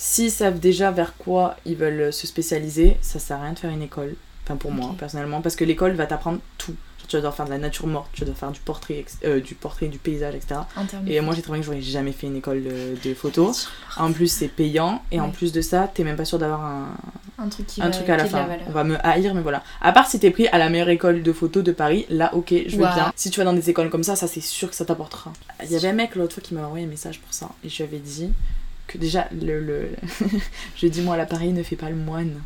S'ils 0.00 0.30
savent 0.30 0.60
déjà 0.60 0.92
vers 0.92 1.16
quoi 1.16 1.56
ils 1.66 1.74
veulent 1.74 2.12
se 2.12 2.26
spécialiser, 2.28 2.96
ça 3.00 3.18
sert 3.18 3.38
à 3.38 3.42
rien 3.42 3.52
de 3.54 3.58
faire 3.58 3.70
une 3.70 3.82
école. 3.82 4.14
Enfin, 4.48 4.56
pour 4.56 4.70
moi, 4.72 4.94
personnellement. 4.98 5.40
Parce 5.42 5.56
que 5.56 5.64
l'école 5.64 5.92
va 5.92 6.06
t'apprendre 6.06 6.38
tout. 6.56 6.74
Genre, 6.98 7.06
Tu 7.08 7.16
vas 7.16 7.20
devoir 7.20 7.34
faire 7.34 7.46
de 7.46 7.50
la 7.50 7.58
nature 7.58 7.86
morte, 7.86 8.08
tu 8.12 8.20
vas 8.20 8.26
devoir 8.26 8.38
faire 8.40 8.50
du 8.50 8.60
portrait, 8.60 9.04
euh, 9.24 9.40
du 9.40 9.54
portrait, 9.54 9.88
du 9.88 9.98
paysage, 9.98 10.34
etc. 10.34 10.60
Et 11.06 11.20
moi, 11.20 11.34
j'ai 11.34 11.42
trouvé 11.42 11.60
que 11.60 11.64
j'aurais 11.66 11.80
jamais 11.82 12.12
fait 12.12 12.26
une 12.26 12.36
école 12.36 12.62
de, 12.64 12.96
de 13.08 13.14
photo. 13.14 13.52
En 13.98 14.12
plus, 14.12 14.30
c'est 14.30 14.48
payant. 14.48 15.02
Et 15.12 15.20
en 15.20 15.30
plus 15.30 15.52
de 15.52 15.60
ça, 15.60 15.90
t'es 15.92 16.02
même 16.04 16.16
pas 16.16 16.24
sûr 16.24 16.38
d'avoir 16.38 16.64
un, 16.64 16.88
un 17.38 17.48
truc 17.48 17.66
qui 17.66 17.80
un 17.82 17.86
va- 17.86 17.90
truc 17.90 18.08
à 18.08 18.16
la 18.16 18.24
fin. 18.24 18.46
On 18.66 18.72
va 18.72 18.84
me 18.84 18.96
haïr, 19.06 19.34
mais 19.34 19.42
voilà. 19.42 19.62
À 19.80 19.92
part 19.92 20.08
si 20.10 20.18
t'es 20.18 20.30
pris 20.30 20.48
à 20.48 20.58
la 20.58 20.68
meilleure 20.70 20.88
école 20.88 21.22
de 21.22 21.32
photo 21.32 21.62
de 21.62 21.72
Paris, 21.72 22.04
là, 22.10 22.34
ok, 22.34 22.52
je 22.66 22.76
veux 22.76 22.84
bien. 22.94 23.12
Si 23.16 23.30
tu 23.30 23.38
vas 23.38 23.44
dans 23.44 23.52
des 23.52 23.68
écoles 23.70 23.90
comme 23.90 24.02
ça, 24.04 24.16
ça, 24.16 24.26
c'est 24.26 24.40
sûr 24.40 24.68
que 24.70 24.74
ça 24.76 24.84
t'apportera. 24.84 25.32
Il 25.64 25.70
y 25.70 25.76
avait 25.76 25.88
un 25.88 25.92
mec 25.92 26.14
l'autre 26.14 26.34
fois 26.34 26.42
qui 26.42 26.54
m'a 26.54 26.62
envoyé 26.66 26.84
un 26.86 26.88
message 26.88 27.20
pour 27.20 27.32
ça. 27.34 27.48
Et 27.64 27.68
je 27.68 27.76
lui 27.78 27.84
avais 27.84 27.98
dit 27.98 28.30
que 28.88 28.98
déjà, 28.98 29.28
le, 29.40 29.60
le... 29.60 29.90
je 30.76 30.86
dit, 30.88 31.02
moi, 31.02 31.16
l'appareil 31.16 31.52
ne 31.52 31.62
fait 31.62 31.76
pas 31.76 31.90
le 31.90 31.96
moine. 31.96 32.40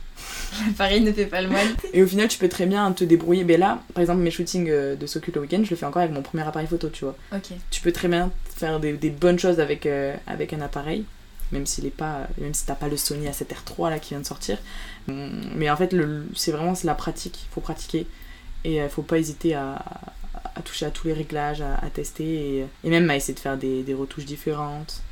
Paris 0.77 1.01
ne 1.01 1.13
fait 1.13 1.27
pas 1.27 1.41
le 1.41 1.49
moine. 1.49 1.69
Et 1.95 2.03
au 2.03 2.07
final, 2.07 2.29
tu 2.29 2.39
peux 2.39 2.49
très 2.49 2.67
bien 2.67 2.93
te 2.93 3.05
débrouiller. 3.05 3.45
Mais 3.45 3.57
là, 3.57 3.83
par 3.95 4.03
exemple, 4.03 4.21
mes 4.21 4.31
shootings 4.31 4.69
euh, 4.69 4.95
de 4.97 5.07
Socul 5.07 5.33
le 5.35 5.41
week-end, 5.41 5.63
je 5.65 5.71
le 5.71 5.77
fais 5.77 5.87
encore 5.87 6.03
avec 6.03 6.15
mon 6.15 6.23
premier 6.23 6.43
appareil 6.43 6.67
photo, 6.69 6.91
tu 6.91 7.05
vois. 7.05 7.17
Ok. 7.33 7.53
tu 7.71 7.81
peux 7.81 7.93
très 7.93 8.09
bien 8.09 8.31
faire 8.55 8.79
des, 8.81 8.93
des 8.93 9.11
bonnes 9.11 9.39
choses 9.39 9.61
avec, 9.61 9.87
euh, 9.87 10.15
avec 10.27 10.53
un 10.53 10.61
appareil, 10.61 11.05
même 11.53 11.65
s'il 11.67 11.87
est 11.87 11.91
pas, 11.91 12.27
même 12.39 12.55
si 12.55 12.67
t'as 12.67 12.75
pas 12.75 12.89
le 12.89 12.97
Sony 12.97 13.27
A7R3 13.29 13.89
là 13.91 13.99
qui 13.99 14.11
vient 14.11 14.21
de 14.21 14.27
sortir. 14.27 14.59
Hum, 15.09 15.31
Mais 15.57 15.71
en 15.71 15.77
fait, 15.77 15.95
c'est 16.35 16.53
vraiment 16.53 16.75
c'est 16.75 16.87
la 16.87 16.95
pratique, 16.95 17.41
il 17.49 17.53
faut 17.55 17.61
pratiquer 17.61 18.07
et 18.65 18.77
il 18.77 18.89
faut 18.89 19.03
pas 19.03 19.19
hésiter 19.19 19.55
à, 19.55 19.83
à 20.55 20.61
toucher 20.63 20.87
à 20.87 20.91
tous 20.91 21.07
les 21.09 21.13
réglages, 21.15 21.61
à, 21.63 21.77
à 21.85 21.91
tester 21.91 22.59
et, 22.59 22.67
et 22.85 22.91
même 22.91 23.09
à 23.11 23.17
essayer 23.17 23.35
de 23.35 23.41
faire 23.41 23.57
des, 23.57 23.83
des 23.83 23.95
retouches 23.95 24.25
différentes, 24.27 25.03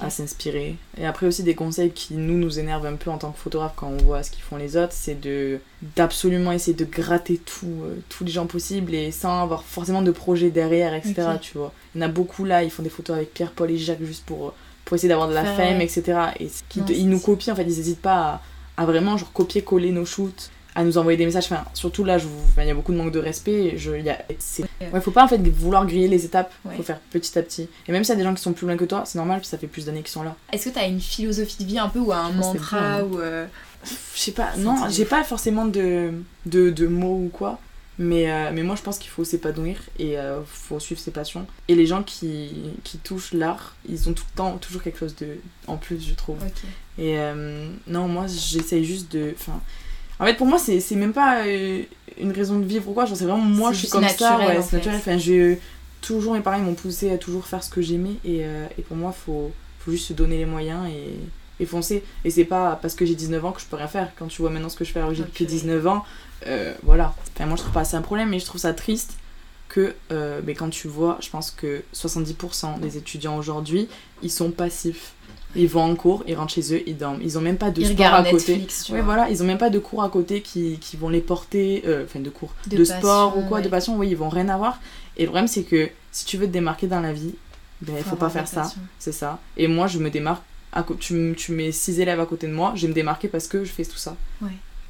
À 0.00 0.10
s'inspirer. 0.10 0.76
Et 0.96 1.06
après 1.06 1.26
aussi 1.26 1.42
des 1.42 1.54
conseils 1.54 1.90
qui 1.90 2.14
nous 2.14 2.38
nous 2.38 2.58
énervent 2.58 2.86
un 2.86 2.94
peu 2.96 3.10
en 3.10 3.18
tant 3.18 3.32
que 3.32 3.38
photographe 3.38 3.72
quand 3.76 3.88
on 3.88 3.96
voit 3.96 4.22
ce 4.22 4.30
qu'ils 4.30 4.42
font 4.42 4.56
les 4.56 4.76
autres, 4.76 4.92
c'est 4.92 5.20
de 5.20 5.58
d'absolument 5.96 6.52
essayer 6.52 6.76
de 6.76 6.84
gratter 6.84 7.38
tout, 7.38 7.66
euh, 7.66 7.96
tous 8.08 8.24
les 8.24 8.30
gens 8.30 8.46
possibles 8.46 8.94
et 8.94 9.10
sans 9.10 9.42
avoir 9.42 9.64
forcément 9.64 10.02
de 10.02 10.12
projet 10.12 10.50
derrière, 10.50 10.94
etc. 10.94 11.14
Tu 11.40 11.58
vois. 11.58 11.72
Il 11.94 12.00
y 12.00 12.04
en 12.04 12.06
a 12.06 12.10
beaucoup 12.10 12.44
là, 12.44 12.62
ils 12.62 12.70
font 12.70 12.82
des 12.82 12.90
photos 12.90 13.16
avec 13.16 13.34
Pierre, 13.34 13.50
Paul 13.50 13.70
et 13.70 13.78
Jacques 13.78 14.02
juste 14.04 14.24
pour, 14.24 14.54
pour 14.84 14.94
essayer 14.94 15.08
d'avoir 15.08 15.28
de 15.28 15.34
la 15.34 15.44
Faire, 15.44 15.70
fame, 15.70 15.80
etc. 15.80 16.02
Et 16.38 16.48
Non, 16.76 16.86
ils 16.88 17.08
nous 17.08 17.20
copient, 17.20 17.52
en 17.52 17.56
fait, 17.56 17.64
ils 17.64 17.76
n'hésitent 17.76 18.00
pas 18.02 18.40
à, 18.76 18.82
à 18.82 18.86
vraiment 18.86 19.16
genre 19.16 19.32
copier-coller 19.32 19.90
nos 19.90 20.04
shoots 20.06 20.50
à 20.74 20.84
nous 20.84 20.96
envoyer 20.98 21.16
des 21.18 21.26
messages 21.26 21.44
enfin 21.44 21.64
surtout 21.74 22.02
là 22.04 22.18
je 22.18 22.26
vous- 22.26 22.40
enfin, 22.48 22.62
il 22.62 22.68
y 22.68 22.70
a 22.70 22.74
beaucoup 22.74 22.92
de 22.92 22.96
manque 22.96 23.12
de 23.12 23.18
respect 23.18 23.74
je 23.76 23.92
il 23.92 24.04
y 24.04 24.10
a 24.10 24.18
ouais 24.92 25.00
faut 25.00 25.10
pas 25.10 25.24
en 25.24 25.28
fait 25.28 25.38
vouloir 25.48 25.86
griller 25.86 26.08
les 26.08 26.24
étapes 26.24 26.52
Ouais. 26.64 26.76
faut 26.76 26.82
faire 26.82 26.98
petit 27.10 27.38
à 27.38 27.42
petit 27.42 27.68
et 27.86 27.92
même 27.92 28.04
s'il 28.04 28.12
y 28.14 28.16
a 28.16 28.18
des 28.18 28.24
gens 28.24 28.34
qui 28.34 28.42
sont 28.42 28.52
plus 28.52 28.66
loin 28.66 28.76
que 28.76 28.84
toi 28.84 29.02
c'est 29.04 29.18
normal 29.18 29.40
puis 29.40 29.48
ça 29.48 29.58
fait 29.58 29.66
plus 29.66 29.84
d'années 29.86 30.00
qu'ils 30.02 30.08
sont 30.12 30.22
là 30.22 30.34
Est-ce 30.52 30.68
que 30.70 30.74
t'as 30.74 30.88
une 30.88 31.00
philosophie 31.00 31.62
de 31.62 31.68
vie 31.68 31.78
un 31.78 31.88
peu 31.88 31.98
ou 31.98 32.12
un 32.12 32.30
mantra 32.32 32.98
bien, 32.98 33.04
ou. 33.04 33.20
euh, 33.20 33.46
je 34.14 34.18
sais 34.20 34.32
pas, 34.32 34.56
non, 34.58 34.76
j'ai 34.88 35.04
pas 35.04 35.24
forcément 35.24 35.64
de, 35.66 36.12
de, 36.46 36.70
de 36.70 36.86
mots 36.86 37.16
ou 37.24 37.30
quoi, 37.32 37.58
mais, 37.98 38.30
euh, 38.30 38.50
mais 38.54 38.62
moi 38.62 38.76
je 38.76 38.82
pense 38.82 38.96
qu'il 38.98 39.10
faut 39.10 39.24
s'épanouir 39.24 39.76
et 39.98 40.18
euh, 40.18 40.40
faut 40.46 40.78
suivre 40.78 41.00
ses 41.00 41.10
passions. 41.10 41.46
Et 41.68 41.74
les 41.74 41.84
gens 41.86 42.02
qui, 42.04 42.50
qui 42.84 42.98
touchent 42.98 43.32
l'art, 43.34 43.74
ils 43.88 44.08
ont 44.08 44.12
tout 44.12 44.24
le 44.32 44.36
temps 44.36 44.56
toujours 44.58 44.82
quelque 44.84 44.98
chose 45.00 45.16
de 45.16 45.36
en 45.66 45.76
plus, 45.78 46.00
je 46.08 46.14
trouve. 46.14 46.36
Ok. 46.42 46.62
Et 46.98 47.18
euh, 47.18 47.68
non, 47.88 48.06
moi 48.06 48.26
j'essaye 48.28 48.84
juste 48.84 49.10
de. 49.12 49.34
Enfin, 49.36 49.60
en 50.22 50.26
fait, 50.26 50.34
pour 50.34 50.46
moi, 50.46 50.58
c'est 50.58 50.94
même 50.94 51.12
pas 51.12 51.44
euh, 51.44 51.82
une 52.20 52.30
raison 52.30 52.60
de 52.60 52.64
vivre 52.64 52.88
ou 52.88 52.92
quoi, 52.92 53.06
genre 53.06 53.16
c'est 53.16 53.24
vraiment 53.24 53.38
moi 53.42 53.72
je 53.72 53.78
suis 53.78 53.88
comme 53.88 54.06
ça, 54.06 54.30
naturel, 54.30 54.48
ouais, 54.48 54.58
en 54.58 54.62
c'est 54.62 54.70
fait. 54.70 54.76
naturel. 54.76 54.96
Enfin, 54.98 55.18
je. 55.18 55.56
Toujours 56.00 56.34
mes 56.34 56.40
parents 56.40 56.58
m'ont 56.58 56.74
poussé 56.74 57.10
à 57.10 57.18
toujours 57.18 57.46
faire 57.46 57.62
ce 57.62 57.70
que 57.70 57.80
j'aimais 57.80 58.14
et, 58.24 58.44
euh, 58.44 58.66
et 58.76 58.82
pour 58.82 58.96
moi, 58.96 59.12
faut, 59.12 59.52
faut 59.80 59.90
juste 59.92 60.08
se 60.08 60.12
donner 60.12 60.36
les 60.36 60.46
moyens 60.46 60.88
et, 60.88 61.14
et 61.62 61.66
foncer. 61.66 62.02
Et 62.24 62.30
c'est 62.30 62.44
pas 62.44 62.78
parce 62.80 62.94
que 62.94 63.04
j'ai 63.04 63.14
19 63.14 63.44
ans 63.44 63.52
que 63.52 63.60
je 63.60 63.66
peux 63.66 63.76
rien 63.76 63.88
faire. 63.88 64.10
Quand 64.16 64.26
tu 64.26 64.42
vois 64.42 64.50
maintenant 64.50 64.68
ce 64.68 64.76
que 64.76 64.84
je 64.84 64.92
fais 64.92 64.98
alors 64.98 65.10
que 65.10 65.16
j'ai 65.16 65.22
depuis 65.24 65.46
19 65.46 65.86
ans, 65.86 66.04
euh, 66.46 66.74
voilà. 66.82 67.14
Enfin, 67.34 67.46
moi 67.46 67.56
je 67.56 67.62
trouve 67.62 67.74
pas 67.74 67.84
c'est 67.84 67.96
un 67.96 68.02
problème, 68.02 68.30
mais 68.30 68.38
je 68.38 68.46
trouve 68.46 68.60
ça 68.60 68.74
triste 68.74 69.16
que 69.68 69.94
euh, 70.10 70.40
mais 70.44 70.54
quand 70.54 70.68
tu 70.70 70.86
vois, 70.88 71.18
je 71.20 71.30
pense 71.30 71.50
que 71.50 71.82
70% 71.94 72.80
des 72.80 72.96
étudiants 72.96 73.36
aujourd'hui, 73.36 73.88
ils 74.22 74.30
sont 74.30 74.50
passifs. 74.50 75.12
Ils 75.54 75.68
vont 75.68 75.82
en 75.82 75.94
cours, 75.94 76.24
ils 76.26 76.34
rentrent 76.34 76.52
chez 76.52 76.74
eux, 76.74 76.82
ils 76.86 76.96
dorment. 76.96 77.20
Ils 77.22 77.36
ont 77.38 77.40
même 77.40 77.58
pas 77.58 77.70
de 77.70 77.80
Ils 77.80 77.88
sport 77.88 78.14
à 78.14 78.24
côté. 78.24 78.56
Netflix, 78.56 78.88
Ouais, 78.90 79.02
voilà, 79.02 79.28
ils 79.30 79.42
ont 79.42 79.46
même 79.46 79.58
pas 79.58 79.70
de 79.70 79.78
cours 79.78 80.02
à 80.02 80.08
côté 80.08 80.40
qui, 80.40 80.78
qui 80.80 80.96
vont 80.96 81.08
les 81.08 81.20
porter, 81.20 81.82
euh, 81.86 82.04
enfin 82.04 82.20
de 82.20 82.30
cours, 82.30 82.54
De 82.66 82.76
de, 82.76 82.84
sport 82.84 83.36
ou 83.36 83.42
quoi, 83.42 83.60
de 83.60 83.64
ouais. 83.64 83.70
passion, 83.70 83.96
oui, 83.96 84.08
ils 84.08 84.16
vont 84.16 84.28
rien 84.28 84.48
avoir. 84.48 84.80
Et 85.16 85.22
le 85.22 85.28
problème, 85.28 85.48
c'est 85.48 85.64
que 85.64 85.90
si 86.10 86.24
tu 86.24 86.36
veux 86.36 86.46
te 86.46 86.52
démarquer 86.52 86.86
dans 86.86 87.00
la 87.00 87.12
vie, 87.12 87.34
ben, 87.82 87.94
il 87.98 88.04
faut, 88.04 88.16
pas 88.16 88.30
faire 88.30 88.48
ça, 88.48 88.72
c'est 88.98 89.12
ça. 89.12 89.40
Et 89.56 89.66
moi, 89.66 89.86
je 89.88 89.98
me 89.98 90.08
démarque, 90.08 90.42
à 90.72 90.84
tu, 90.98 91.34
mets 91.50 91.72
six 91.72 92.00
élèves 92.00 92.20
à 92.20 92.26
côté 92.26 92.46
de 92.46 92.52
moi, 92.52 92.72
je 92.76 92.82
vais 92.82 92.88
me 92.88 92.94
démarquer 92.94 93.28
parce 93.28 93.46
que 93.46 93.64
je 93.64 93.72
fais 93.72 93.84
tout 93.84 93.98
ça. 93.98 94.16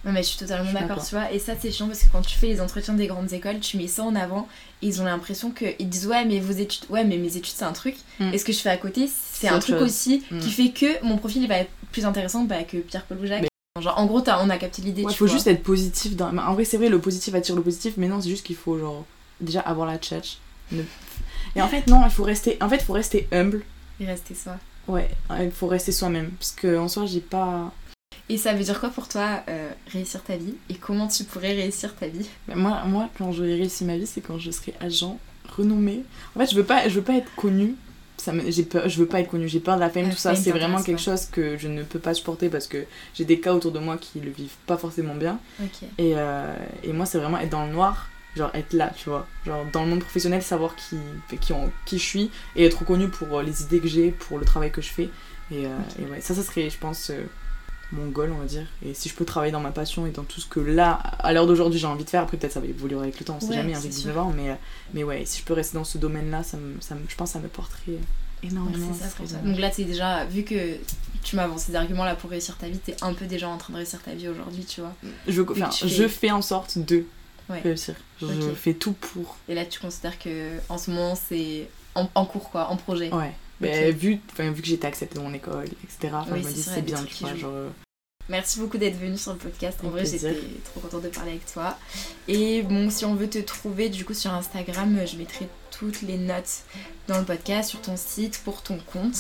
Non, 0.05 0.11
mais 0.11 0.23
je 0.23 0.29
suis 0.29 0.39
totalement 0.39 0.73
d'accord, 0.73 0.89
d'accord. 0.89 1.07
tu 1.07 1.15
vois. 1.15 1.31
Et 1.31 1.39
ça, 1.39 1.53
c'est 1.61 1.71
chiant 1.71 1.87
parce 1.87 2.01
que 2.01 2.11
quand 2.11 2.23
tu 2.23 2.37
fais 2.37 2.49
les 2.49 2.61
entretiens 2.61 2.95
des 2.95 3.07
grandes 3.07 3.33
écoles, 3.33 3.61
tu 3.61 3.77
mets 3.77 3.87
ça 3.87 4.03
en 4.03 4.17
avant 4.17 4.49
et 4.83 4.89
ils 4.89 5.01
ont 5.01 5.05
l'impression 5.05 5.53
qu'ils 5.53 5.89
disent 5.89 6.09
Ouais, 6.09 6.25
mais 6.25 6.41
vos 6.41 6.53
études, 6.53 6.85
ouais, 6.91 7.05
mais 7.05 7.19
mes 7.19 7.37
études, 7.37 7.55
c'est 7.57 7.65
un 7.65 7.73
truc. 7.73 7.95
Mm. 8.19 8.33
Et 8.33 8.39
ce 8.39 8.45
que 8.45 8.53
je 8.53 8.59
fais 8.59 8.69
à 8.69 8.77
côté, 8.77 9.09
c'est 9.49 9.55
un 9.55 9.59
truc 9.59 9.77
chose. 9.77 9.83
aussi 9.85 10.23
Mm. 10.31 10.39
qui 10.41 10.51
fait 10.51 10.71
que 10.71 11.05
mon 11.05 11.19
profil 11.19 11.43
il 11.43 11.49
va 11.49 11.59
être 11.59 11.71
plus 11.93 12.05
intéressant 12.07 12.45
bah, 12.45 12.63
que 12.65 12.79
Pierre-Paul 12.79 13.19
ou 13.23 13.27
Jacques. 13.27 13.47
Genre, 13.81 13.99
en 13.99 14.05
gros, 14.07 14.21
t'as- 14.21 14.43
on 14.45 14.51
a 14.51 14.59
capté 14.59 14.83
l'idée. 14.83 15.03
Il 15.03 15.15
faut 15.15 15.25
vois. 15.27 15.35
juste 15.35 15.47
être 15.47 15.63
positif. 15.63 16.15
Dans... 16.17 16.31
mais 16.33 16.43
En 16.43 16.53
vrai, 16.55 16.65
c'est 16.65 16.77
vrai, 16.77 16.89
le 16.91 16.99
positif 16.99 17.35
attire 17.35 17.55
le 17.57 17.63
positif, 17.63 17.95
mais 17.97 18.07
non, 18.09 18.21
c'est 18.21 18.29
juste 18.29 18.45
qu'il 18.45 18.57
faut, 18.57 18.79
genre, 18.79 19.05
déjà 19.41 19.61
avoir 19.61 19.87
la 19.87 19.97
tchatch. 19.99 20.39
Ne- 20.73 20.83
Et 21.57 21.63
en 21.63 21.69
fait, 21.69 21.87
non, 21.87 22.03
il 22.05 22.11
faut 22.11 22.23
rester, 22.23 22.59
en 22.61 22.69
fait, 22.69 22.83
faut 22.83 22.93
rester 22.93 23.29
humble. 23.33 23.63
Et 24.01 24.05
rester 24.07 24.35
soi. 24.35 24.57
Ouais, 24.89 25.09
il 25.41 25.51
faut 25.51 25.69
rester 25.69 25.91
soi-même. 25.93 26.31
Parce 26.39 26.53
que 26.53 26.77
en 26.79 26.89
soi, 26.89 27.07
j'ai 27.07 27.21
pas. 27.21 27.73
Et 28.29 28.37
ça 28.37 28.53
veut 28.53 28.63
dire 28.65 28.79
quoi 28.81 28.89
pour 28.91 29.09
toi 29.09 29.43
euh, 29.49 29.71
réussir 29.93 30.23
ta 30.23 30.37
vie? 30.37 30.55
Et 30.69 30.75
comment 30.75 31.09
tu 31.09 31.25
pourrais 31.25 31.53
réussir 31.55 31.95
ta 31.97 32.07
vie? 32.09 32.29
Ben, 32.49 32.57
moi, 32.57 32.83
moi, 32.87 33.09
quand 33.17 33.33
j'aurai 33.33 33.55
réussi 33.55 33.85
ma 33.85 33.97
vie, 33.97 34.07
c'est 34.07 34.21
quand 34.21 34.39
je 34.39 34.51
serai 34.51 34.75
agent 34.81 35.19
renommé. 35.57 36.03
En 36.37 36.41
fait, 36.41 36.51
je 36.51 36.57
veux 36.57 36.65
pas, 36.65 36.89
je 36.89 36.95
veux 36.97 37.03
pas 37.03 37.15
être 37.15 37.35
connue. 37.37 37.75
Ça 38.23 38.33
me- 38.33 38.49
j'ai 38.51 38.63
peur, 38.63 38.89
je 38.89 38.97
veux 38.99 39.07
pas 39.07 39.19
être 39.21 39.29
connue. 39.31 39.49
J'ai 39.49 39.59
peur 39.59 39.75
de 39.75 39.81
la 39.81 39.91
fame, 39.91 40.05
La 40.05 40.11
tout 40.11 40.17
ça. 40.17 40.31
C'est 40.45 40.51
vraiment 40.61 40.77
quelque 40.87 41.01
chose 41.01 41.27
que 41.27 41.59
je 41.59 41.67
ne 41.67 41.83
peux 41.83 41.99
pas 41.99 42.15
supporter 42.15 42.49
parce 42.49 42.69
que 42.69 42.85
j'ai 43.15 43.25
des 43.25 43.41
cas 43.41 43.53
autour 43.53 43.73
de 43.73 43.81
moi 43.81 43.97
qui 43.97 44.21
le 44.21 44.31
vivent 44.31 44.55
pas 44.67 44.77
forcément 44.77 45.15
bien. 45.17 45.41
Et, 45.99 46.13
euh, 46.17 46.55
et 46.85 46.93
moi, 46.93 47.05
c'est 47.05 47.19
vraiment 47.19 47.39
être 47.39 47.51
dans 47.51 47.67
le 47.67 47.73
noir. 47.73 48.09
Genre 48.37 48.51
être 48.55 48.73
là, 48.75 48.93
tu 48.97 49.09
vois. 49.11 49.27
Genre 49.45 49.65
dans 49.73 49.83
le 49.83 49.91
monde 49.91 50.01
professionnel, 50.01 50.41
savoir 50.43 50.77
qui, 50.77 50.97
qui, 51.41 51.53
on- 51.53 51.71
qui 51.85 51.99
je 51.99 52.05
suis 52.05 52.31
et 52.57 52.65
être 52.65 52.79
reconnue 52.79 53.09
pour 53.09 53.39
euh, 53.39 53.43
les 53.43 53.63
idées 53.63 53.81
que 53.81 53.89
j'ai, 53.89 54.11
pour 54.13 54.39
le 54.39 54.45
travail 54.45 54.71
que 54.71 54.81
je 54.81 54.89
fais. 54.91 55.11
Et, 55.51 55.67
euh, 55.67 55.69
et 56.01 56.05
ouais, 56.11 56.21
ça, 56.21 56.35
ça 56.35 56.43
serait, 56.43 56.71
je 56.71 56.79
pense, 56.79 57.11
euh, 57.93 57.97
mon 57.97 58.09
goal, 58.11 58.33
on 58.33 58.39
va 58.39 58.45
dire. 58.47 58.67
Et 58.85 58.95
si 58.95 59.09
je 59.09 59.15
peux 59.15 59.25
travailler 59.25 59.53
dans 59.53 59.61
ma 59.61 59.71
passion 59.73 60.07
et 60.07 60.11
dans 60.11 60.25
tout 60.25 60.41
ce 60.41 60.47
que 60.47 60.61
là, 60.61 60.93
à 60.93 61.33
l'heure 61.33 61.47
d'aujourd'hui, 61.47 61.79
j'ai 61.79 61.87
envie 61.87 62.05
de 62.05 62.11
faire, 62.11 62.23
après 62.23 62.37
peut-être 62.37 62.53
ça 62.53 62.61
va 62.61 62.67
évoluer 62.67 62.97
avec 62.99 63.19
le 63.19 63.25
temps, 63.25 63.37
on 63.37 63.41
sait 63.41 63.49
Ouais, 63.49 63.55
jamais, 63.57 63.73
c'est 63.75 63.79
avec 63.81 63.93
sûr. 63.93 64.01
19 64.11 64.19
ans, 64.19 64.33
mais, 64.35 64.51
euh, 64.51 64.55
mais 64.95 65.05
ouais, 65.05 65.23
si 65.27 65.41
je 65.41 65.45
peux 65.45 65.55
rester 65.55 65.77
dans 65.79 65.85
ce 65.85 65.99
domaine-là, 65.99 66.43
ça 66.43 66.57
me, 66.57 66.81
ça 66.81 66.95
me- 66.95 67.03
je 67.09 67.15
pense 67.17 67.31
que 67.31 67.33
ça 67.35 67.39
me 67.41 67.49
porterait 67.49 67.99
énormément. 68.43 68.93
C'est 68.93 69.05
ça, 69.09 69.15
dommage. 69.19 69.45
Donc 69.53 69.59
là, 69.61 69.71
c'est 69.73 69.85
déjà, 69.85 70.25
vu 70.25 70.43
que 70.43 70.77
tu 71.23 71.37
m'avances 71.37 71.63
ces 71.65 71.75
arguments 71.77 72.05
là 72.05 72.17
pour 72.17 72.31
réussir 72.31 72.57
ta 72.57 72.69
vie, 72.69 72.79
t'es 72.79 72.97
un 73.03 73.15
peu 73.15 73.27
déjà 73.27 73.49
en 73.49 73.57
train 73.59 73.73
de 73.73 73.79
réussir 73.79 74.03
ta 74.03 74.15
vie 74.15 74.29
aujourd'hui, 74.29 74.65
tu 74.65 74.81
vois. 74.81 74.95
je, 75.29 75.43
enfin, 75.43 75.69
tu 75.69 75.85
fais- 75.85 75.89
je 75.89 76.09
fais 76.09 76.31
en 76.31 76.43
sorte 76.43 76.79
de 76.79 77.05
Ouais. 77.49 77.61
réussir. 77.61 77.95
Je 78.21 78.27
fais 78.55 78.75
tout 78.75 78.93
pour. 78.93 79.37
Et 79.49 79.55
là, 79.55 79.65
tu 79.67 79.79
considères 79.81 80.19
que 80.19 80.59
en 80.69 80.79
ce 80.79 80.91
moment, 80.91 81.15
c'est 81.17 81.69
en, 81.95 82.09
en 82.15 82.25
cours, 82.25 82.51
quoi, 82.51 82.69
en 82.69 82.77
projet. 82.77 83.13
Ouais. 83.13 83.33
Mais 83.63 83.93
vu, 83.93 84.21
vu 84.39 84.63
que 84.63 84.67
j'ai 84.67 84.75
été 84.75 84.87
acceptée 84.87 85.17
dans 85.17 85.25
mon 85.25 85.35
école, 85.35 85.67
etc., 85.85 86.15
Oui, 86.31 86.43
je 86.43 86.49
me 86.49 86.53
dis 86.53 86.63
c'est 86.63 86.83
bien, 86.83 87.03
tu 87.05 87.25
vois. 87.25 87.35
Genre, 87.35 87.51
euh, 87.53 87.69
Merci 88.29 88.61
beaucoup 88.61 88.79
d'être 88.79 88.99
venu 88.99 89.19
sur 89.19 89.33
le 89.33 89.39
podcast. 89.39 89.79
En 89.85 89.89
vrai, 89.89 90.07
j'étais 90.07 90.35
trop 90.65 90.81
contente 90.81 91.03
de 91.03 91.09
parler 91.09 91.33
avec 91.33 91.47
toi. 91.47 91.77
Et 92.29 92.63
bon, 92.63 92.89
si 92.89 93.05
on 93.05 93.15
veut 93.15 93.29
te 93.29 93.39
trouver, 93.39 93.89
du 93.89 94.05
coup, 94.05 94.15
sur 94.15 94.33
Instagram, 94.33 94.97
je 95.07 95.17
mettrai 95.17 95.49
toutes 95.77 96.03
les 96.03 96.19
notes 96.19 96.63
dans 97.09 97.19
le 97.19 97.25
podcast, 97.25 97.71
sur 97.71 97.81
ton 97.81 97.97
site, 97.97 98.41
pour 98.45 98.63
ton 98.63 98.79
compte. 98.93 99.17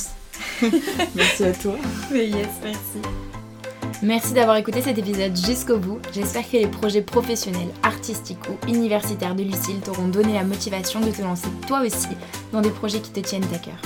Merci 1.15 1.45
à 1.45 1.53
toi. 1.53 1.77
Mais 2.13 2.29
yes, 2.29 2.49
merci. 2.63 2.99
Merci 4.03 4.33
d'avoir 4.33 4.57
écouté 4.57 4.83
cet 4.83 4.99
épisode 4.99 5.37
jusqu'au 5.37 5.79
bout. 5.79 6.01
J'espère 6.13 6.49
que 6.49 6.57
les 6.57 6.67
projets 6.67 7.03
professionnels, 7.03 7.69
artistiques 7.83 8.49
ou 8.49 8.67
universitaires 8.67 9.35
de 9.35 9.43
Lucille 9.45 9.81
t'auront 9.81 10.09
donné 10.09 10.33
la 10.33 10.43
motivation 10.43 11.01
de 11.01 11.11
te 11.11 11.23
lancer 11.23 11.49
toi 11.69 11.83
aussi 11.83 12.09
dans 12.51 12.61
des 12.61 12.71
projets 12.71 13.01
qui 13.01 13.13
te 13.13 13.21
tiennent 13.21 13.45
à 13.55 13.59
cœur. 13.59 13.81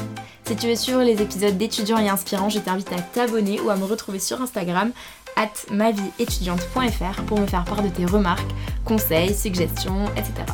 Si 0.46 0.54
tu 0.54 0.68
veux 0.68 0.76
suivre 0.76 1.02
les 1.02 1.20
épisodes 1.20 1.58
d'étudiants 1.58 1.98
et 1.98 2.08
inspirants, 2.08 2.48
je 2.48 2.60
t'invite 2.60 2.92
à 2.92 3.00
t'abonner 3.00 3.60
ou 3.60 3.68
à 3.68 3.74
me 3.74 3.84
retrouver 3.84 4.20
sur 4.20 4.40
Instagram 4.40 4.92
at 5.34 5.50
mavieétudiante.fr 5.72 7.22
pour 7.26 7.40
me 7.40 7.46
faire 7.46 7.64
part 7.64 7.82
de 7.82 7.88
tes 7.88 8.06
remarques, 8.06 8.48
conseils, 8.84 9.34
suggestions, 9.34 10.04
etc. 10.16 10.44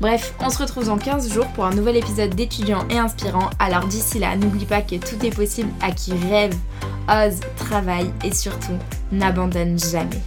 Bref, 0.00 0.34
on 0.40 0.50
se 0.50 0.58
retrouve 0.58 0.86
dans 0.86 0.98
15 0.98 1.32
jours 1.32 1.46
pour 1.54 1.64
un 1.64 1.70
nouvel 1.70 1.96
épisode 1.96 2.34
d'étudiants 2.34 2.88
et 2.90 2.98
inspirants. 2.98 3.50
Alors 3.60 3.86
d'ici 3.86 4.18
là, 4.18 4.34
n'oublie 4.34 4.66
pas 4.66 4.82
que 4.82 4.96
tout 4.96 5.24
est 5.24 5.34
possible 5.34 5.70
à 5.80 5.92
qui 5.92 6.12
rêve, 6.12 6.56
ose, 7.08 7.38
travaille 7.54 8.10
et 8.24 8.34
surtout 8.34 8.78
n'abandonne 9.12 9.78
jamais. 9.78 10.20